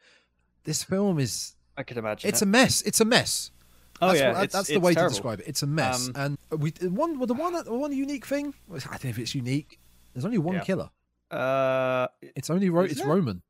[0.63, 2.27] This film is I could imagine.
[2.27, 2.45] it's it.
[2.45, 2.81] a mess.
[2.83, 3.51] It's a mess.
[4.01, 5.09] Oh That's yeah, what- that's the way terrible.
[5.09, 5.47] to describe it.
[5.47, 6.09] It's a mess.
[6.15, 8.53] Um, and we one well, the one the one unique thing.
[8.69, 9.79] I don't know if it's unique.
[10.13, 10.63] There's only one Yeah.
[10.63, 10.89] killer.
[11.31, 13.07] Uh, It's only Ro- it's there?
[13.07, 13.41] Roman.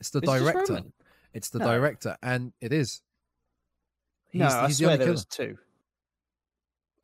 [0.00, 0.82] It's the It's director.
[1.34, 1.66] It's the No.
[1.66, 3.02] director, and it is.
[4.30, 5.58] He's, no, I he's the swear only there was two.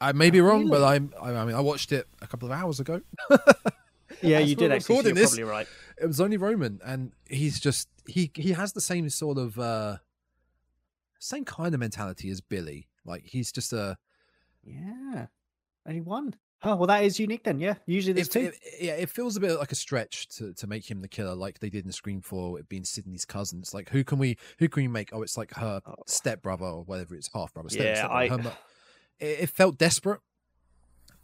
[0.01, 1.13] I may be wrong, but I'm.
[1.21, 3.01] I I mean, I watched it a couple of hours ago.
[4.23, 4.97] Yeah, you did actually.
[4.97, 5.67] Recording this, probably right.
[6.01, 9.97] it was only Roman, and he's just he he has the same sort of uh
[11.25, 12.89] same kind of mentality as Billy.
[13.05, 13.97] Like he's just a
[14.63, 15.27] Yeah,
[15.87, 16.35] only one.
[16.63, 17.59] Oh well, that is unique then.
[17.61, 18.41] Yeah, usually there's it, two.
[18.41, 21.35] it- yeah, it feels a bit like a stretch to, to make him the killer,
[21.35, 23.59] like they did in Scream Four, it being Sidney's cousin.
[23.61, 25.11] It's like who can we who can we make?
[25.13, 25.95] Oh, it's like her Oh.
[26.07, 27.15] stepbrother or whatever.
[27.15, 27.69] It's half brother.
[27.73, 28.57] Yeah, I- her
[29.19, 30.21] it, it felt desperate.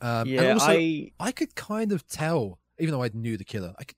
[0.02, 3.44] Um, yeah, and also, I I could kind of tell, even though I knew the
[3.44, 3.97] killer, I could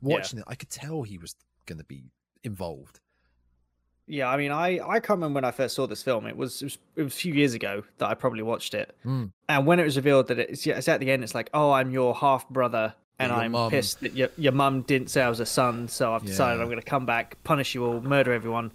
[0.00, 1.34] watching it, I could tell he was
[1.66, 2.10] going to be
[2.42, 3.00] involved.
[4.12, 6.26] Yeah, I mean, I I can't remember when I first saw this film.
[6.26, 8.94] It was it was, it was a few years ago that I probably watched it.
[9.06, 9.30] Mm.
[9.48, 11.70] And when it was revealed that it's, yeah, it's at the end, it's like, oh,
[11.72, 13.70] I'm your half brother, and your I'm mum.
[13.70, 16.62] pissed that your your mum didn't say I was a son, so I've decided Yeah.
[16.62, 18.70] I'm going to come back, punish you all, murder everyone.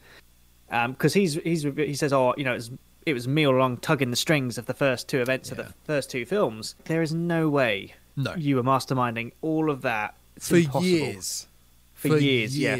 [0.72, 2.72] Um, because he's he's he says, oh, you know, it was,
[3.06, 5.72] it was me all along tugging the strings of the first two events of the
[5.86, 6.76] first two films.
[6.86, 10.84] There is no way No, you were masterminding all of that It's for impossible.
[10.88, 11.48] years,
[11.94, 12.76] For years, yeah.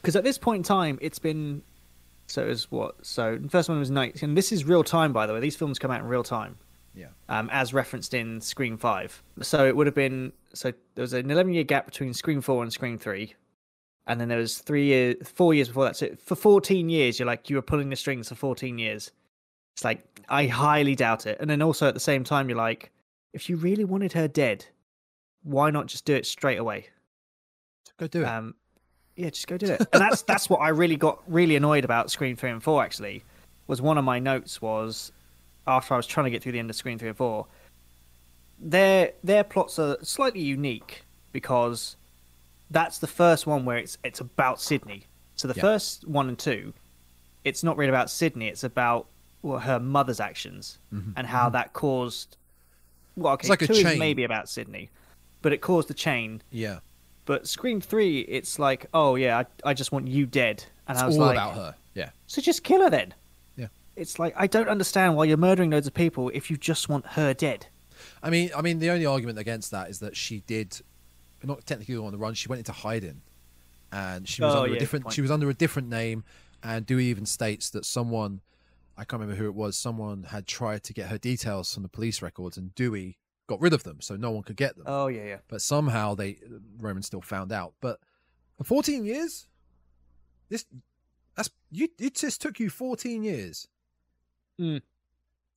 [0.00, 1.62] Because at this point in time it's been
[2.26, 5.12] so it was what so the first one was night and this is real time
[5.12, 5.40] by the way.
[5.40, 6.56] These films come out in real time.
[6.94, 7.08] Yeah.
[7.28, 11.30] um, as referenced in scream 5 so it would have been so there was an
[11.30, 13.32] 11 year gap between scream 4 and scream 3
[14.08, 15.96] and then there was three years four years before that.
[15.96, 19.12] So for 14 years you're like you were pulling the strings for 14 years.
[19.76, 21.36] It's like i highly doubt it.
[21.40, 22.90] And then also at the same time you're like
[23.32, 24.64] if you really wanted her dead
[25.44, 26.86] why not just do it straight away?
[27.98, 28.26] Go do it.
[28.26, 28.54] um,
[29.18, 29.80] yeah, just go do it.
[29.92, 32.82] And that's that's what I really got really annoyed about Scream Three and Four.
[32.82, 33.24] Actually,
[33.66, 35.12] was one of my notes was
[35.66, 37.46] after I was trying to get through the end of Scream Three and Four.
[38.60, 41.96] Their their plots are slightly unique because
[42.70, 45.04] that's the first one where it's it's about Sidney.
[45.36, 45.62] So the Yeah.
[45.62, 46.72] first one and two,
[47.44, 48.48] it's not really about Sidney.
[48.48, 49.06] It's about
[49.42, 50.78] well, her mother's actions
[51.16, 52.36] and how that caused.
[53.16, 53.50] Well, okay, Mm-hmm.
[53.50, 54.90] like a two is maybe about Sidney,
[55.42, 56.42] but it caused the chain.
[56.50, 56.78] yeah,
[57.28, 61.02] But Scream Three, it's like, oh yeah, I, I just want you dead, and it's
[61.02, 61.74] I was all like, about her.
[61.92, 63.12] Yeah, so just kill her then.
[63.54, 63.66] Yeah.
[63.96, 67.04] It's like I don't understand why you're murdering loads of people if you just want
[67.08, 67.66] her dead.
[68.22, 70.80] I mean, I mean, the only argument against that is that she did
[71.44, 72.32] not technically on the run.
[72.32, 73.20] She went into hiding,
[73.92, 75.12] and she was Oh, under yeah, a different.
[75.12, 76.24] She was under a different name,
[76.62, 78.40] and Dewey even states that someone,
[78.96, 81.90] I can't remember who it was, someone had tried to get her details from the
[81.90, 83.18] police records, and Dewey
[83.48, 84.84] got rid of them, so no one could get them.
[84.86, 85.38] Oh yeah, yeah.
[85.48, 86.38] But somehow they
[86.78, 87.74] Roman still found out.
[87.80, 87.98] But
[88.56, 89.48] for 14 years,
[90.48, 90.64] this
[91.34, 91.88] that's you.
[91.98, 93.66] It just took you 14 years.
[94.60, 94.82] Mm.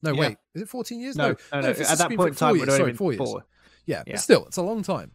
[0.03, 0.19] No, Yeah.
[0.19, 1.15] wait, is it 14 years?
[1.15, 1.69] No, no, no.
[1.69, 3.17] if it's At that point in four time, it years, would sorry, been four years.
[3.17, 3.45] four.
[3.85, 4.13] Yeah, Yeah.
[4.13, 5.11] but still, it's a long time.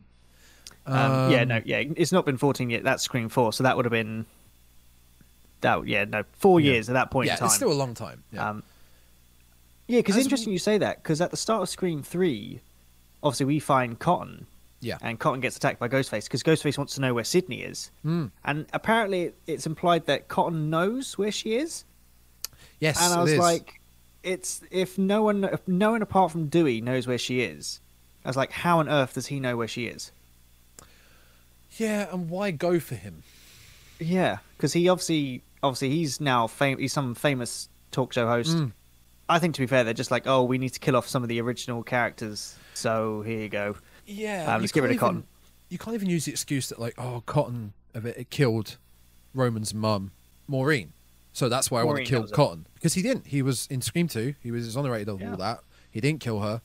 [0.86, 1.82] Um, yeah, Um, no, yeah.
[1.96, 2.84] It's not been 14 yet.
[2.84, 4.26] That's Scream Four, so that would have been
[5.62, 5.86] that.
[5.86, 6.72] Yeah, no, four Yeah.
[6.74, 7.46] years at that point Yeah, in time.
[7.46, 8.22] it's still a long time.
[8.32, 8.48] Yeah.
[8.50, 8.62] Um,
[9.88, 12.60] yeah, because As interesting we- you say that because at the start of Scream Three,
[13.22, 14.46] obviously we find Cotton.
[14.80, 14.98] Yeah.
[15.02, 18.30] And Cotton gets attacked by Ghostface because Ghostface wants to know where Sidney is, Mm.
[18.44, 21.84] and apparently it's implied that Cotton knows where she is.
[22.78, 23.80] yes, and I was like,
[24.22, 27.80] it's if no one, if no one apart from Dewey knows where she is.
[28.24, 30.10] I was like, how on earth does he know where she is?
[31.78, 33.22] yeah, and why go for him?
[33.98, 38.56] Yeah, because he obviously, obviously, he's now fam- he's some famous talk show host.
[38.56, 38.72] Mm.
[39.28, 41.22] I think to be fair, they're just like, oh, we need to kill off some
[41.22, 42.56] of the original characters.
[42.76, 43.76] So here you go.
[44.06, 45.16] Yeah, Um, let's get rid of Cotton.
[45.18, 45.28] even-
[45.70, 48.76] You can't even use the excuse that like, oh, Cotton of it, it killed
[49.34, 50.12] Roman's mum,
[50.46, 50.92] Maureen.
[51.32, 52.34] So that's why I want to kill was it.
[52.34, 53.26] Cotton because he didn't.
[53.28, 54.34] He was in Scream Two.
[54.42, 55.32] He was exonerated of Yeah.
[55.32, 55.60] all that.
[55.90, 56.60] He didn't kill her.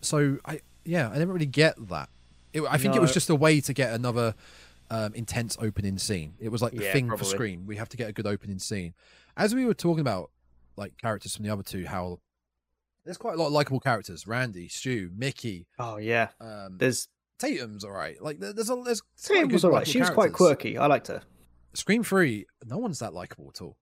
[0.00, 2.08] So I, yeah, I never really get that.
[2.52, 4.34] It, I think it was just a way to get another
[4.90, 6.34] um, intense opening scene.
[6.40, 7.24] It was like the Yeah, thing probably.
[7.26, 7.66] for Scream.
[7.66, 8.94] We have to get a good opening scene.
[9.36, 10.30] As we were talking about
[10.76, 12.20] like characters from the other two, how
[13.08, 15.66] there's quite a lot of likable characters: Randy, Stu, Mickey.
[15.78, 17.08] Oh yeah, Um, there's.
[17.38, 18.20] Tatum's all right.
[18.20, 19.80] Like there's a there's Sam quite was good alright.
[19.82, 20.76] likable She was quite quirky.
[20.76, 21.22] I liked her.
[21.72, 23.76] Scream Three, no one's that likable at all.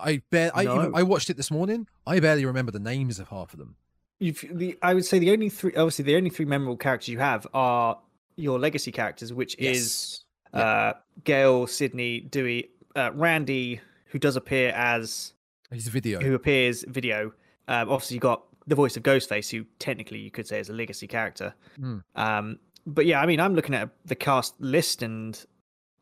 [0.00, 1.86] I bare I even, I watched it this morning.
[2.06, 3.76] I barely remember the names of half of them.
[4.20, 7.18] You've, the, I would say the only three, obviously, the only three memorable characters you
[7.18, 7.98] have are
[8.36, 10.24] your legacy characters, which is
[10.54, 10.62] Yes.
[10.62, 10.92] uh,
[11.24, 15.34] Gale, Sidney, Dewey, uh, Randy, who does appear as
[15.70, 16.20] His video.
[16.20, 17.32] who appears video.
[17.68, 20.72] Um, obviously, you got the voice of Ghostface, who technically you could say is a
[20.72, 21.54] legacy character.
[21.80, 22.02] Mm.
[22.16, 25.38] Um, but yeah, I mean, I'm looking at the cast list, and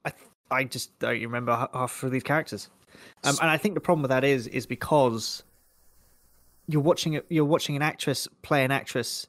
[0.04, 0.12] I
[0.50, 2.68] I just don't remember half of these characters.
[3.24, 5.42] Um, and I think the problem with that is is because
[6.68, 9.26] you're watching it, you're watching an actress play an actress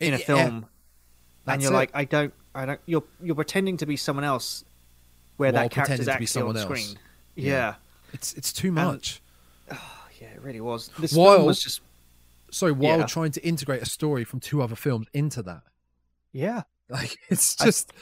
[0.00, 0.66] in a Yeah, film,
[1.46, 1.74] and you're it.
[1.74, 2.80] like, I don't, I don't.
[2.86, 4.64] You're you're pretending to be someone else,
[5.36, 6.80] where While that to be actually someone on else.
[6.80, 6.98] screen.
[7.36, 7.52] Yeah.
[7.52, 7.74] yeah.
[8.12, 9.20] It's it's too much.
[10.20, 10.88] Yeah, it really was.
[10.98, 11.80] This While- film was just
[12.52, 13.06] So while Yeah.
[13.06, 15.62] trying to integrate a story from two other films into that,
[16.32, 16.62] yeah.
[16.88, 17.92] like it's I- just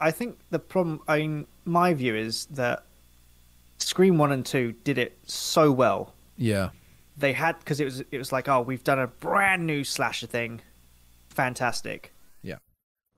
[0.00, 2.84] I think the problem, I mean, my view is that
[3.78, 6.14] Scream One and Two did it so well.
[6.36, 6.70] yeah,
[7.16, 10.26] They had because it was it was like, oh, we've done a brand new slasher
[10.26, 10.60] thing,
[11.28, 12.12] fantastic.
[12.42, 12.58] Yeah.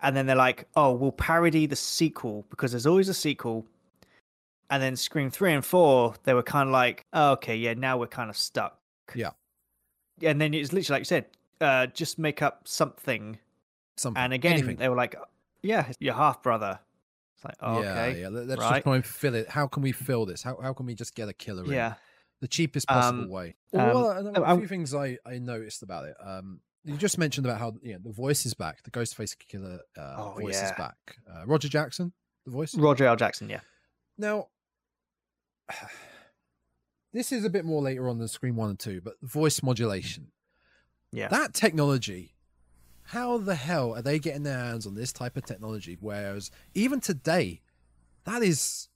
[0.00, 3.66] And then they're like, oh, we'll parody the sequel because there's always a sequel.
[4.70, 7.98] And then Scream Three and Four, they were kind of like, oh, okay, yeah, now
[7.98, 8.78] we're kind of stuck.
[9.14, 9.30] Yeah.
[10.22, 11.24] and then it's literally like you said,
[11.60, 13.38] uh, just make up something.
[13.96, 14.22] Something.
[14.22, 14.76] And again, anything.
[14.76, 15.16] they were like,
[15.62, 16.78] "Yeah, your half brother."
[17.36, 18.28] It's like, oh, yeah, okay, yeah.
[18.28, 18.70] Let, us right.
[18.74, 19.48] just try and fill it.
[19.48, 20.42] How can we fill this?
[20.42, 21.72] How how can we just get a killer in?
[21.72, 21.94] yeah.
[22.40, 23.56] the cheapest possible Um, way.
[23.74, 26.14] um, well, oh, a I'm- few things I, I noticed about it.
[26.24, 28.82] Um, you just mentioned about how you know, the voice is back.
[28.84, 30.96] The Ghostface Killer uh, Oh, voice is back.
[31.30, 32.12] Uh, Roger Jackson,
[32.46, 32.74] the voice.
[32.74, 33.16] Roger L.
[33.16, 33.50] Jackson.
[33.50, 33.60] Yeah.
[34.16, 34.48] Now,
[37.12, 40.28] this is a bit more later on than Scream One and Two, but voice modulation.
[41.12, 41.28] Yeah.
[41.28, 42.34] That technology.
[43.04, 45.96] How the hell are they getting their hands on this type of technology?
[46.00, 47.60] Whereas even today,
[48.24, 48.88] that is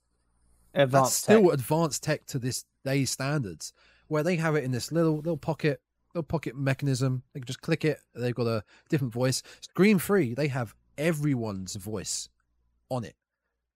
[0.73, 1.23] that's Advanced.
[1.23, 1.53] still tech.
[1.53, 3.73] advanced tech to this day's standards,
[4.07, 5.81] where they have it in this little little pocket
[6.13, 7.23] little pocket mechanism.
[7.33, 7.99] They can just click it.
[8.13, 9.43] They've got a different voice.
[9.61, 10.33] Scream free.
[10.33, 12.29] They have everyone's voice
[12.89, 13.15] on it.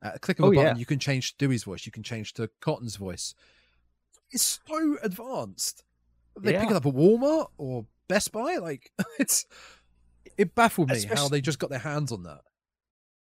[0.02, 0.80] A click of a Oh, button, yeah.
[0.80, 1.86] you can change to Dewey's voice.
[1.86, 3.36] You can change to Cotton's voice.
[4.32, 5.84] It's so advanced.
[6.40, 8.58] They pick it up at Walmart or Best Buy.
[8.58, 9.46] Like it's
[10.38, 12.42] it baffled me how they just got their hands on that.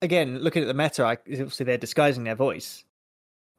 [0.01, 2.85] Again, looking at the meta, I, obviously they're disguising their voice.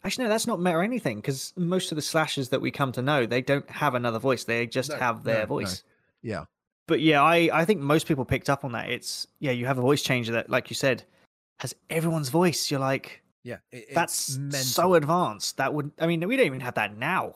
[0.06, 3.02] Actually, no, that's not meta anything because most of the slashes that we come to
[3.02, 4.46] know, they don't have another voice.
[4.46, 5.46] They just No, have their no, no.
[5.48, 5.84] voice.
[6.22, 6.46] Yeah.
[6.88, 8.90] But yeah, I, I think most people picked up on that.
[8.90, 11.04] It's yeah, you have a voice changer that, like you said,
[11.60, 12.72] has everyone's voice.
[12.72, 13.58] You're like, Yeah.
[13.72, 14.60] it- it's that's mental.
[14.62, 15.58] so advanced.
[15.58, 17.36] That would, I mean, we don't even have that now.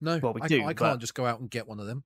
[0.00, 1.86] No, Well, we I, do, I but- can't just go out and get one of
[1.86, 2.04] them.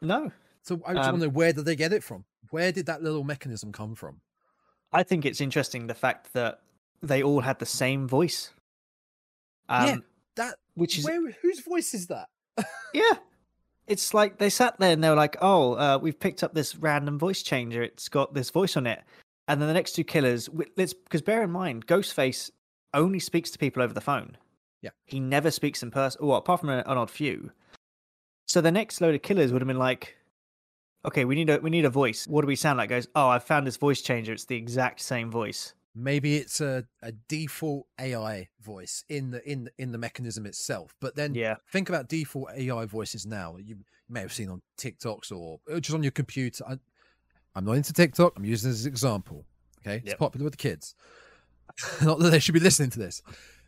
[0.00, 0.32] No,
[0.62, 2.24] So I just Um, want to know where did they get it from?
[2.50, 4.20] Where did that little mechanism come from?
[4.92, 6.60] I think it's interesting the fact that
[7.02, 8.52] they all had the same voice.
[9.68, 9.96] Um, Yeah,
[10.36, 12.28] That which is where whose voice is that?
[12.94, 13.18] Yeah.
[13.86, 16.76] It's like they sat there and they were like, "Oh, uh, we've picked up this
[16.76, 17.82] random voice changer.
[17.82, 19.02] It's got this voice on it."
[19.50, 22.50] And then the next two killers, let's because bear in mind, Ghostface
[22.94, 24.36] only speaks to people over the phone.
[24.80, 24.90] Yeah.
[25.04, 26.24] he never speaks in person.
[26.24, 27.50] Well, apart from an, an odd few.
[28.46, 30.16] So the next load of killers would have been like,
[31.04, 32.28] "Okay, we need a we need a voice.
[32.28, 34.32] What do we sound like?" Goes, "Oh, I found this voice changer.
[34.32, 39.64] It's the exact same voice." Maybe it's a, a default AI voice in the in
[39.64, 40.94] the, in the mechanism itself.
[41.00, 43.56] But then Yeah, think about default AI voices now.
[43.56, 43.78] You
[44.08, 46.64] may have seen on TikToks or or just on your computer.
[47.54, 48.34] I'm not into TikTok.
[48.36, 49.44] I'm using this as an example.
[49.80, 50.18] Okay, it's Yep.
[50.18, 50.94] popular with the kids.
[52.02, 53.22] not that they should be listening to this.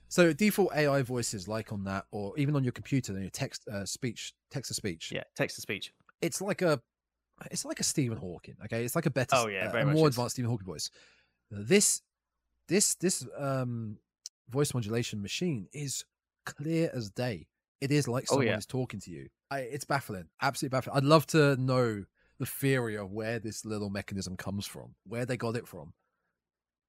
[0.08, 3.66] So default AI voices like on that, or even on your computer, then your text
[3.68, 5.10] uh, speech, text to speech.
[5.12, 5.92] yeah, text to speech.
[6.20, 6.80] it's like a
[7.50, 8.56] it's like a Stephen Hawking.
[8.64, 10.14] Okay, it's like a better, Oh, yeah, uh, very a much more is.
[10.14, 10.90] advanced Stephen Hawking voice.
[11.50, 12.02] This
[12.68, 13.98] this this um
[14.50, 16.04] voice modulation machine is
[16.44, 17.48] clear as day.
[17.80, 18.58] It is like Oh, someone yeah.
[18.58, 19.28] is talking to you.
[19.50, 20.96] I, it's baffling, absolutely baffling.
[20.96, 22.04] I'd love to know
[22.42, 25.92] the theory of where this little mechanism comes from, where they got it from.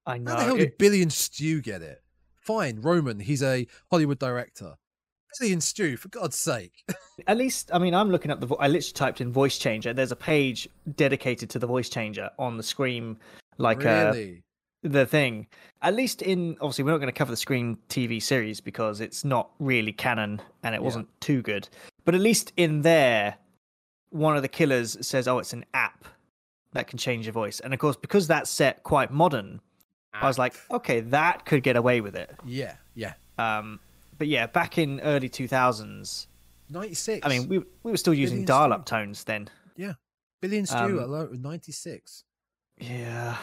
[0.03, 0.31] I know.
[0.31, 2.01] How the hell it- did Billy and Stu get it?
[2.41, 4.73] Fine, Roman, he's a Hollywood director.
[5.39, 6.83] Billy and Stu, for God's sake.
[7.27, 8.47] At least, I mean, I'm looking up the.
[8.47, 9.93] Vo- I literally typed in voice changer.
[9.93, 13.17] There's a page dedicated to the voice changer on the Scream,
[13.59, 14.13] like uh,
[14.83, 15.47] the thing.
[15.83, 19.23] At least in obviously, we're not going to cover the Scream TV series because it's
[19.23, 20.85] not really canon and it Yeah.
[20.85, 21.67] wasn't too good.
[22.05, 23.37] But at least in there,
[24.13, 26.05] one of the killers says, "Oh, it's an app
[26.73, 29.59] that can change your voice." And of course, because that's set quite modern,
[30.13, 33.13] I was like, "Okay, that could get away with it." yeah, yeah.
[33.37, 33.79] Um,
[34.17, 36.27] but yeah, back in early 2000s,
[36.69, 37.25] 96.
[37.25, 39.49] I mean, we we were still using dial-up tones then.
[39.75, 39.93] Yeah,
[40.41, 42.23] Billy and Stu um, alone with 96.
[42.79, 43.37] Yeah,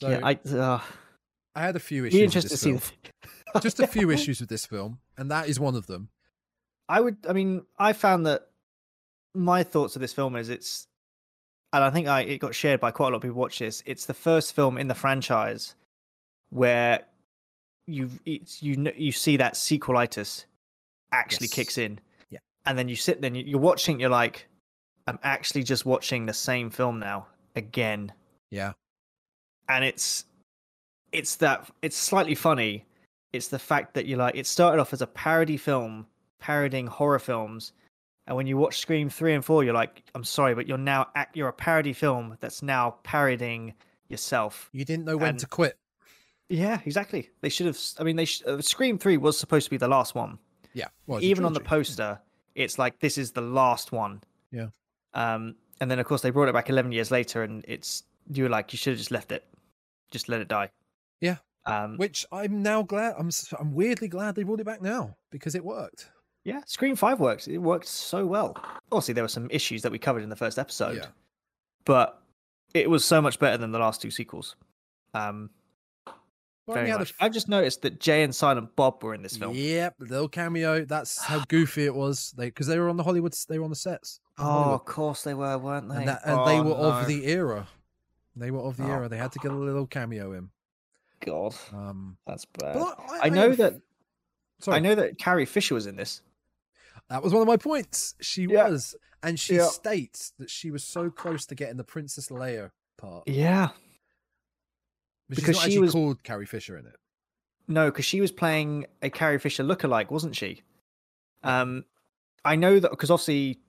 [0.00, 0.20] So yeah.
[0.22, 0.80] I uh,
[1.54, 2.70] I had a few issues with interested to this see.
[2.70, 2.80] film.
[3.54, 6.08] the- Just a few issues with this film, and that is one of them.
[6.88, 7.18] I would.
[7.28, 8.48] I mean, I found that
[9.34, 10.86] my thoughts of this film is it's,
[11.72, 13.36] and I think I it got shared by quite a lot of people.
[13.36, 13.82] Watch this.
[13.86, 15.74] It's the first film in the franchise
[16.50, 17.04] where
[17.86, 20.44] you it's you you see that sequelitis
[21.12, 21.54] actually Yes.
[21.54, 21.98] kicks in.
[22.30, 22.38] Yeah.
[22.66, 24.00] and then you sit you- you're watching.
[24.00, 24.46] You're like,
[25.06, 28.12] I'm actually just watching the same film now again.
[28.50, 28.72] Yeah.
[29.68, 30.24] and it's
[31.12, 32.84] it's that it's slightly funny
[33.32, 36.06] it's the fact that you like it started off as a parody film
[36.40, 37.72] parodying horror films
[38.26, 41.06] and when you watch scream 3 and 4 you're like i'm sorry but you're now
[41.14, 43.74] act you're a parody film that's now parodying
[44.08, 45.78] yourself You didn't know when And- to quit.
[46.48, 49.70] yeah exactly they should have I mean they sh- uh, scream 3 was supposed to
[49.70, 50.38] be the last one
[50.72, 50.88] Yeah.
[51.06, 52.20] Well, even on the poster
[52.54, 54.68] it's like this is the last one Yeah.
[55.14, 58.44] um and then of course they brought it back 11 years later and it's you
[58.44, 59.44] were like you should have just left it
[60.10, 60.70] just let it die
[61.20, 61.36] Yeah.
[61.66, 63.14] um Which I'm now glad.
[63.18, 66.10] I'm I'm weirdly glad they brought it back now because it worked.
[66.44, 68.56] Yeah scream 5 works it worked so well
[68.92, 71.06] obviously there were some issues that we covered in the first episode Yeah.
[71.84, 72.20] but
[72.74, 74.56] it was so much better than the last two sequels
[75.14, 75.50] um
[76.66, 77.14] Well, Very we had a much.
[77.20, 79.54] I've just noticed that Jay and Silent Bob were in this film.
[79.54, 80.86] Yep, little cameo.
[80.86, 82.32] That's how goofy it was.
[82.38, 83.34] They because they were on the Hollywood.
[83.50, 84.18] They were on the sets.
[84.38, 84.74] Oh, Hollywood.
[84.80, 85.96] of course they were, weren't they?
[85.96, 86.76] and, that, and they Oh, were no.
[86.76, 87.68] of the era.
[88.34, 89.08] They were of the Oh, era.
[89.10, 90.48] They had to get a little cameo in.
[91.20, 92.76] God, Um, that's bad.
[92.76, 93.74] but I know have- that
[94.60, 96.22] Sorry, I know that Carrie Fisher was in this.
[97.10, 98.14] That was one of my points.
[98.20, 98.68] She Yeah.
[98.68, 99.66] was, and she Yeah.
[99.68, 103.26] states that she was so close to getting the Princess Leia part.
[103.28, 103.70] Yeah,
[105.28, 106.96] But because she's not she actually was- called Carrie Fisher in it.
[107.68, 110.62] no, because she was playing a Carrie Fisher lookalike, wasn't she?
[111.42, 111.84] Um,
[112.44, 113.60] I know that because obviously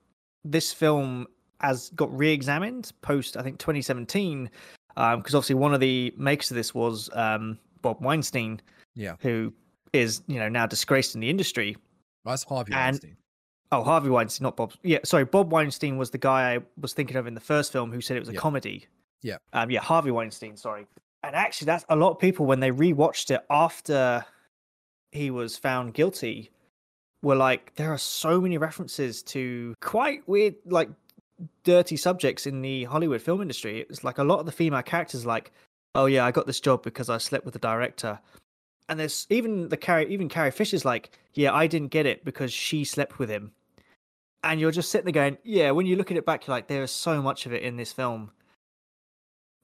[0.44, 1.26] this film
[1.60, 4.50] has got re-examined post I think 2017,
[4.88, 8.60] because obviously one of the makers of this was um, Bob Weinstein,
[8.94, 9.16] Yeah.
[9.20, 9.52] who
[9.92, 11.76] is you know now disgraced in the industry.
[12.24, 13.16] That's Harvey And- Weinstein.
[13.72, 14.72] Oh, Harvey Weinstein, not Bob.
[14.82, 17.90] Yeah, sorry, Bob Weinstein was the guy I was thinking of in the first film
[17.92, 18.40] who said it was a Yeah.
[18.40, 18.86] comedy.
[19.22, 19.38] Yeah.
[19.52, 20.56] Um, yeah, Harvey Weinstein.
[20.56, 20.86] Sorry.
[21.24, 24.24] And actually, that's a lot of people when they rewatched it after
[25.10, 26.50] he was found guilty
[27.22, 30.90] were like, there are so many references to quite weird, like
[31.64, 33.80] dirty subjects in the Hollywood film industry.
[33.80, 35.50] It was like a lot of the female characters, like,
[35.96, 38.20] oh yeah, I got this job because I slept with the director.
[38.88, 42.52] And there's even the Carrie, even Carrie Fisher's like, yeah, I didn't get it because
[42.52, 43.50] she slept with him.
[44.46, 45.72] And you're just sitting there going, yeah.
[45.72, 47.76] When you look at it back, you're like, there is so much of it in
[47.76, 48.30] this film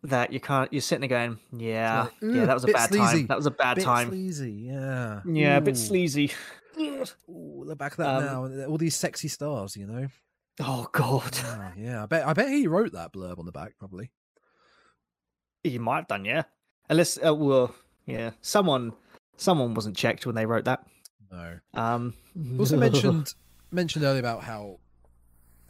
[0.03, 0.73] that you can't.
[0.73, 3.27] You're sitting there going, yeah, like, yeah, that was a bad sleazy, time.
[3.29, 4.09] That was a bad bit time.
[4.09, 5.21] sleazy, yeah.
[5.25, 6.33] Yeah, a bit sleazy.
[6.81, 8.67] Ooh, look back at that Um, now.
[8.67, 10.09] All these sexy stars, you know.
[10.61, 12.03] Oh God, Yeah, yeah.
[12.03, 12.27] I bet.
[12.27, 14.11] I bet he wrote that blurb on the back, probably.
[15.63, 16.43] He might have done, yeah.
[16.91, 17.75] Unless, uh, well,
[18.07, 18.93] yeah, someone,
[19.37, 20.85] someone wasn't checked when they wrote that.
[21.31, 21.59] No.
[21.75, 22.15] Um,
[22.59, 23.33] Also mentioned
[23.73, 24.79] mentioned earlier about how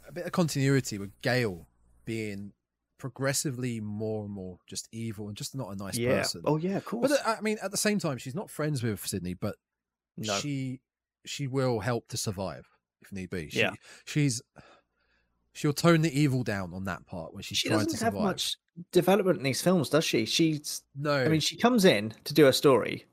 [0.07, 1.67] a bit of continuity with Gale
[2.05, 2.53] being
[2.97, 6.19] progressively more and more just evil and just not a nice yeah.
[6.19, 6.41] person.
[6.45, 7.09] Oh yeah, of course.
[7.09, 9.55] but uh, I mean, at the same time, she's not friends with Sidney, but
[10.17, 10.33] no.
[10.35, 10.79] she
[11.25, 12.65] she will help to survive
[13.01, 13.49] if need be.
[13.49, 13.71] She, Yeah.
[14.05, 14.41] she's
[15.53, 18.13] she'll tone the evil down on that part when she's she trying doesn't to have
[18.13, 18.57] much
[18.91, 20.25] development in these films, does she?
[20.25, 23.05] She's No, I mean, she comes in to do a story.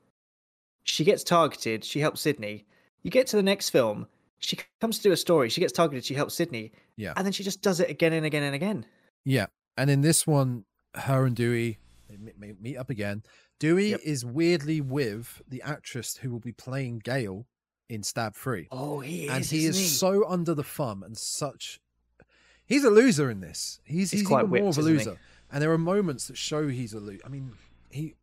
[0.85, 1.85] She gets targeted.
[1.85, 2.67] She helps Sidney.
[3.03, 4.07] You get to the next film.
[4.41, 5.49] She comes to do a story.
[5.51, 6.05] She gets targeted.
[6.05, 6.73] She helps Sidney.
[6.97, 7.13] Yeah.
[7.17, 8.87] And then she just does it again and again and again.
[9.25, 9.47] Yeah,
[9.77, 10.65] and in this one,
[10.95, 13.23] her and Dewey they me- me- meet up again.
[13.59, 14.01] Dewey Yep.
[14.03, 17.47] is weirdly with the actress who will be playing Gale
[17.91, 19.31] in Stab Three, Oh, he is.
[19.31, 21.81] and he is so under the thumb and such.
[22.65, 23.81] He's a loser in this.
[23.85, 25.19] He's He's he's, quite even more of a loser,
[25.53, 27.21] and there are moments that show he's a loser.
[27.25, 27.53] I mean,
[27.91, 28.15] he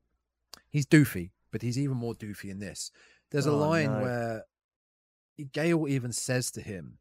[0.69, 2.91] he's doofy, but he's even more doofy in this.
[3.29, 4.01] There's a Oh, line no.
[4.01, 4.43] where
[5.45, 6.97] Gale even says to him,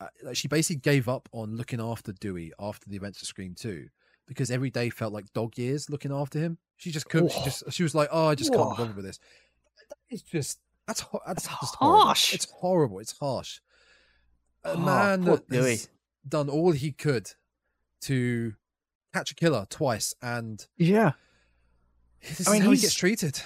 [0.00, 3.54] uh, like she basically gave up on looking after Dewey after the events of Scream
[3.54, 3.88] 2
[4.26, 6.58] because every day felt like dog years looking after him.
[6.76, 7.30] She just couldn't.
[7.32, 8.74] She just she was like, oh, I just can't Whoa.
[8.76, 9.18] bother with this.
[9.88, 12.00] That is just that's that's, That's just horrible.
[12.06, 12.34] harsh.
[12.34, 12.98] It's horrible.
[12.98, 13.60] It's harsh.
[14.64, 15.70] A Oh, man that Dewey.
[15.72, 15.88] has
[16.28, 17.30] done all he could
[18.02, 18.54] to
[19.14, 21.12] catch a killer twice, and Yeah.
[22.20, 23.40] this I mean, is how he gets treated.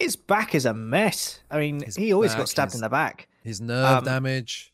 [0.00, 1.40] His back is a mess.
[1.50, 3.28] I mean, His he always back got stabbed is- in the back.
[3.42, 4.72] His nerve Um, damage.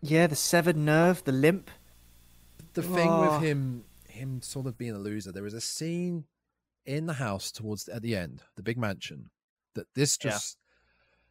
[0.00, 1.70] Yeah, the severed nerve, the limp.
[2.74, 3.32] the thing Oh.
[3.32, 6.24] with him him sort of being a loser there is a scene
[6.84, 9.30] in the house towards at the end the big mansion
[9.74, 10.30] that this Yeah.
[10.30, 10.56] just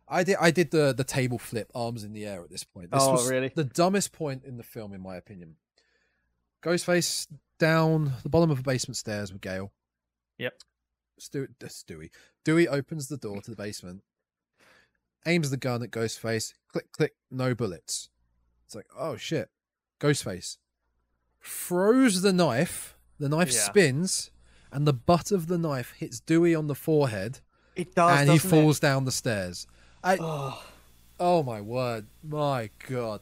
[0.08, 2.92] i did i did the the table flip arms in the air at this point
[2.92, 3.54] this Oh, was really?
[3.56, 5.56] the dumbest point in the film in my opinion
[6.62, 9.72] ghostface down the bottom of a basement stairs with gale
[10.40, 10.62] Yep.
[11.36, 12.10] Uh, stewie
[12.50, 14.02] dewey opens the door to the basement
[15.26, 18.10] aims the gun at ghostface click click no bullets
[18.66, 19.50] it's like oh shit
[20.00, 20.58] ghostface
[21.42, 22.98] throws the knife.
[23.18, 23.60] The knife Yeah.
[23.62, 24.32] spins,
[24.72, 27.40] and the butt of the knife hits Dewey on the forehead,
[27.76, 28.62] It does, and he doesn't it?
[28.62, 29.68] falls down the stairs.
[30.04, 30.64] I, Oh,
[31.20, 33.22] oh my word, my god,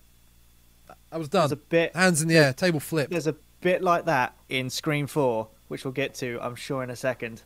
[1.11, 1.57] I was there's done.
[1.59, 1.95] a bit.
[1.95, 3.09] Hands in the air, table flip.
[3.09, 6.89] There's a bit like that in Scream Four, which we'll get to, I'm sure, in
[6.89, 7.43] a second.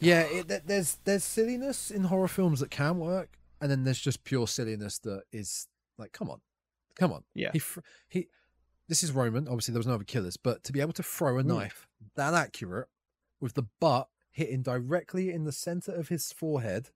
[0.00, 4.24] Yeah, it, there's there's silliness in horror films that can work, and then there's just
[4.24, 5.66] pure silliness that is
[5.98, 6.40] like, come on,
[6.96, 7.24] come on.
[7.34, 7.50] Yeah.
[7.52, 8.28] he fr- he.
[8.88, 9.46] This is Roman.
[9.48, 11.46] Obviously, there was no other killers, but to be able to throw a Mm.
[11.46, 12.88] knife that accurate
[13.40, 16.90] with the butt hitting directly in the center of his forehead.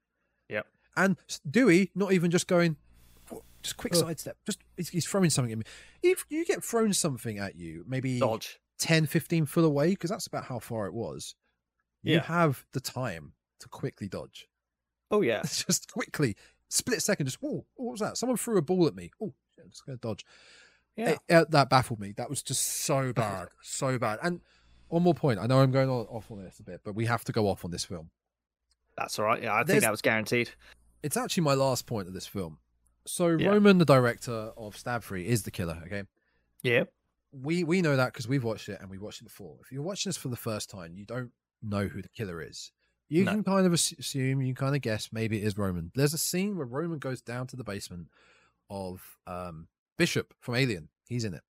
[0.48, 0.66] Yep.
[0.96, 1.16] And
[1.50, 2.76] Dewey not even just going,
[3.62, 4.00] just quick Ugh.
[4.00, 4.36] sidestep.
[4.46, 5.64] Just he's, he's throwing something at me.
[6.02, 8.58] If you get thrown something at you, maybe Dodge.
[8.78, 11.34] 10, 15 foot away, because that's about how far it was.
[12.02, 12.22] You Yeah.
[12.22, 14.48] have the time to quickly dodge.
[15.10, 15.42] Oh yeah.
[15.42, 16.36] just quickly,
[16.68, 18.16] split second, just, oh, what was that?
[18.16, 19.10] Someone threw a ball at me.
[19.20, 20.24] Oh, I'm just going to dodge.
[20.96, 21.10] Yeah.
[21.10, 22.12] It- uh, that baffled me.
[22.16, 23.48] That was just so bad.
[23.62, 24.18] so bad.
[24.22, 24.40] And
[24.88, 25.38] one more point.
[25.38, 27.64] I know I'm going off on this a bit, but we have to go off
[27.64, 28.10] on this film.
[28.96, 29.42] That's all right.
[29.42, 30.50] Yeah, I think There's- that was guaranteed.
[31.02, 32.58] It's actually my last point of this film.
[33.06, 33.48] So Yeah.
[33.48, 35.82] Roman, the director of Stab Free, is the killer.
[35.86, 36.04] Okay,
[36.62, 36.84] Yeah.
[37.32, 39.56] we we know that because we've watched it and we watched it before.
[39.62, 41.32] If you're watching this for the first time, you don't
[41.62, 42.72] know who the killer is.
[43.08, 43.32] You No.
[43.32, 45.90] can kind of assume, you can kind of guess, maybe it is Roman.
[45.94, 48.08] There's a scene where Roman goes down to the basement
[48.70, 49.68] of um,
[49.98, 50.88] Bishop from Alien.
[51.08, 51.42] He's in it.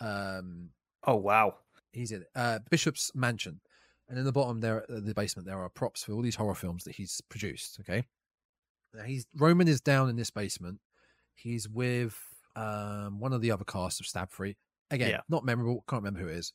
[0.00, 0.70] Um,
[1.04, 1.56] Oh wow.
[1.92, 2.28] he's in it.
[2.34, 3.60] Uh, Bishop's mansion,
[4.08, 6.54] and in the bottom there, uh, the basement, there are props for all these horror
[6.54, 7.78] films that he's produced.
[7.80, 8.04] Okay,
[8.94, 10.78] now he's Roman is down in this basement.
[11.34, 12.16] He's with
[12.54, 14.56] um, one of the other cast of Stab Free.
[14.90, 15.20] Again, Yeah.
[15.28, 15.84] not memorable.
[15.88, 16.52] Can't remember who it is.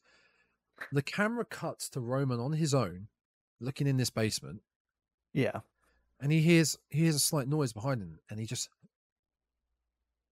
[0.92, 3.08] The camera cuts to Roman on his own,
[3.60, 4.62] looking in this basement,
[5.34, 5.62] Yeah.
[6.20, 8.70] and he hears he hears a slight noise behind him, and he just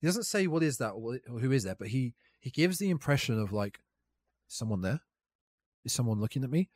[0.02, 2.90] he doesn't say what is that or, who is that, but he he gives the
[2.90, 3.80] impression of like
[4.48, 5.02] someone there.
[5.86, 6.70] Is someone looking at me?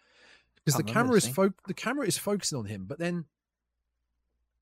[0.56, 3.26] Because the camera is fo- the camera is focusing on him, but then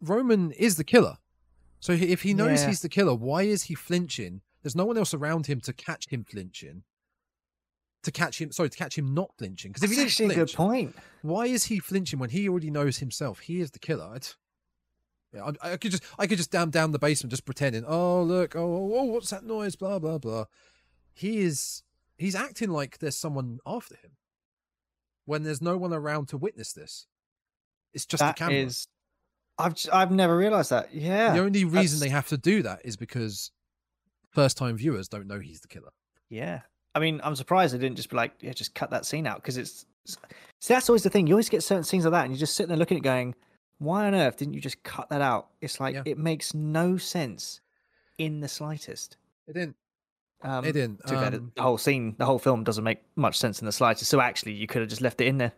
[0.01, 1.17] Roman is the killer.
[1.79, 2.67] So if he knows Yeah.
[2.69, 4.41] he's the killer, why is he flinching?
[4.61, 6.83] There's no one else around him to catch him flinching.
[8.05, 9.71] To catch him, sorry, to catch him not flinching.
[9.71, 10.95] Because if he That's didn't actually a good point.
[11.21, 14.17] why is he flinching when he already knows himself he is the killer?
[15.33, 17.83] Yeah, I, I could just I could just down down the basement just pretending.
[17.85, 19.75] Oh look, oh, oh oh, what's that noise?
[19.75, 20.45] Blah blah blah.
[21.13, 21.83] He is
[22.17, 24.11] he's acting like there's someone after him
[25.25, 27.07] when there's no one around to witness this.
[27.93, 28.57] It's just That the camera.
[28.59, 28.87] is.
[29.57, 30.93] I've I've never realized that.
[30.93, 31.33] Yeah.
[31.33, 33.51] the only reason that's- they have to do that is because
[34.31, 35.91] first time viewers don't know he's the killer.
[36.29, 36.61] Yeah.
[36.95, 39.37] I mean, I'm surprised they didn't just be like, yeah, just cut that scene out
[39.37, 39.85] because it's.
[40.05, 41.27] See, that's always the thing.
[41.27, 43.03] You always get certain scenes like that, and you're just sit there looking at it
[43.03, 43.35] going,
[43.79, 45.49] why on earth didn't you just cut that out?
[45.61, 46.03] It's like Yeah.
[46.05, 47.59] it makes no sense
[48.17, 49.17] in the slightest.
[49.47, 49.75] It didn't.
[50.41, 51.01] Um, it didn't.
[51.07, 53.59] to be fair, the- Um, the whole scene, the whole film doesn't make much sense
[53.59, 54.09] in the slightest.
[54.09, 55.53] So actually, you could have just left it in there.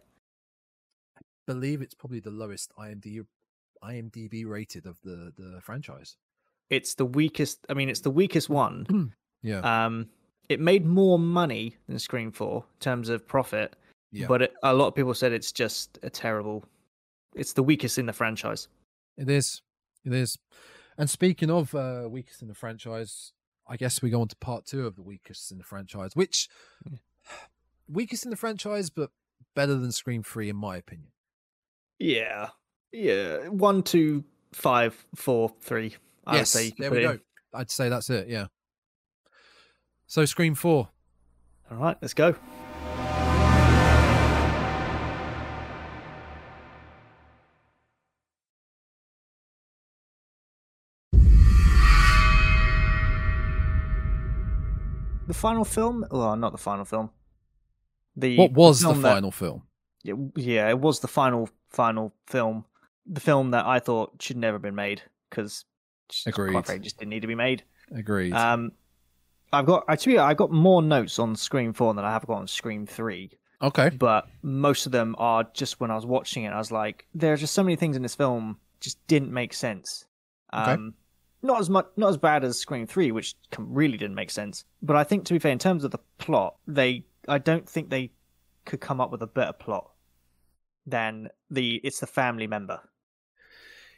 [1.18, 3.26] I believe it's probably the lowest IMDb
[3.84, 6.18] IMDb rated of the the franchise.
[6.70, 7.66] It's the weakest.
[7.70, 9.14] I mean, it's the weakest one.
[9.44, 9.60] Yeah.
[9.86, 10.10] Um,
[10.50, 13.76] it made more money than Scream Four in terms of profit,
[14.12, 14.28] Yeah.
[14.28, 16.64] but it, a lot of people said it's just a terrible.
[17.36, 18.68] It's the weakest in the franchise.
[19.18, 19.62] It is.
[20.06, 20.38] It is.
[20.98, 23.34] And speaking of uh, weakest in the franchise,
[23.68, 26.50] I guess we go on to part two of the weakest in the franchise, which
[27.92, 29.12] weakest in the franchise, but
[29.56, 31.10] better than Scream Three, in my opinion.
[32.00, 32.50] Yeah,
[32.92, 33.48] yeah.
[33.50, 35.96] One, two, five, four, three.
[36.26, 37.20] I would yes, say there we go.
[37.54, 38.28] I'd say that's it.
[38.28, 38.48] Yeah.
[40.08, 40.90] So Scream Four.
[41.70, 42.36] All right, let's go.
[55.28, 56.06] The final film?
[56.10, 57.10] Well, not the final film.
[58.16, 59.64] The What was the film that- final film?
[60.04, 62.66] Yeah, yeah, it was the final final film.
[63.06, 65.66] The film that I thought should never have been made because
[66.26, 66.52] Agreed.
[66.54, 67.64] quite frankly, just didn't need to be made.
[67.92, 68.32] Agreed.
[68.34, 68.72] Um,
[69.54, 72.48] I've got actually I've got more notes on Scream Four than I have got on
[72.48, 73.90] Scream Three, okay.
[73.90, 77.34] but most of them are just when I was watching it, I was like, there
[77.34, 80.06] are just so many things in this film just didn't make sense.
[80.54, 80.72] Okay.
[80.74, 80.94] Um,
[81.42, 84.66] not as much, not as bad as Scream Three, which really didn't make sense.
[84.82, 87.90] But I think, to be fair, in terms of the plot, they I don't think
[87.90, 88.12] they
[88.66, 89.90] could come up with a better plot
[90.86, 92.82] than the it's the family member.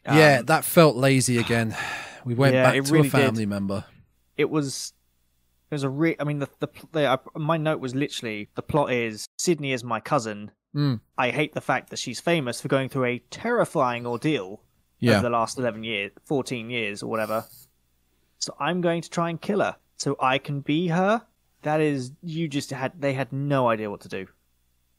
[0.05, 1.76] yeah, Um, that felt lazy again.
[2.26, 3.21] We went Yeah, back to really a did.
[3.21, 3.85] family member.
[4.38, 4.93] it was
[5.71, 8.61] it was a re- I mean the the, the I, my note was literally the
[8.61, 10.51] plot is Sidney is my cousin.
[10.75, 10.99] Mm.
[11.17, 14.61] I hate the fact that she's famous for going through a terrifying ordeal
[14.99, 15.13] Yeah.
[15.13, 17.45] over the last 11 years, 14 years or whatever.
[18.37, 21.23] So I'm going to try and kill her so I can be her.
[21.63, 24.27] That is you just had they had no idea what to do.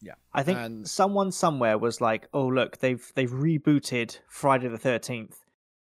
[0.02, 0.14] Yeah.
[0.32, 5.36] I think And- someone somewhere was like, "Oh look, they've they've rebooted Friday the 13th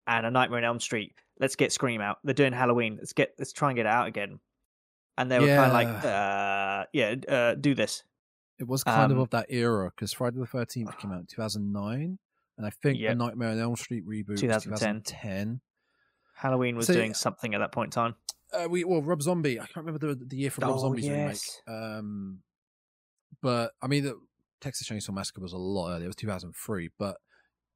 [0.07, 1.15] and A Nightmare on Elm Street.
[1.41, 2.19] Let's get Scream out.
[2.25, 2.97] They're doing Halloween.
[2.99, 4.41] Let's get let's try and get it out again."
[5.19, 8.05] And they were kind of like, uh, "Yeah, uh, do this."
[8.59, 11.27] It was kind of Um, of that era because Friday the Thirteenth came out in
[11.27, 12.19] two thousand nine,
[12.57, 13.11] and I think Yep.
[13.11, 15.03] the Nightmare on Elm Street reboot was 2010.
[15.03, 15.61] 2010.
[16.37, 18.15] Halloween was So- doing something at that point in time.
[18.53, 19.61] Uh, we well, Rob Zombie.
[19.61, 21.61] I can't remember the the year for Rob Oh, Zombie's yes.
[21.67, 21.83] remake.
[21.83, 22.43] Um,
[23.43, 24.19] but I mean, the
[24.61, 26.05] Texas Chainsaw Massacre was a lot earlier.
[26.05, 26.91] It was two thousand three.
[26.99, 27.17] But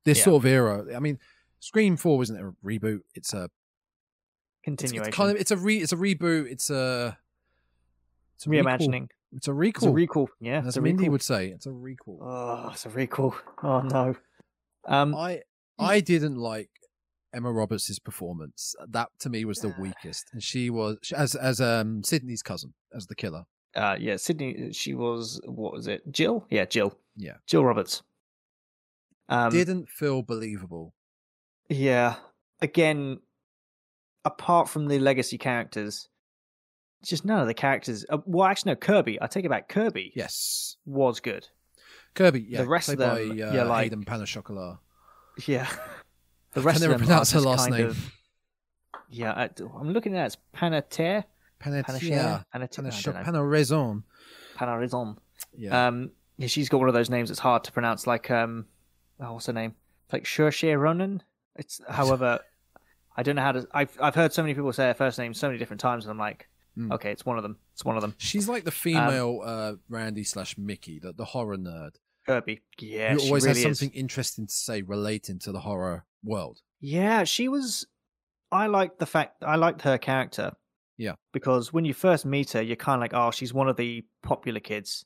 [0.04, 0.24] this Yeah.
[0.24, 1.18] sort of era, I mean,
[1.60, 3.00] Scream Four isn't a reboot.
[3.14, 3.52] It's a it's,
[4.64, 6.46] Continuation, it's kind of it's a re it's a reboot.
[6.50, 7.18] It's a
[8.46, 8.64] it's a recall.
[8.88, 9.08] reimagining.
[9.32, 9.92] It's a It's a recall.
[9.92, 10.28] recall.
[10.40, 12.18] Yeah, As Mindy would say, it's a recall.
[12.22, 13.34] Oh, it's a recall.
[13.62, 14.14] Oh no.
[14.86, 15.42] Um, I
[15.78, 16.68] I didn't like
[17.34, 18.74] Emma Roberts' performance.
[18.88, 23.06] That to me was the weakest, and she was as as um Sidney's cousin as
[23.06, 23.44] the killer.
[23.74, 24.72] uh, yeah, Sidney.
[24.72, 26.02] She was what was it?
[26.12, 26.46] Jill?
[26.50, 26.98] Yeah, Jill.
[27.16, 27.36] Yeah.
[27.46, 28.02] Jill Roberts.
[29.28, 30.92] Um, Didn't feel believable.
[31.70, 32.16] Yeah.
[32.60, 33.20] Again,
[34.24, 36.08] apart from the legacy characters,
[37.02, 38.04] just none of the characters.
[38.08, 38.76] Uh, well, actually, no.
[38.76, 39.20] Kirby.
[39.20, 39.68] I take it back.
[39.68, 40.76] Kirby Yes.
[40.86, 41.48] was good.
[42.14, 42.62] Kirby, yeah.
[42.62, 44.78] The rest of by them, uh, yeah, like- Hayden Panaschocolat.
[45.46, 45.68] Yeah.
[46.54, 47.86] The I rest can never of them pronounce her last name.
[47.86, 48.12] Of,
[49.08, 49.48] yeah, I,
[49.80, 51.24] I'm looking at it as Panater.
[51.58, 51.98] Panater, I
[52.58, 54.02] Panacho- Panarizon.
[54.54, 55.16] Panarizon.
[55.56, 55.86] Yeah.
[55.86, 58.06] Um, yeah, she's got one of those names that's hard to pronounce.
[58.06, 58.66] Like, um,
[59.18, 59.74] oh, what's her name?
[60.12, 61.22] Like Saoirse Ronan.
[61.56, 62.40] It's, however,
[63.16, 63.66] I don't know how to.
[63.72, 66.10] I've I've heard so many people say her first name so many different times, and
[66.10, 66.92] I'm like, Mm.
[66.92, 67.58] okay, it's one of them.
[67.72, 68.14] It's one of them.
[68.18, 71.96] She's like the um, female uh, Randy slash Mickey, the, the horror nerd,
[72.26, 72.62] Kirby.
[72.78, 73.78] Yeah, she always really has is.
[73.78, 76.60] something interesting to say relating to the horror world.
[76.80, 77.86] Yeah, she was.
[78.50, 80.52] I liked the fact I liked her character.
[80.98, 81.14] Yeah.
[81.32, 84.04] Because when you first meet her, you're kind of like, oh, she's one of the
[84.22, 85.04] popular kids.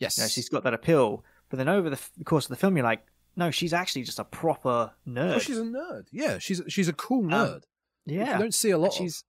[0.00, 0.16] Yes.
[0.16, 1.24] You know, she's got that appeal.
[1.48, 3.06] But then over the, f- the course of the film, you're like,
[3.36, 5.36] no, she's actually just a proper nerd.
[5.36, 6.06] Oh, she's a nerd.
[6.10, 7.62] Yeah, she's she's a cool nerd.
[8.06, 8.34] You yeah.
[8.34, 8.94] You don't see a lot.
[8.94, 9.24] she's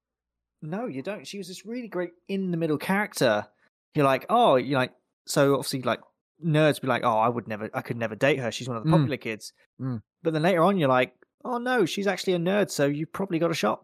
[0.62, 1.26] no, you don't.
[1.28, 3.46] She was this really great in the middle character.
[3.94, 4.94] You're like, oh, you're like,
[5.26, 6.00] so obviously, like
[6.44, 8.52] nerds be like, oh, I would never, I could never date her.
[8.52, 8.94] She's one of the Mm.
[8.94, 9.54] popular kids.
[9.82, 10.02] Mm.
[10.24, 11.14] But then later on, you're like,
[11.46, 12.70] oh no, she's actually a nerd.
[12.72, 13.84] So you probably got a shot.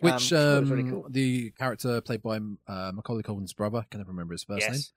[0.00, 1.06] Which I thought um, really cool.
[1.10, 2.36] the character played by
[2.66, 4.92] uh, Macaulay Culkin's brother, I can never remember his first name, yes.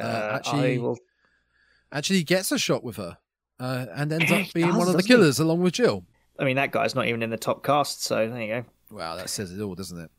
[0.00, 0.98] uh, Uh, actually I will.
[1.92, 3.18] actually gets a shot with her,
[3.60, 5.14] uh, and ends up being does, one of the doesn't he?
[5.14, 6.04] killers along with Jill.
[6.38, 8.02] I mean, that guy's not even in the top cast.
[8.02, 8.64] So there you go.
[8.96, 10.10] Wow, that says it all, doesn't it?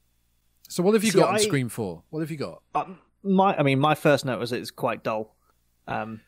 [0.72, 2.04] So what have you See, got on I- Scream Four?
[2.12, 2.62] What have you got?
[2.74, 5.36] Um, my, I mean, my first note was it's quite dull.
[5.88, 6.22] Um,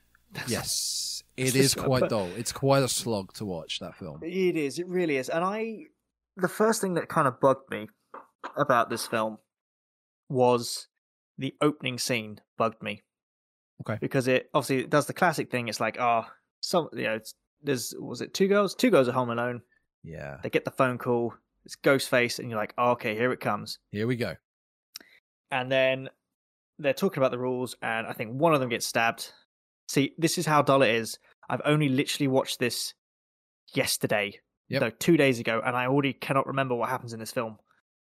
[0.48, 2.28] Yes, it is quite but- dull.
[2.36, 4.20] It's quite a slog to watch that film.
[4.22, 4.80] It is.
[4.80, 5.30] It really is.
[5.30, 5.86] And I,
[6.36, 7.88] the first thing that kind of bugged me
[8.58, 9.38] about this film
[10.30, 10.88] was
[11.38, 12.42] the opening scene.
[12.58, 13.02] Bugged me.
[13.82, 13.98] Okay.
[14.02, 15.70] Because it obviously it does the classic thing.
[15.70, 16.26] It's like, oh,
[16.60, 18.76] some you know, it's, there's was it two girls?
[18.76, 19.62] Two girls at home alone.
[20.04, 21.34] Yeah, They get the phone call.
[21.66, 23.80] It's Ghostface, and you're like, oh, okay, here it comes.
[23.92, 24.36] here we go.
[25.52, 26.10] And then
[26.80, 29.32] they're talking about the rules, and I think one of them gets stabbed.
[29.88, 31.20] See, this is how dull it is.
[31.50, 32.94] I've only literally watched this
[33.74, 34.82] yesterday, Yep.
[34.82, 37.58] no, two days ago, and I already cannot remember what happens in this film.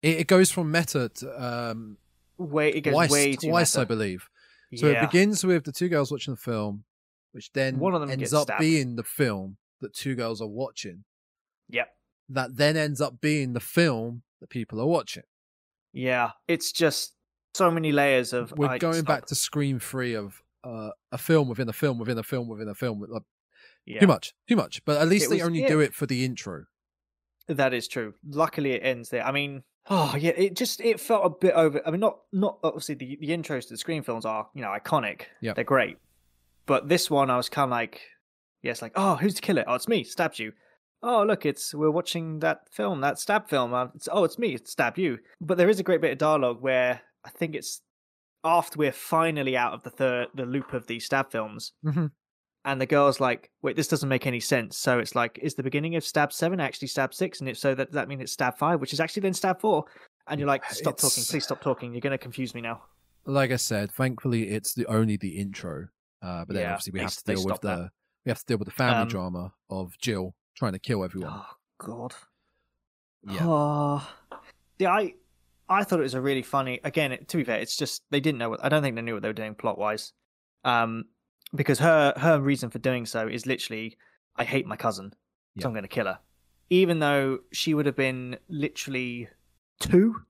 [0.02, 1.96] It, it goes from meta to um,
[2.38, 4.28] Way it goes twice, way too twice I believe.
[4.76, 5.02] So yeah.
[5.04, 6.84] it begins with the two girls watching the film,
[7.32, 8.60] which then One of them ends up stabbed.
[8.60, 11.04] being the film that two girls are watching.
[11.70, 11.88] Yep.
[12.28, 15.22] That then ends up being the film that people are watching.
[15.92, 17.14] Yeah, it's just
[17.54, 18.52] so many layers of.
[18.56, 22.18] We're I- going back to Scream Three of uh, a film within a film within
[22.18, 23.04] a film within a film.
[23.08, 23.22] Like,
[23.86, 24.84] yeah, Too much, too much.
[24.84, 25.68] But at least It they only yeah.
[25.68, 26.64] do it for the intro.
[27.46, 28.14] That is true.
[28.28, 29.26] Luckily, it ends there.
[29.26, 31.80] I mean, oh yeah, it just it felt a bit over.
[31.86, 34.68] I mean, not not obviously the the intros to the scream films are you know
[34.68, 35.22] iconic.
[35.40, 35.54] Yeah.
[35.54, 35.96] they're great.
[36.66, 38.02] But this one, I was kind of like,
[38.62, 39.64] yes, like oh, who's the killer?
[39.66, 40.04] Oh, it's me.
[40.04, 40.52] Stabbed you.
[41.02, 43.72] Oh, look, it's we're watching that film, that stab film.
[43.72, 44.54] Uh, It's, oh, it's me.
[44.54, 45.18] It stabbed you.
[45.40, 47.82] But there is a great bit of dialogue where I think it's
[48.44, 52.10] after we're finally out of the third the loop of the stab films, Mhm.
[52.64, 55.62] and the girl's like, "Wait, this doesn't make any sense." So it's like, is the
[55.62, 57.40] beginning of stab seven actually stab six?
[57.40, 59.84] And if so, that that mean it's stab five, which is actually then stab four?
[60.26, 61.92] And you're like, "Stop talking, please stop talking.
[61.92, 62.82] You're going to confuse me now."
[63.24, 65.88] Like I said, thankfully it's the only the intro.
[66.22, 67.76] Uh, but then Yeah, obviously we have to deal with stopped that.
[67.76, 67.90] the
[68.24, 71.32] we have to deal with the family Um, drama of Jill trying to kill everyone.
[71.34, 71.46] Oh
[71.78, 72.14] God.
[73.28, 73.38] Yeah.
[73.42, 74.08] Oh.
[74.78, 75.14] Yeah, I
[75.68, 76.80] I thought it was a really funny.
[76.84, 78.64] Again, it- to be fair, it's just they didn't know what.
[78.64, 80.12] I don't think they knew what they were doing plot wise.
[80.64, 81.04] Um,
[81.54, 83.96] because her her reason for doing so is literally,
[84.36, 85.14] I hate my cousin,
[85.54, 85.62] Yeah.
[85.62, 86.18] so I'm going to kill her.
[86.70, 89.28] Even though she would have been literally
[89.80, 90.22] two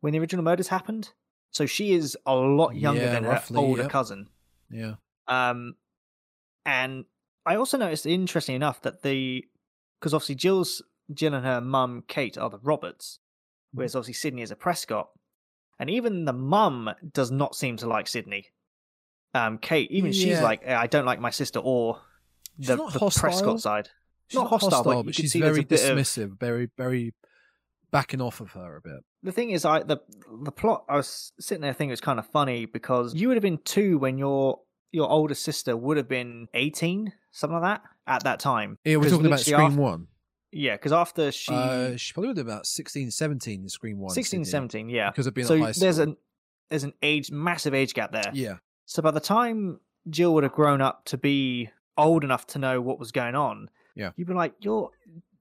[0.00, 1.12] when the original murders happened,
[1.50, 3.90] so she is a lot younger Yeah, than roughly, her older yep.
[3.90, 4.28] cousin.
[4.70, 4.94] Yeah.
[5.26, 5.74] Um,
[6.64, 7.04] and
[7.44, 9.44] I also noticed, interesting enough, that the
[10.00, 10.82] because obviously Jill's
[11.12, 13.18] Jill and her mum Kate are the Roberts,
[13.72, 15.10] whereas obviously Sidney is a Prescott,
[15.78, 18.46] and even the mum does not seem to like Sidney.
[19.34, 22.00] Um, Kate, even she's like, "Eh, I don't like my sister or
[22.58, 23.12] the, the.
[23.16, 23.88] Prescott side.
[24.28, 27.14] She's Not hostile, but you can she's very bit of- dismissive, very, very
[27.90, 29.00] backing off of her a bit.
[29.22, 29.98] The thing is, I the
[30.44, 30.84] the plot.
[30.88, 33.58] I was sitting there thinking it was kind of funny because you would have been
[33.58, 34.60] two when your
[34.92, 38.78] your older sister would have been eighteen, something like that, at that time.
[38.84, 40.06] Yeah, we're talking about Scream after- One.
[40.52, 43.98] Yeah, because after she Uh, she probably would have been about 16, 17 in Scream
[44.00, 44.10] One.
[44.12, 45.10] 16, 17, yeah.
[45.10, 45.80] Because of being So at high school.
[45.82, 46.16] there's an
[46.70, 48.30] there's an age massive age gap there.
[48.32, 48.56] yeah.
[48.86, 52.80] So by the time Jill would have grown up to be old enough to know
[52.80, 54.10] what was going on, Yeah.
[54.16, 54.90] you'd be like, you're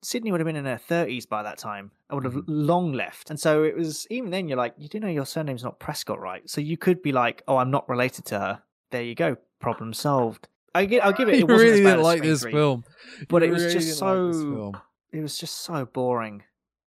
[0.02, 1.92] Sidney would have been in her thirties by that time.
[2.10, 2.44] I would have Mhm.
[2.48, 3.30] long left.
[3.30, 6.20] And so it was even then you're like, you do know your surname's not Prescott,
[6.22, 6.48] right?
[6.50, 8.64] So you could be like, Oh, I'm not related to her.
[8.92, 9.38] There you go.
[9.60, 10.48] Problem solved.
[10.74, 11.36] I gi- I'll give it.
[11.40, 12.84] It wasn't really didn't like this 3, film,
[13.28, 14.32] but You it was really just like so.
[14.34, 14.78] film.
[15.12, 16.44] It was just so boring.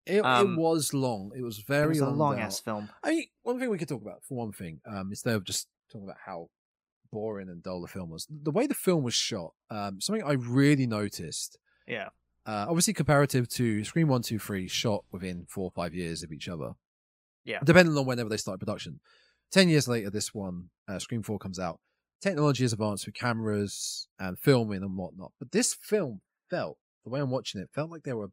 [0.07, 1.33] It, um, it was long.
[1.37, 2.19] It was It very was a long.
[2.19, 2.89] Long ass film.
[3.03, 5.69] I mean, one thing we could talk about for one thing, um, instead of just
[5.91, 6.49] talking about how
[7.13, 10.33] boring and dull the film was, the way the film was shot, um, something I
[10.33, 11.59] really noticed.
[11.87, 12.09] Yeah.
[12.47, 16.33] Uh, obviously, comparative to Scream One, Two, Three, shot within four or five years of
[16.33, 16.73] each other.
[17.45, 17.59] Yeah.
[17.63, 18.99] Depending on whenever they started production.
[19.53, 21.79] Ten years later, this one, uh, Scream Four, comes out.
[22.23, 27.21] Technology has advanced with cameras and filming and whatnot, but this film felt the way
[27.21, 28.29] I'm watching it felt like there were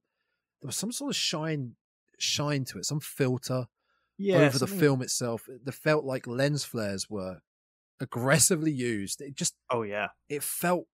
[0.61, 1.76] there was some sort of shine
[2.20, 3.66] shine to it, some filter
[4.18, 4.38] Yeah.
[4.40, 5.48] over the film itself.
[5.49, 7.40] It felt like lens flares were
[7.99, 9.22] aggressively used.
[9.22, 10.10] It just Oh yeah.
[10.30, 10.86] it felt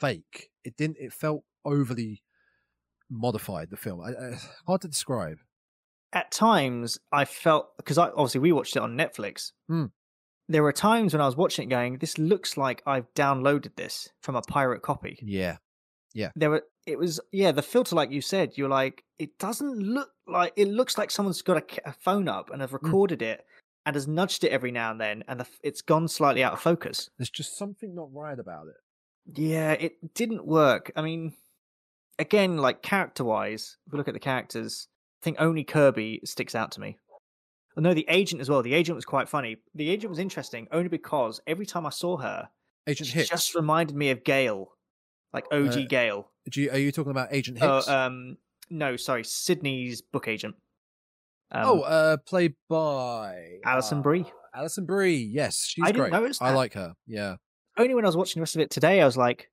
[0.00, 0.50] fake.
[0.64, 0.96] It didn't.
[0.98, 2.22] It felt overly
[3.08, 3.70] modified.
[3.70, 5.38] The film, I, I, hard to describe.
[6.12, 9.52] At times, I felt because I obviously we watched it on Netflix.
[9.68, 9.86] Hmm.
[10.52, 14.10] There were times when I was watching it, going, "This looks like I've downloaded this
[14.20, 15.56] from a pirate copy." Yeah,
[16.14, 16.30] Yeah.
[16.36, 20.10] there were it was yeah the filter like you said you're like it doesn't look
[20.26, 22.76] like it looks like someone's got a, a phone up and have hmm.
[22.76, 23.44] recorded it
[23.86, 26.60] and has nudged it every now and then and the, it's gone slightly out of
[26.60, 29.40] focus there's just something not right about it.
[29.40, 31.32] yeah it didn't work i mean
[32.18, 34.88] again like character wise if we look at the characters
[35.20, 36.96] i think only kirby sticks out to me
[37.76, 40.88] no the agent as well the agent was quite funny the agent was interesting only
[40.88, 42.48] because every time i saw her
[42.86, 43.28] Agent she Hicks.
[43.30, 44.72] just reminded me of gale
[45.32, 47.88] like og Uh, gale Do you, are you talking about Agent Oh, Hicks?
[47.88, 48.36] um,
[48.68, 50.56] no, sorry, Sidney's book agent.
[51.52, 54.24] Um, oh, uh, played by Alison uh, Brie.
[54.54, 55.16] Alison Brie.
[55.22, 56.12] Yes, she's I didn't great.
[56.12, 56.56] notice I that.
[56.56, 56.94] like her.
[57.06, 57.36] Yeah.
[57.78, 59.50] Only when I was watching the rest of it today, I was like,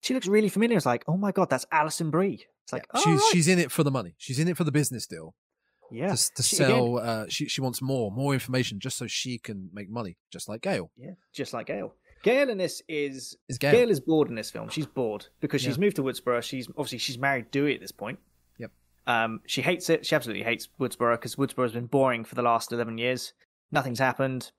[0.00, 0.74] she looks really familiar.
[0.74, 2.44] I was like, oh my god, that's Alison Brie.
[2.64, 3.00] It's like, Yeah.
[3.00, 3.30] oh, she's right.
[3.32, 4.14] she's in it for the money.
[4.18, 5.34] She's in it for the business deal.
[5.92, 6.98] Yeah, To, to She- again- sell.
[6.98, 10.62] Uh, she she wants more more information just so she can make money, just like
[10.62, 10.90] Gale.
[10.96, 11.94] yeah, just like Gale.
[12.22, 13.72] Gale in this is Is Gale?
[13.72, 14.68] Gale is bored in this film.
[14.68, 15.80] She's bored because she's Yeah.
[15.80, 16.40] moved to Woodsboro.
[16.42, 18.20] She's obviously she's married Dewey at this point.
[18.58, 18.70] Yep.
[19.08, 20.06] Um, she hates it.
[20.06, 23.32] She absolutely hates Woodsboro because Woodsboro's been boring for the last eleven years.
[23.72, 24.52] Nothing's happened.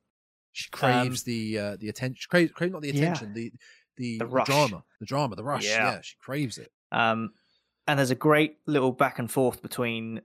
[0.51, 2.27] She craves the uh, the attention.
[2.29, 3.03] Crave, crave not the Um, Yeah.
[3.03, 3.33] attention.
[3.33, 3.51] The
[3.95, 4.83] the, The the drama.
[4.99, 5.35] The drama.
[5.37, 5.63] The rush.
[5.65, 5.93] Yeah.
[5.93, 6.01] Yeah.
[6.01, 6.71] She craves it.
[6.91, 7.33] Um,
[7.87, 10.21] and there's a great little back and forth between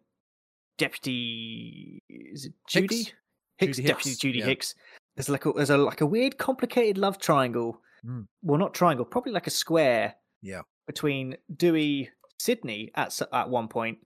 [0.78, 3.12] Deputy is it Judy Hicks?
[3.58, 4.44] Hicks, Judy Deputy Hicks, Judy yeah.
[4.46, 4.74] Hicks.
[5.16, 7.80] There's like a, there's a like a weird, complicated love triangle.
[8.06, 8.26] Mm.
[8.42, 10.14] Well, not triangle, probably like a square.
[10.42, 10.62] Yeah.
[10.86, 13.98] Between Dewey, Sidney at at one point,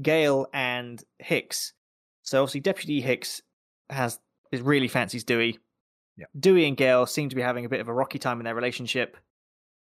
[0.00, 1.72] Gale and Hicks.
[2.22, 3.42] So obviously, Deputy Hicks
[3.90, 4.18] has
[4.52, 5.58] is really fancies Dewey.
[6.16, 6.26] Yeah.
[6.38, 8.54] Dewey and Gale seem to be having a bit of a rocky time in their
[8.54, 9.16] relationship.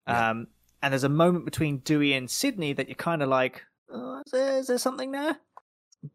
[0.07, 0.29] Yeah.
[0.29, 0.47] Um,
[0.81, 3.61] and there's a moment between Dewey and Sidney that you're kind of like,
[3.91, 5.37] oh, is, there, is there something there?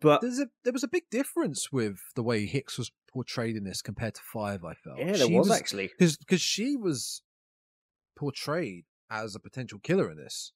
[0.01, 3.65] But There's a there was a big difference with the way Hicks was portrayed in
[3.65, 4.65] this compared to Five.
[4.65, 4.99] I felt.
[4.99, 5.91] yeah, there She was, actually.
[5.99, 7.23] because she was
[8.17, 10.53] portrayed as a potential killer in this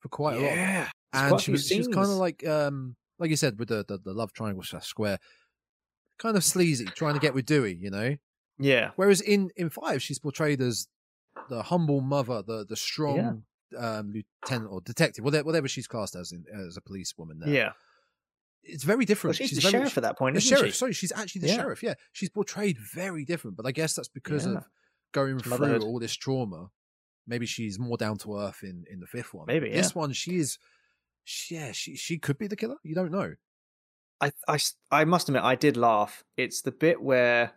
[0.00, 0.44] for quite a lot.
[0.44, 3.84] yeah, and she was, she was kind of like um like you said with the
[3.86, 5.18] the, the love triangle slash square
[6.18, 8.16] kind of sleazy trying to get with dewey you know
[8.58, 10.86] yeah, whereas in in five she's portrayed as
[11.48, 13.42] the humble mother the the strong
[13.76, 17.72] um lieutenant or detective whatever, whatever she's classed as in as a policewoman there yeah.
[18.64, 20.78] It's very Well, different she's, the very, sheriff at that point, the isn't sheriff she?
[20.78, 21.56] sorry she's actually the Yeah.
[21.56, 24.58] sheriff yeah she's portrayed very different but i guess that's because Yeah.
[24.58, 24.64] of
[25.12, 25.82] going It's through motherhood.
[25.82, 26.70] all this trauma
[27.26, 30.36] maybe she's more down to earth in in the fifth one Maybe, this one she
[30.36, 30.58] is
[31.24, 33.34] she, yeah she she could be the killer you don't know
[34.20, 34.58] I I
[34.92, 36.22] I must admit, I did laugh.
[36.36, 37.54] It's the bit where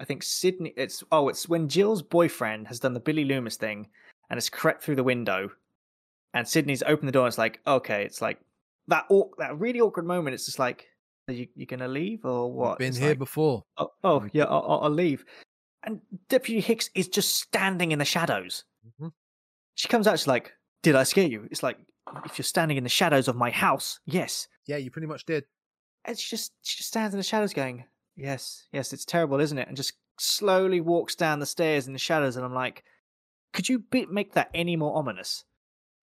[0.00, 0.74] I think Sidney.
[0.76, 3.86] It's oh, it's when Jill's boyfriend has done the Billy Loomis thing
[4.28, 5.48] and has crept through the window,
[6.34, 7.22] and Sidney's opened the door.
[7.26, 8.40] and It's like okay, it's like
[8.88, 10.34] that aw- that really awkward moment.
[10.34, 10.86] It's just like,
[11.28, 12.78] are you you gonna leave or what?
[12.78, 15.24] been It's here like, before oh, oh yeah, I'll, I'll- leave.
[15.82, 18.64] And Deputy Hicks is just standing in the shadows.
[19.00, 19.12] Mhm.
[19.74, 20.18] She comes out.
[20.18, 20.52] She's like,
[20.82, 21.78] "Did I scare you?" It's like,
[22.24, 24.48] if you're standing in the shadows of my house, yes.
[24.66, 25.44] yeah you pretty much did
[26.04, 27.84] And she just she just stands in the shadows, going,
[28.16, 31.98] "Yes, yes, it's terrible, isn't it?" And just slowly walks down the stairs in the
[32.00, 32.36] shadows.
[32.36, 32.82] And I'm like,
[33.52, 35.44] "Could you be- make that any more ominous?"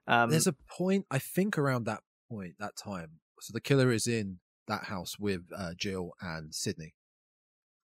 [0.08, 2.02] Um, There's a point, I think, around that
[2.34, 3.20] point, that time.
[3.42, 6.94] So the killer is in that house with uh, Jill and Sidney,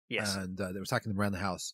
[0.10, 1.74] yes, and uh, they're attacking them around the house.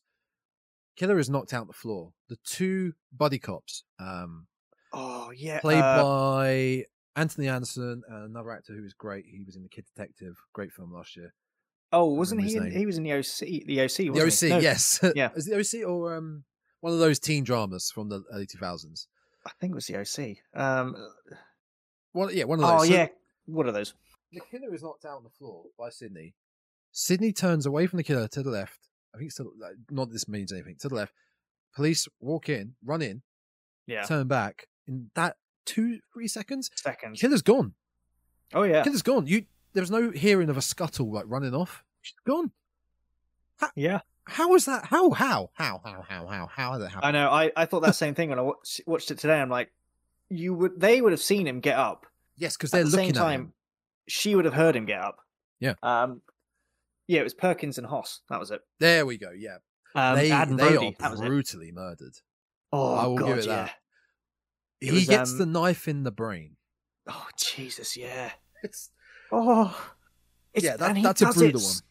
[0.96, 2.12] Killer is knocked out the floor.
[2.30, 4.48] The two buddy cops, um,
[4.94, 6.86] oh yeah, played uh, by
[7.16, 9.26] Anthony Anderson and another actor who was great.
[9.26, 11.34] He was in The Kid Detective, great film last year.
[11.92, 12.56] oh, wasn't he?
[12.56, 13.66] In, he was in the OC.
[13.68, 14.14] The OC.
[14.14, 14.50] The OC?
[14.50, 15.30] No, yes, Yeah.
[15.36, 16.44] the OC or um,
[16.82, 19.06] one of those teen dramas from the early 2000s?
[19.46, 20.38] I think it was the OC.
[20.60, 20.96] Um,
[22.34, 22.82] Yeah, one of oh, those.
[22.82, 23.08] oh So- yeah,
[23.46, 23.94] what are those?
[24.32, 26.34] The killer is knocked out on the floor by Sidney.
[26.92, 28.90] Sidney turns away from the killer to the left.
[29.16, 30.76] I think it's to, the- like, not that this means anything.
[30.80, 31.14] To the left.
[31.76, 33.22] Police walk in, run in,
[33.86, 34.04] Yeah.
[34.04, 37.20] turn back in that two three seconds, Seconds.
[37.22, 37.74] killer's gone.
[38.54, 38.84] Oh yeah.
[38.84, 39.28] Killer's gone.
[39.28, 41.84] You there was no hearing of a scuttle like running off.
[42.02, 42.52] She's gone.
[43.76, 44.00] Yeah.
[44.26, 44.86] How was that?
[44.86, 45.12] How?
[45.12, 45.52] How?
[45.54, 45.82] How?
[45.84, 46.04] How?
[46.08, 46.28] How?
[46.28, 46.48] How?
[46.48, 47.08] How did that happen?
[47.08, 47.30] I know.
[47.30, 48.52] I, I thought that same thing when I
[48.86, 49.40] watched it today.
[49.40, 49.72] I'm like,
[50.30, 52.06] you would they would have seen him get up.
[52.36, 53.54] Yes, because At they're the looking same at time, him.
[54.08, 55.18] she would have heard him get up.
[55.60, 55.74] Yeah.
[55.84, 56.22] Um.
[57.08, 58.22] Yeah, it was Perkins and Hoss.
[58.30, 58.62] That was it.
[58.80, 59.32] There we go.
[59.32, 59.58] Yeah,
[59.96, 60.96] Um, they they Brody.
[61.02, 62.16] Are brutally murdered.
[62.74, 63.56] Oh I will God, give it yeah.
[63.56, 63.72] that.
[64.82, 66.58] It he was, gets um, the knife in the brain.
[67.08, 68.32] Oh Jesus, yeah.
[68.64, 68.90] It's
[69.32, 69.76] Oh,
[70.54, 71.82] it's, Yeah, that- that's a brutal it s-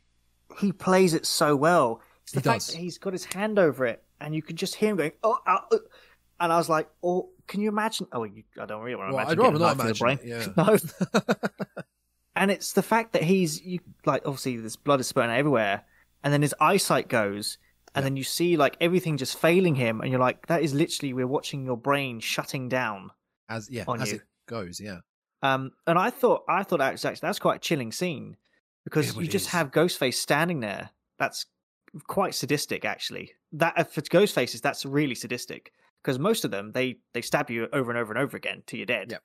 [0.58, 2.02] He plays it so well.
[2.22, 2.74] It's the He fact does.
[2.74, 5.38] that he's got his hand over it, and you can just hear him going, "Oh,"
[5.46, 5.60] uh,"
[6.40, 9.14] and I was like, "Oh, can you imagine?" Oh, you, I don't really want to
[9.16, 9.40] well, imagine.
[9.40, 9.86] I'd rather not imagine.
[9.86, 10.18] the It, brain.
[10.24, 10.46] yeah.
[10.56, 10.78] No,
[12.34, 15.84] and it's the fact that he's you like obviously this blood is spurting everywhere,
[16.22, 17.58] and then his eyesight goes,
[17.94, 21.12] and then you see like everything just failing him, and you're like, "That is literally
[21.14, 23.10] we're watching your brain shutting down."
[23.48, 24.16] as yeah, on as you.
[24.16, 24.80] it goes.
[24.80, 24.98] Yeah,
[25.42, 28.36] Um, and I thought I thought that was actually that's quite a chilling scene
[28.84, 29.52] because Yeah, you just is.
[29.52, 30.90] have Ghostface standing there.
[31.18, 31.46] That's
[32.08, 33.32] quite sadistic, actually.
[33.52, 35.72] That for it's Ghostfaces, that's really sadistic
[36.06, 38.78] because most of them they they stab you over and over and over again till
[38.78, 39.10] you're dead.
[39.10, 39.22] Yep.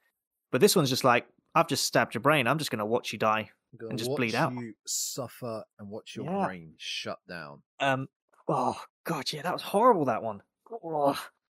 [0.51, 2.47] But this one's just like I've just stabbed your brain.
[2.47, 3.51] I'm just going to watch you die.
[3.79, 4.53] And just bleed out.
[4.53, 6.45] You suffer and watch your Yeah.
[6.47, 7.61] brain shut down.
[7.79, 8.07] Um.
[8.47, 10.05] Oh God, yeah, that was horrible.
[10.05, 10.41] That one.
[10.83, 11.17] Oh.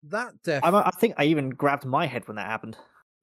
[0.09, 0.65] That death.
[0.65, 2.77] I, I think I even grabbed my head when that happened.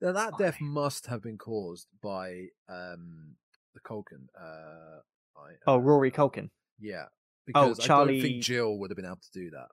[0.00, 3.36] now that death must have been caused by um
[3.74, 4.26] the Culkin.
[4.38, 5.00] Uh,
[5.36, 6.50] I, Oh, uh, Rory Culkin.
[6.80, 7.04] yeah.
[7.48, 9.68] Because I don't think Jill would have been able to do that.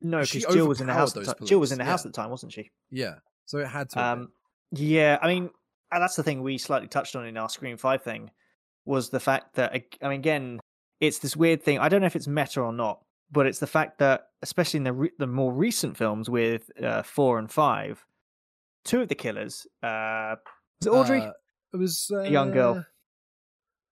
[0.00, 1.16] No, because Jill was in the house.
[1.16, 2.08] At Jill was in the house yeah.
[2.08, 2.70] at the time, wasn't she?
[2.90, 3.14] Yeah,
[3.46, 4.04] so it had to.
[4.04, 4.28] Um,
[4.70, 5.48] yeah, I mean,
[5.90, 8.30] and that's the thing we slightly touched on in our Scream Five thing
[8.84, 10.60] was the fact that I mean, again,
[11.00, 11.78] it's this weird thing.
[11.78, 13.00] I don't know if it's meta or not,
[13.30, 17.02] but it's the fact that, especially in the re- the more recent films with uh,
[17.02, 18.04] four and five,
[18.84, 20.36] two of the killers, uh,
[20.80, 21.32] was it Audrey, Uh,
[21.72, 22.84] it was uh, A young girl.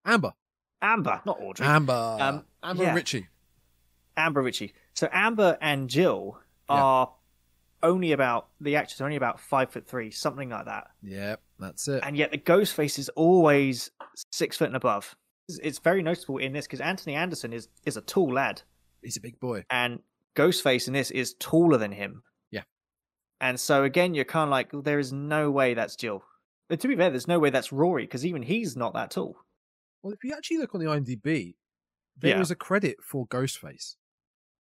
[0.04, 0.32] Amber.
[0.82, 2.16] Amber, not Audrey, Amber.
[2.20, 2.88] Um, Amber yeah.
[2.90, 3.28] and Richie.
[4.16, 4.74] Amber Richie.
[4.94, 6.38] So Amber and Jill
[6.68, 6.76] Yeah.
[6.82, 7.12] are
[7.82, 10.88] only about the actors are only about five foot three, something like that.
[11.02, 12.02] Yep, that's it.
[12.04, 13.90] and yet the ghost face is always
[14.32, 15.16] six foot and above.
[15.48, 18.62] It's- It's very noticeable in this because Anthony Anderson is is a tall lad,
[19.02, 19.64] He's a big boy.
[19.70, 20.00] and
[20.36, 22.22] Ghostface in this is taller than him.
[22.50, 22.62] Yeah.
[23.40, 26.22] And so again, you're kind of like, there is no way that's Jill.
[26.68, 29.36] But to be fair, there's no way that's Rory because even he's not that tall.
[30.02, 31.54] Well, if you actually look on the IMDb,
[32.16, 32.54] there is Yeah.
[32.54, 33.96] a credit for Ghostface.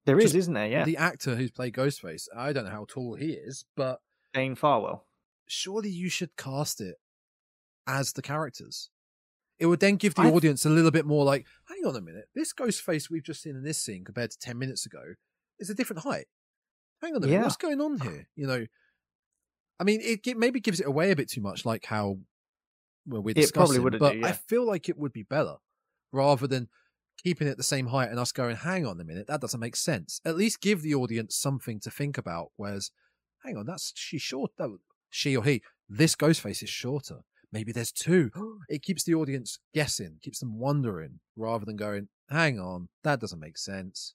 [0.04, 0.66] There is, isn't there?
[0.68, 0.84] Yeah.
[0.84, 2.28] The actor who's played Ghostface.
[2.34, 4.00] I don't know how tall he is, but
[4.32, 5.06] Dane Farwell.
[5.46, 6.96] surely you should cast it
[7.86, 8.90] as the characters.
[9.58, 11.96] It would then give the I th- audience a little bit more like, hang on
[11.96, 15.14] a minute, this Ghostface we've just seen in this scene compared to 10 minutes ago
[15.58, 16.26] is a different height.
[17.02, 18.28] Hang on a minute, what's going on here?
[18.36, 18.66] You know,
[19.80, 22.18] I mean, it, gi- maybe gives it away a bit too much, like how
[23.08, 24.32] well, we're It probably would do, but I yeah.
[24.32, 25.56] feel like it would be better
[26.12, 26.68] rather than
[27.22, 29.76] keeping it the same height and us going, hang on a minute, that doesn't make
[29.76, 30.20] sense.
[30.24, 32.52] At least give the audience something to think about.
[32.56, 32.90] Whereas,
[33.44, 34.52] hang on, that's she's short.
[34.58, 34.76] That
[35.10, 35.62] she or he.
[35.88, 37.20] This ghost face is shorter.
[37.50, 38.30] Maybe there's two.
[38.68, 43.40] It keeps the audience guessing, keeps them wondering, rather than going, hang on, that doesn't
[43.40, 44.14] make sense.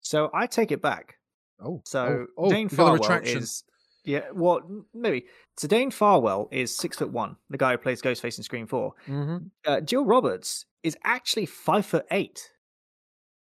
[0.00, 1.16] So I take it back.
[1.60, 3.38] Oh, oh So oh, oh, Dane we got a Farwell retraction.
[3.38, 3.64] is
[4.04, 4.22] yeah.
[4.32, 4.60] Well,
[4.94, 5.26] maybe.
[5.56, 7.36] So Dane Farwell is six foot one.
[7.50, 8.94] The guy who plays Ghostface in Scream Four.
[9.06, 9.50] Mhm.
[9.66, 12.50] uh, Jill Roberts is actually five foot eight,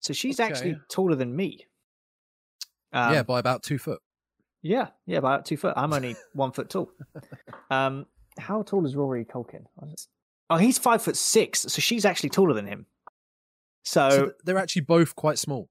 [0.01, 1.66] so she's actually taller than me.
[2.93, 4.01] Um, yeah, by about two foot.
[4.62, 5.75] yeah, yeah, by about two foot.
[5.77, 6.91] I'm only one foot tall.
[7.71, 8.07] Um,
[8.39, 9.65] how tall is Rory Culkin?
[10.51, 12.87] Oh, he's five foot six, so she's actually taller than him.
[13.85, 15.69] So, So they're actually both quite small.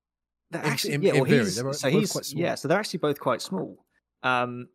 [0.51, 2.41] they're actually in- yeah, in well, he's, so he's quite small.
[2.43, 3.85] yeah, so they're actually both quite small.
[4.23, 4.69] Um,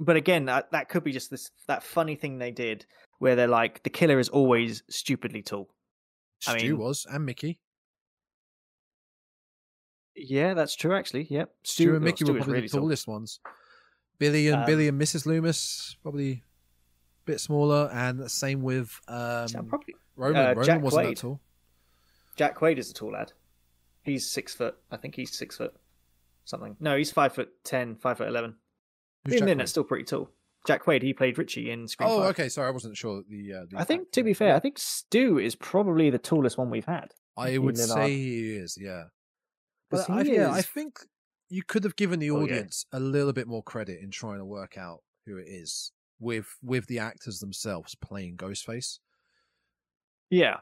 [0.00, 2.84] but again, that, that could be just this that funny thing they did
[3.20, 5.68] where they're like the killer is always stupidly tall.
[6.48, 7.58] I Stu mean- was, and Mickey.
[10.14, 10.94] Yeah, that's true.
[10.94, 11.54] Actually, yep.
[11.62, 12.80] Stu, and oh, Mickey Stu were probably really the tall.
[12.82, 13.40] tallest ones.
[14.18, 15.24] Billy and Um, Billy and Mrs.
[15.26, 16.42] Loomis probably a
[17.24, 20.36] bit smaller, and the same with um, probably Roman.
[20.44, 21.08] uh, Roman Jack wasn't Quaid.
[21.14, 21.40] that tall.
[22.36, 23.32] Jack Quaid is a tall lad.
[24.02, 24.76] He's six foot.
[24.90, 25.74] I think he's six foot
[26.44, 26.76] something.
[26.78, 28.56] No, he's five foot ten, five foot eleven.
[29.24, 29.58] Who's Even Jack then, Quaid?
[29.60, 30.30] that's still pretty tall.
[30.66, 32.30] Jack Quaid, he played Richie in Scream Oh, 5.
[32.30, 32.48] okay.
[32.48, 33.22] Sorry, I wasn't sure.
[33.28, 36.56] The, uh, the I think, to be fair, I think Stu is probably the tallest
[36.58, 37.12] one we've had.
[37.36, 38.76] I would say our- he is.
[38.80, 39.04] yeah.
[39.90, 40.98] but I, yeah, I think
[41.48, 42.42] you could have given the Oh, yeah.
[42.44, 46.46] audience a little bit more credit in trying to work out who it is with
[46.62, 48.98] with the actors themselves playing Ghostface.
[50.30, 50.58] Yeah,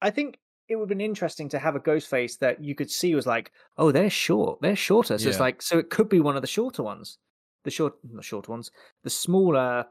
[0.00, 2.90] I think it would have been interesting to have a ghost face that you could
[2.90, 5.18] see was like, oh, they're short, they're shorter.
[5.18, 7.18] So it's like, so it could be one of the shorter ones,
[7.64, 8.70] the short, the short ones,
[9.04, 9.86] the smaller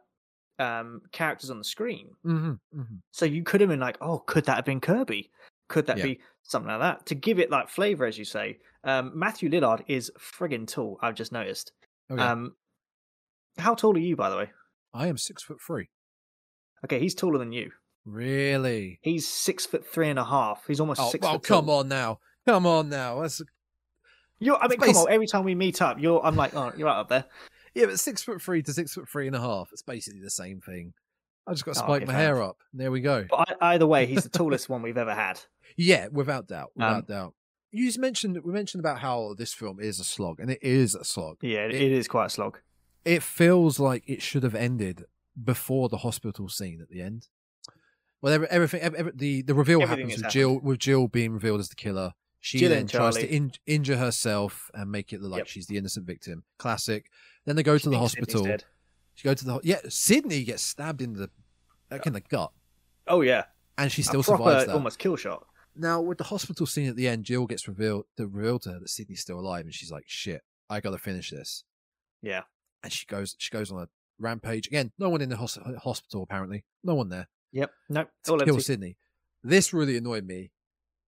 [0.59, 2.09] um characters on the screen.
[2.23, 2.81] hmm hmm
[3.11, 5.29] So you could have been like, oh, could that have been Kirby?
[5.69, 6.03] Could that Yeah.
[6.05, 7.05] be something like that?
[7.07, 8.57] To give it like flavor, as you say.
[8.83, 10.97] Um, Matthew Lillard is friggin' tall.
[11.01, 11.73] I've just noticed.
[12.09, 12.31] Oh, yeah.
[12.31, 12.55] Um,
[13.57, 14.49] how tall are you, by the way?
[14.93, 15.89] I am six foot three.
[16.85, 17.71] Okay, he's taller than you.
[18.05, 18.99] Really?
[19.01, 20.63] He's six foot three and a half.
[20.67, 21.25] He's almost Oh, six.
[21.27, 21.79] oh foot come tall.
[21.79, 22.19] on now.
[22.47, 23.19] Come on now.
[23.21, 23.41] That's
[24.39, 25.11] You're, I mean, come on.
[25.11, 26.23] Every time we meet up, you're.
[26.25, 27.25] I'm like, oh, you're right up there.
[27.77, 29.69] Yeah, but six foot three to six foot three and a half.
[29.71, 30.93] It's basically the same thing.
[31.47, 32.57] I just got to Oh, spike my hair up.
[32.73, 33.25] There we go.
[33.29, 35.39] But either way, he's the tallest one we've ever had.
[35.77, 36.71] Yeah, without doubt.
[36.75, 37.33] Without Um, doubt.
[37.71, 40.95] You just mentioned we mentioned about how this film is a slog, and it is
[40.95, 41.37] a slog.
[41.41, 42.59] Yeah, it, It- is quite a slog.
[43.05, 45.05] It feels like it should have ended
[45.41, 47.27] before the hospital scene at the end.
[48.21, 51.69] Well, everything, every, the the reveal Everything happens with Jill, with Jill being revealed as
[51.69, 52.13] the killer.
[52.47, 55.47] She Jill then um, tries to in, injure herself and make it look like Yep.
[55.47, 56.43] she's the innocent victim.
[56.57, 57.09] Classic.
[57.45, 58.45] Then they go She to the hospital.
[59.15, 59.79] She go to the yeah.
[59.89, 61.29] Sidney gets stabbed in the
[61.91, 62.51] like in the gut,
[63.05, 63.43] Oh yeah,
[63.77, 64.73] and she still proper, survives that.
[64.73, 65.45] almost kill shot.
[65.75, 68.79] Now, with the hospital scene at the end, Jill gets revealed to reveal to her
[68.79, 71.63] that Sidney's still alive, and she's like, "Shit, I got to finish this."
[72.21, 72.43] Yeah,
[72.83, 73.87] And she goes, she goes on a
[74.19, 74.91] rampage again.
[74.97, 76.63] No one in the hos- hospital apparently.
[76.83, 77.71] No one there yep.
[77.89, 78.63] No, to all kill empty.
[78.63, 78.97] Sidney.
[79.43, 80.51] This really annoyed me.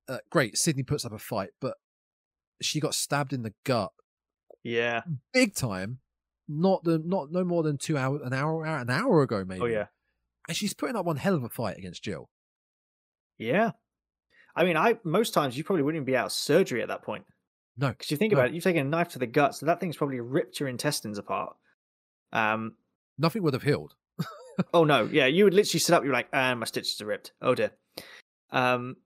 [0.10, 1.76] Uh, great, Sidney puts up a fight, but
[2.62, 3.92] she got stabbed in the gut
[4.64, 5.02] Yeah.
[5.34, 6.00] big time.
[6.48, 9.62] Not the not no more than two hours, an hour, an hour ago maybe.
[9.62, 9.86] Oh yeah.
[10.48, 12.28] and she's putting up one hell of a fight against Jill.
[13.38, 13.72] Yeah.
[14.56, 17.04] I mean, I most times you probably wouldn't even be out of surgery at that
[17.04, 17.24] point.
[17.78, 18.40] No, Because you think No.
[18.40, 20.68] about it, you've taken a knife to the gut, so that thing's probably ripped your
[20.70, 21.56] intestines apart.
[22.34, 22.76] Um.
[23.18, 23.94] nothing would have healed.
[24.74, 25.04] Oh no.
[25.06, 25.28] Yeah.
[25.28, 26.04] You would literally sit up.
[26.04, 27.32] You're like, and my stitches are ripped.
[27.42, 27.72] Oh dear.
[28.52, 28.98] Um.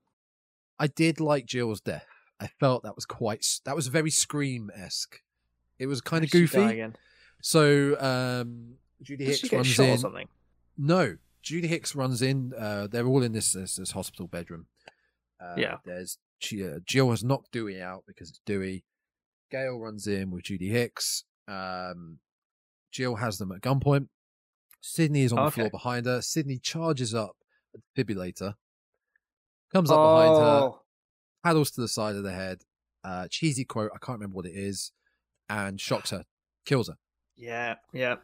[0.83, 2.05] I did like Jill's death.
[2.41, 5.21] I felt that was quite that was very scream esque.
[5.79, 6.93] It was kind of did she die goofy.
[7.41, 9.97] So um, Judy Hicks runs shot or in.
[9.97, 10.27] something?
[10.77, 12.53] No, Judy Hicks runs in.
[12.57, 14.65] Uh, they're all in this this, this hospital bedroom.
[15.39, 15.77] Uh, Yeah.
[15.85, 18.83] There's she, uh, Jill has knocked Dewey out because it's Dewey.
[19.49, 21.23] Gale runs in with Judy Hicks.
[21.47, 22.19] Um,
[22.91, 24.07] Jill has them at gunpoint.
[24.81, 26.21] Sidney is on the floor behind her.
[26.21, 27.37] Sidney charges up
[27.73, 28.55] a defibrillator,
[29.73, 30.81] comes up behind her, Oh,
[31.43, 32.61] paddles to the side of the head.
[33.03, 34.91] Uh, cheesy quote, I can't remember what it is,
[35.49, 36.23] and shocks her,
[36.65, 36.97] kills her.
[37.35, 37.75] Yeah.
[37.91, 38.15] Yeah.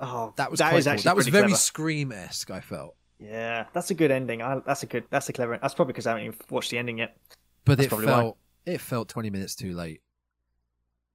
[0.00, 0.92] Oh, That was that is cool.
[0.92, 1.56] actually That was very clever.
[1.56, 2.50] scream esque.
[2.50, 4.42] I felt, Yeah, that's a good ending.
[4.42, 5.04] I, that's a good.
[5.10, 5.56] That's a clever.
[5.62, 7.16] That's probably because I haven't even watched the ending yet.
[7.64, 8.12] but That's it probably why.
[8.12, 10.00] felt it felt twenty minutes too late.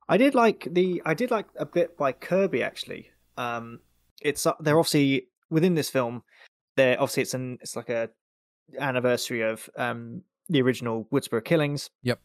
[0.08, 1.02] I did like the.
[1.06, 3.10] I did like a bit by Kirby actually.
[3.38, 3.80] Um,
[4.22, 6.24] it's uh, they're obviously within this film.
[6.78, 8.10] They're obviously it's an it's like a
[8.80, 11.90] anniversary of um the original Woodsboro killings.
[12.04, 12.20] Yep.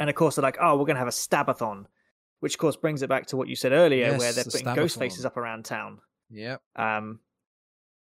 [0.00, 1.86] And of course they're like, oh, we're gonna have a stabathon,
[2.40, 4.74] which of course brings it back to what you said earlier, where they're the putting
[4.74, 6.00] ghost faces up around town.
[6.30, 7.20] Yep, Um,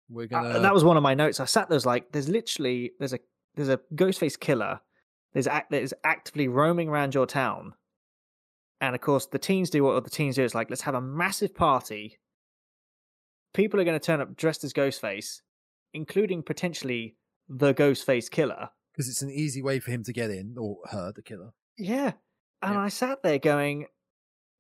[0.10, 0.60] we're Uh, gonna.
[0.62, 1.40] that was one of my notes.
[1.40, 3.20] I sat there was like, there's literally there's a
[3.56, 4.80] there's a ghostface killer.
[5.34, 7.74] There's act that is actively roaming around your town,
[8.82, 10.44] and of course the teens do what the teens do.
[10.44, 12.18] It's like let's have a massive party.
[13.54, 15.42] People are going to turn up dressed as Ghostface,
[15.94, 17.16] including potentially
[17.50, 18.70] the Ghostface killer.
[18.94, 21.52] because it's an easy way for him to get in or her, the killer.
[21.78, 22.12] Yeah,
[22.62, 22.82] and Yeah.
[22.82, 23.88] I sat there going,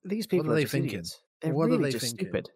[0.03, 0.89] these people are are, they just thinking?
[0.91, 1.21] idiots.
[1.41, 2.27] They're What are really they just thinking?
[2.27, 2.49] stupid.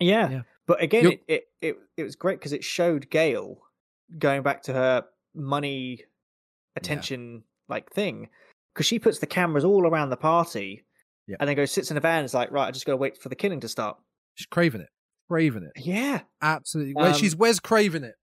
[0.00, 0.28] Yeah.
[0.30, 0.42] Yeah.
[0.66, 3.58] but again, it, it it it was great because it showed Gale
[4.18, 5.04] going back to her
[5.34, 6.02] money
[6.76, 8.28] attention like thing
[8.74, 10.84] because she puts the cameras all around the party
[11.26, 11.36] Yeah.
[11.40, 13.16] and then goes sits in a van and is like right i just gotta wait
[13.18, 13.96] for the killing to start
[14.34, 14.88] She's craving it,
[15.30, 16.94] craving it, yeah absolutely.
[16.94, 18.14] Where Um, she's where's craving it?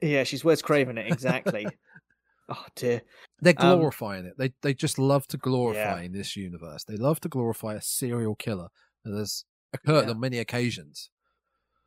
[0.00, 1.66] Yeah she's where's craving it exactly
[2.48, 3.02] oh dear
[3.40, 4.34] They're um, glorifying it.
[4.38, 6.84] They they just love to glorify in this universe.
[6.84, 8.68] They love to glorify a serial killer
[9.04, 10.10] that has occurred Yeah.
[10.10, 11.10] on many occasions.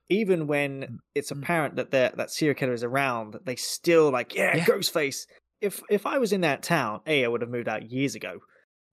[0.10, 1.42] even when Mm, it's mm.
[1.42, 4.66] apparent that that that serial killer is around they still like yeah, Yeah.
[4.66, 5.26] ghostface
[5.62, 8.40] if if i was in that town a i would have moved out years ago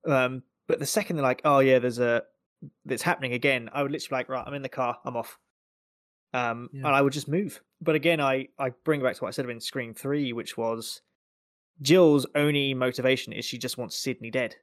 [0.07, 2.23] um but the second they're like oh yeah there's a
[2.89, 5.37] it's happening again i would literally be like right i'm in the car i'm off
[6.32, 6.86] um Yeah.
[6.86, 9.48] and i would just move but again i i bring back to what i said
[9.48, 11.01] in scream 3 which was
[11.82, 14.57] jill's only motivation is she just wants sidney dead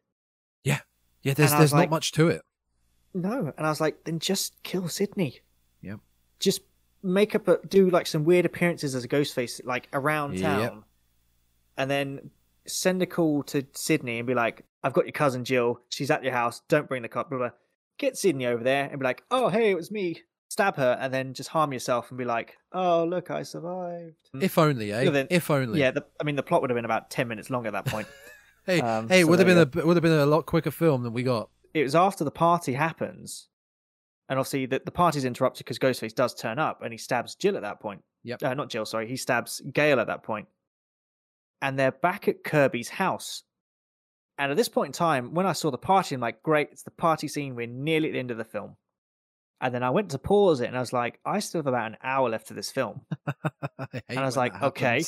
[0.63, 0.79] Yeah,
[1.23, 1.33] yeah.
[1.33, 2.41] there's there's like- not much to it.
[3.13, 5.39] no, and I was like, then just kill Sidney.
[5.81, 5.99] Yep.
[6.39, 6.61] Just
[7.01, 10.41] make up a do like some weird appearances as a ghost face like around Yep.
[10.43, 10.83] town,
[11.77, 12.29] and then
[12.67, 15.79] send a call to Sidney and be like, "I've got your cousin Jill.
[15.89, 16.61] She's at your house.
[16.67, 17.49] Don't bring the cop." Blah, blah.
[17.97, 20.21] Get Sidney over there and be like, "Oh, hey, it was me.
[20.49, 24.57] Stab her and then just harm yourself and be like, "Oh, look, I survived." If
[24.57, 25.09] only, eh?
[25.09, 25.79] Then- if only.
[25.79, 27.85] Yeah, the, I mean, the plot would have been about ten minutes long at that
[27.85, 28.07] point.
[28.65, 30.71] Hey, Um, hey, so would have been you a would have been a lot quicker
[30.71, 31.49] film than we got.
[31.73, 33.47] it was after the party happens,
[34.27, 37.55] and obviously the, the party's interrupted because Ghostface does turn up and he stabs Jill
[37.55, 38.01] at that point.
[38.25, 38.43] Yep.
[38.43, 39.07] Uh, not Jill, sorry.
[39.07, 40.21] He stabs Gale at that.
[41.61, 43.43] And they're back at Kirby's house.
[44.37, 46.83] And at this point in time, when I saw the party, I'm like, great, it's
[46.83, 47.55] the party scene.
[47.55, 48.75] We're nearly at the end of the film.
[49.59, 51.87] And then I went to pause it and I was like, I still have about
[51.87, 53.01] an hour left of this film.
[53.79, 55.03] I And I was like, okay.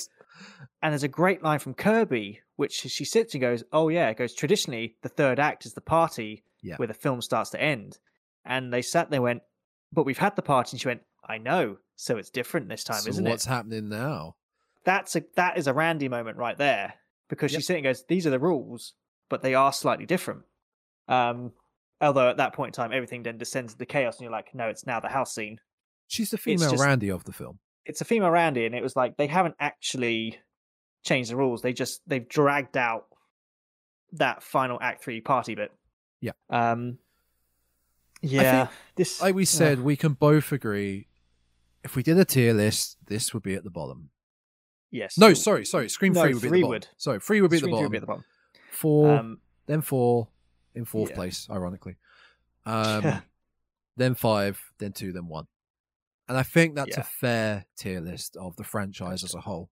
[0.82, 4.18] And there's a great line from Kirby, which she sits and goes, "Oh yeah," it
[4.18, 4.34] goes.
[4.34, 6.78] Traditionally, the third act is the party Yeah.
[6.78, 8.00] where the film starts to end.
[8.46, 9.44] And they sat there, and went,
[9.92, 13.02] "But we've had the party." And she went, "I know, so it's different this time,
[13.02, 14.36] So isn't what's it?" What's happening now?
[14.86, 16.94] That's a that is a Randy moment right there
[17.28, 17.60] because Yep.
[17.60, 18.94] she's sitting and goes, "These are the rules,
[19.28, 20.44] but they are slightly different."
[21.10, 21.52] Um,
[22.02, 24.68] although at that point in time, everything then descends into chaos, and you're like, "No,
[24.68, 25.60] it's now the house scene."
[26.08, 27.60] She's the female just- Randy of the film.
[27.86, 30.40] it's a female Randy, and it was like they haven't actually
[31.04, 31.62] changed the rules.
[31.62, 33.06] They just they've dragged out
[34.14, 35.72] that final Act Three party bit.
[36.22, 36.32] Yeah.
[36.50, 36.98] Um.
[38.22, 38.68] Yeah.
[38.96, 39.22] this.
[39.22, 41.08] Like we said, we can both agree.
[41.84, 44.10] If we did a tier list, this would be at the bottom.
[44.92, 45.18] yes.
[45.18, 45.88] No, sorry, sorry.
[45.88, 46.70] Scream No, three would be at the bottom.
[46.72, 46.88] would.
[46.98, 47.84] Sorry, three would be at the bottom.
[47.84, 48.26] would be at the bottom.
[48.72, 49.40] Four, Um.
[49.68, 50.28] then four,
[50.76, 51.16] in fourth yeah.
[51.16, 51.96] place, ironically.
[52.66, 53.24] Um,
[53.98, 55.48] then five, then two, then one.
[56.28, 57.00] And I think that's Yeah.
[57.00, 59.70] a fair tier list of the franchise as a whole.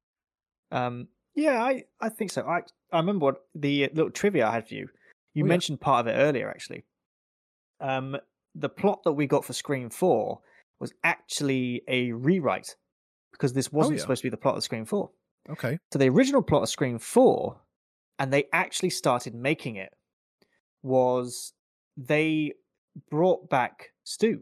[0.71, 1.09] Um.
[1.35, 2.41] Yeah, I I think so.
[2.47, 2.61] I
[2.91, 4.89] I remember what the little trivia I had for you.
[5.35, 6.85] You Oh, mentioned part of it earlier, actually.
[7.79, 8.17] Um,
[8.55, 10.41] the plot that we got for Scream Four
[10.79, 12.75] was actually a rewrite
[13.31, 15.11] because this wasn't Oh, supposed to be the plot of Scream Four.
[15.49, 15.77] Okay.
[15.93, 17.55] So the original plot of Scream 4,
[18.19, 19.93] and they actually started making it,
[20.87, 21.53] was
[21.95, 22.53] they
[23.11, 24.41] brought back Stu.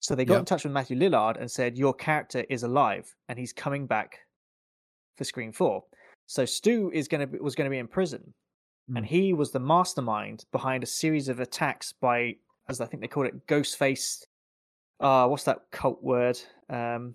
[0.00, 0.38] So they got Yeah.
[0.40, 4.18] in touch with Matthew Lillard and said, Your character is alive and he's coming back
[5.16, 5.82] for Scream 4.
[6.26, 8.34] So Stu is gonna be, was going to be in prison,
[8.94, 9.08] and Mm.
[9.08, 12.36] he was the mastermind behind a series of attacks by,
[12.68, 14.24] as I think they called it, Ghostface.
[15.00, 16.38] Uh, what's that cult word?
[16.68, 17.14] Um,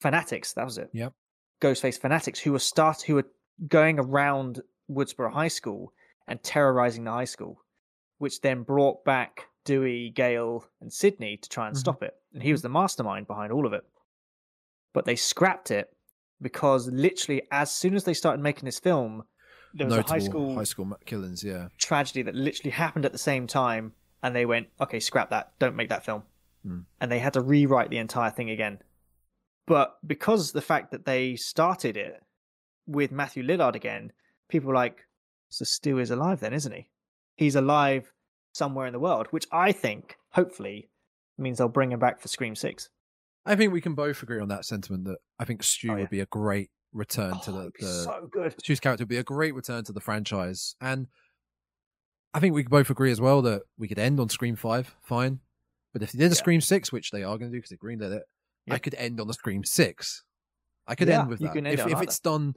[0.00, 0.52] fanatics.
[0.54, 0.90] That was it.
[0.92, 1.12] Yep.
[1.60, 3.28] Ghostface fanatics who were start who were
[3.68, 4.60] going around
[4.90, 5.92] Woodsboro High School
[6.26, 7.62] and terrorizing the high school,
[8.18, 11.80] which then brought back Dewey, Gale, and Sidney to try and Mhm.
[11.80, 12.14] stop it.
[12.32, 13.84] And he was the mastermind behind all of it.
[14.92, 15.96] But they scrapped it
[16.40, 19.24] because literally, as soon as they started making this film,
[19.72, 21.68] there was Notable a high school high school killings, yeah.
[21.78, 25.58] tragedy that literally happened at the same time, and they went, "Okay, scrap that.
[25.58, 26.22] Don't make that film."
[26.62, 26.80] Hmm.
[27.00, 28.82] And they had to rewrite the entire thing again.
[29.66, 32.22] But because the fact that they started it
[32.86, 34.12] with Matthew Lillard again,
[34.48, 35.06] people were like,
[35.54, 36.88] "So Stu is alive then, isn't he?
[37.36, 38.12] He's alive
[38.52, 40.90] somewhere in the world," which I think, hopefully,
[41.38, 42.88] means they'll bring him back for Scream Six.
[43.46, 46.00] I think we can both agree on that sentiment that I think Stu Oh, yeah.
[46.02, 48.54] would be a great return to Oh, the, it'd the so good.
[48.60, 50.76] Stu's character would be a great return to the franchise.
[50.80, 51.08] And
[52.32, 54.96] I think we could both agree as well that we could end on Scream 5,
[55.02, 55.40] fine.
[55.92, 56.38] But if they did a Yeah.
[56.38, 58.22] Scream 6, which they are going to do because they greenlit it,
[58.68, 60.24] I could end on the Scream 6.
[60.86, 61.56] I could Yeah, end with that.
[61.56, 62.02] if if either.
[62.02, 62.54] it's done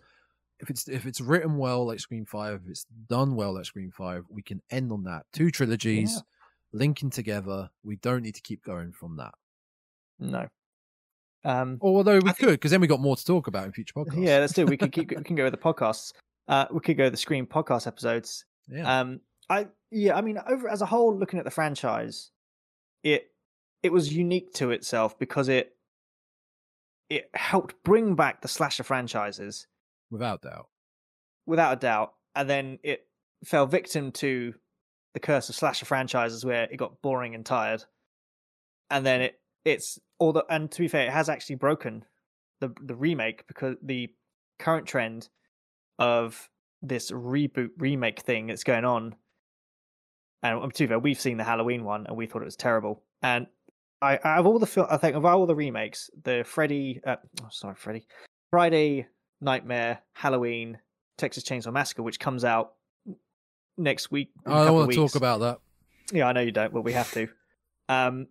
[0.59, 3.91] if it's if it's written well like Scream 5, if it's done well like Scream
[3.91, 5.25] 5, we can end on that.
[5.33, 6.21] Two trilogies Yeah.
[6.73, 7.69] linking together.
[7.83, 9.33] We don't need to keep going from that.
[10.19, 10.47] No.
[11.43, 13.93] Um, Although we I could, because then we got more to talk about in future
[13.97, 14.25] podcasts.
[14.25, 14.63] yeah, let's do.
[14.63, 14.69] it.
[14.69, 15.11] We can keep.
[15.17, 16.11] We can go with the podcasts.
[16.47, 18.45] Uh, we could go with the Scream podcast episodes.
[18.67, 18.99] Yeah.
[19.01, 22.31] Um, I yeah, I mean, over as a whole, looking at the franchise,
[23.03, 23.31] it
[23.83, 25.75] it was unique to itself because it
[27.09, 29.67] it helped bring back the slasher franchises
[30.11, 30.67] without doubt.
[31.45, 33.01] without a doubt, and then it
[33.45, 34.53] fell victim to
[35.13, 37.83] the curse of slasher franchises where it got boring and tired,
[38.89, 42.05] and then it it's all the and to be fair, it has actually broken
[42.61, 44.09] the the remake because the
[44.59, 45.29] current trend
[45.99, 46.49] of
[46.81, 49.15] this reboot remake thing that's going on.
[50.43, 52.55] And um, to be fair, we've seen the Halloween one and we thought it was
[52.55, 53.03] terrible.
[53.23, 53.47] And
[54.01, 57.15] I, out of all the fil- I think of all the remakes, the Freddy, uh,
[57.41, 58.05] oh, sorry, Freddy,
[58.51, 59.07] Friday
[59.41, 60.79] Nightmare, Halloween,
[61.17, 62.73] Texas Chainsaw Massacre, which comes out
[63.77, 64.31] next week.
[64.45, 65.59] I don't want to talk about that.
[66.11, 67.27] Yeah, I know you don't, but we have to.
[67.89, 68.27] Um,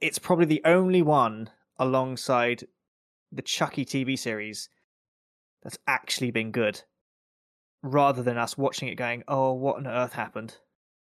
[0.00, 2.64] it's probably the only one alongside
[3.30, 4.68] the Chucky TV series
[5.62, 6.82] that's actually been good,
[7.82, 10.56] rather than us watching it going, "Oh, what on earth happened?"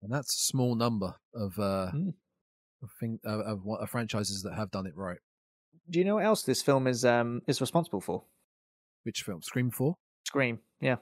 [0.03, 2.15] and that's a small number of uh Mm.
[2.83, 5.19] of, thing, uh, of, of franchises that have done it right.
[5.91, 8.25] Do you know what else this film is um is responsible for?
[9.09, 9.41] Which film?
[9.41, 9.95] Scream Four?
[10.27, 10.97] Scream, yeah.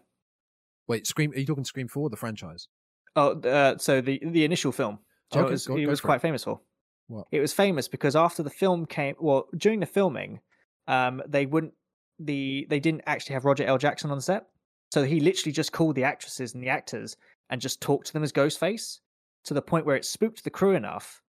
[0.87, 1.33] Wait, Scream?
[1.33, 2.69] Are you talking Scream Four, the franchise?
[3.17, 5.01] Oh, uh, so the the initial film.
[5.33, 6.11] Do you know what Okay, it was, go- go was for it.
[6.11, 6.61] quite famous for
[7.09, 7.27] What?
[7.33, 10.39] It was famous because after the film came, well, during the filming,
[10.87, 11.73] um, they wouldn't
[12.21, 13.77] the they didn't actually have Roger L.
[13.77, 14.45] Jackson on set,
[14.93, 17.17] so he literally just called the actresses and the actors
[17.51, 19.01] and just talked to them as Ghostface
[19.47, 21.23] to the point where it spooked the crew enough,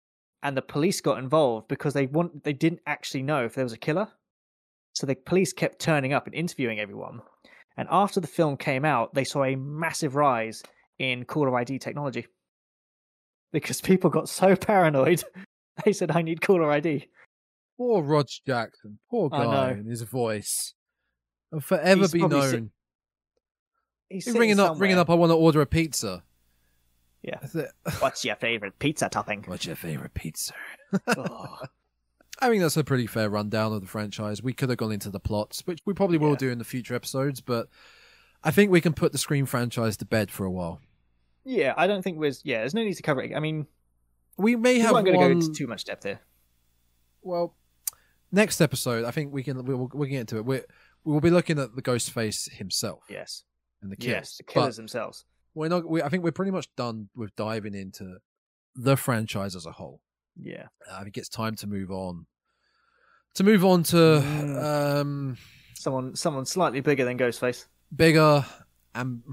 [0.44, 3.72] and the police got involved because they want they didn't actually know if there was
[3.72, 4.10] a killer,
[4.96, 7.22] so the police kept turning up and interviewing everyone.
[7.78, 10.64] And after the film came out, they saw a massive rise
[10.98, 12.26] in caller ID technology
[13.52, 15.24] because people got so paranoid.
[15.84, 17.10] They said, "I need caller ID."
[17.78, 18.98] Poor Rog Jackson.
[19.12, 20.74] Poor guy and his voice.
[21.52, 22.50] Will forever He's be known.
[22.50, 22.64] sit-
[24.08, 25.10] He's He's ringing up, ringing up.
[25.10, 26.24] I want to order a pizza.
[27.24, 27.40] Yeah.
[28.00, 29.44] What's your favorite pizza topping?
[29.48, 30.54] What's your favorite pizza?
[31.08, 31.58] Oh,
[32.42, 34.44] I think that's a pretty fair rundown of the franchise.
[34.44, 36.36] We could have gone into the plots, which we probably will Yeah.
[36.38, 37.70] do in the future episodes, but
[38.44, 40.82] I think we can put the Scream franchise to bed for a while.
[41.46, 43.36] yeah, I don't think there's yeah, there's no need to cover it.
[43.36, 43.68] I mean,
[44.38, 46.20] We may have I'm going to go into too much depth here.
[47.22, 47.56] Well,
[48.32, 50.46] next episode, I think we can we'll, we'll get into it.
[50.46, 50.62] We
[51.04, 53.44] we will be looking at the Ghostface himself Yes,
[53.82, 54.12] and the killers.
[54.16, 55.26] yes, the killers But themselves.
[55.54, 55.88] we're not.
[55.88, 58.18] We, I think we're pretty much done with diving into
[58.76, 60.02] the franchise as a whole.
[60.40, 62.26] Yeah, I think it's time to move on.
[63.36, 64.64] To move on to Mm.
[65.02, 65.38] um,
[65.76, 67.68] someone someone slightly bigger than Ghostface.
[67.96, 68.46] bigger
[68.94, 69.24] and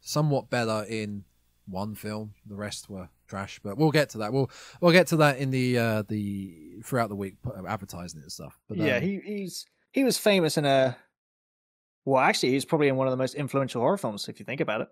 [0.00, 1.24] somewhat better in
[1.66, 2.34] one film.
[2.46, 4.32] The rest were trash, but we'll get to that.
[4.32, 4.50] We'll
[4.80, 7.36] we'll get to that in the uh, the throughout the week
[7.66, 8.58] advertising it and stuff.
[8.68, 10.96] But yeah, um, he he's he was famous in a.
[12.04, 14.60] Well, actually, he's probably in one of the most influential horror films if you think
[14.60, 14.88] about it,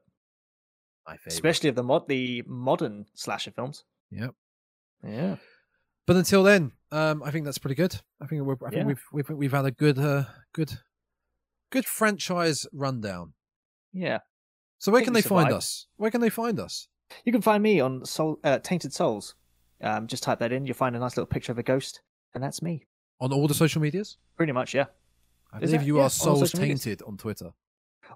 [1.06, 1.32] my favorite.
[1.34, 3.84] especially of the mod the modern slasher films.
[4.12, 4.34] Yep.
[5.04, 5.36] Yeah,
[6.06, 7.98] But until then, um, I think that's pretty good.
[8.20, 8.84] I think we're, I think Yeah.
[8.84, 10.78] we've we've we've had a good uh, good
[11.70, 13.32] good franchise rundown.
[13.92, 14.18] yeah.
[14.78, 15.86] So where can they find us?
[15.96, 16.88] Where can they find us?
[17.26, 19.34] You can find me on Soul, uh, Tainted Souls.
[19.82, 20.64] Um, just type that in.
[20.64, 22.00] You'll find a nice little picture of a ghost,
[22.34, 22.86] and that's me.
[23.20, 24.16] On all the social medias?
[24.38, 24.86] Pretty much, yeah.
[25.52, 26.82] I Is believe that- you yeah, are Souls social medias.
[26.82, 27.50] Tainted on Twitter.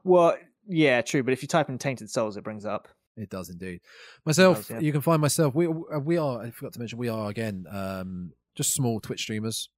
[0.05, 0.37] Well,
[0.67, 1.23] yeah, true.
[1.23, 2.89] But if you type in Tainted Souls, it brings it up.
[3.17, 3.81] It does indeed.
[4.25, 4.79] Myself, does, yeah.
[4.81, 5.55] you can find myself.
[5.55, 6.43] We uh, we are.
[6.43, 9.69] I forgot to mention we are again um, just small Twitch streamers.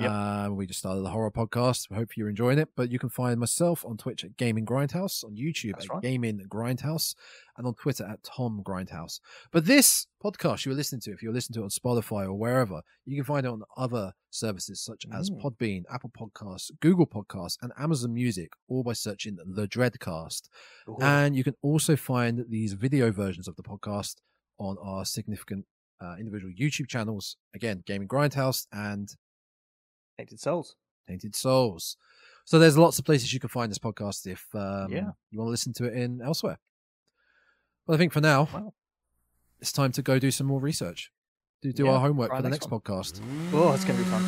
[0.00, 0.10] Yep.
[0.10, 1.90] Um, we just started the horror podcast.
[1.90, 2.68] We hope you're enjoying it.
[2.76, 6.02] But you can find myself on Twitch at Gaming Grindhouse, on YouTube That's at right.
[6.02, 7.14] Gaming Grindhouse,
[7.56, 9.20] and on Twitter at Tom Grindhouse.
[9.52, 12.34] But this podcast you were listening to, if you're listening to it on Spotify or
[12.34, 15.40] wherever, you can find it on other services such as Mm.
[15.42, 20.48] Podbean, Apple Podcasts, Google Podcasts, and Amazon Music, all by searching the Dreadcast.
[21.00, 24.16] And you can also find these video versions of the podcast
[24.58, 25.64] on our significant
[26.00, 27.36] uh, individual YouTube channels.
[27.54, 29.08] Again, Gaming Grindhouse and
[30.18, 30.74] Tainted Souls.
[31.06, 31.96] Tainted Souls.
[32.44, 35.10] So there's lots of places you can find this podcast if um, Yeah.
[35.30, 36.58] you want to listen to it in elsewhere.
[37.86, 38.74] Well, I think for now, Wow.
[39.60, 41.12] it's time to go do some more research.
[41.62, 42.80] Do, do Yeah, our homework for the next next one.
[42.80, 43.20] podcast.
[43.52, 44.24] Oh, it's going to be fun.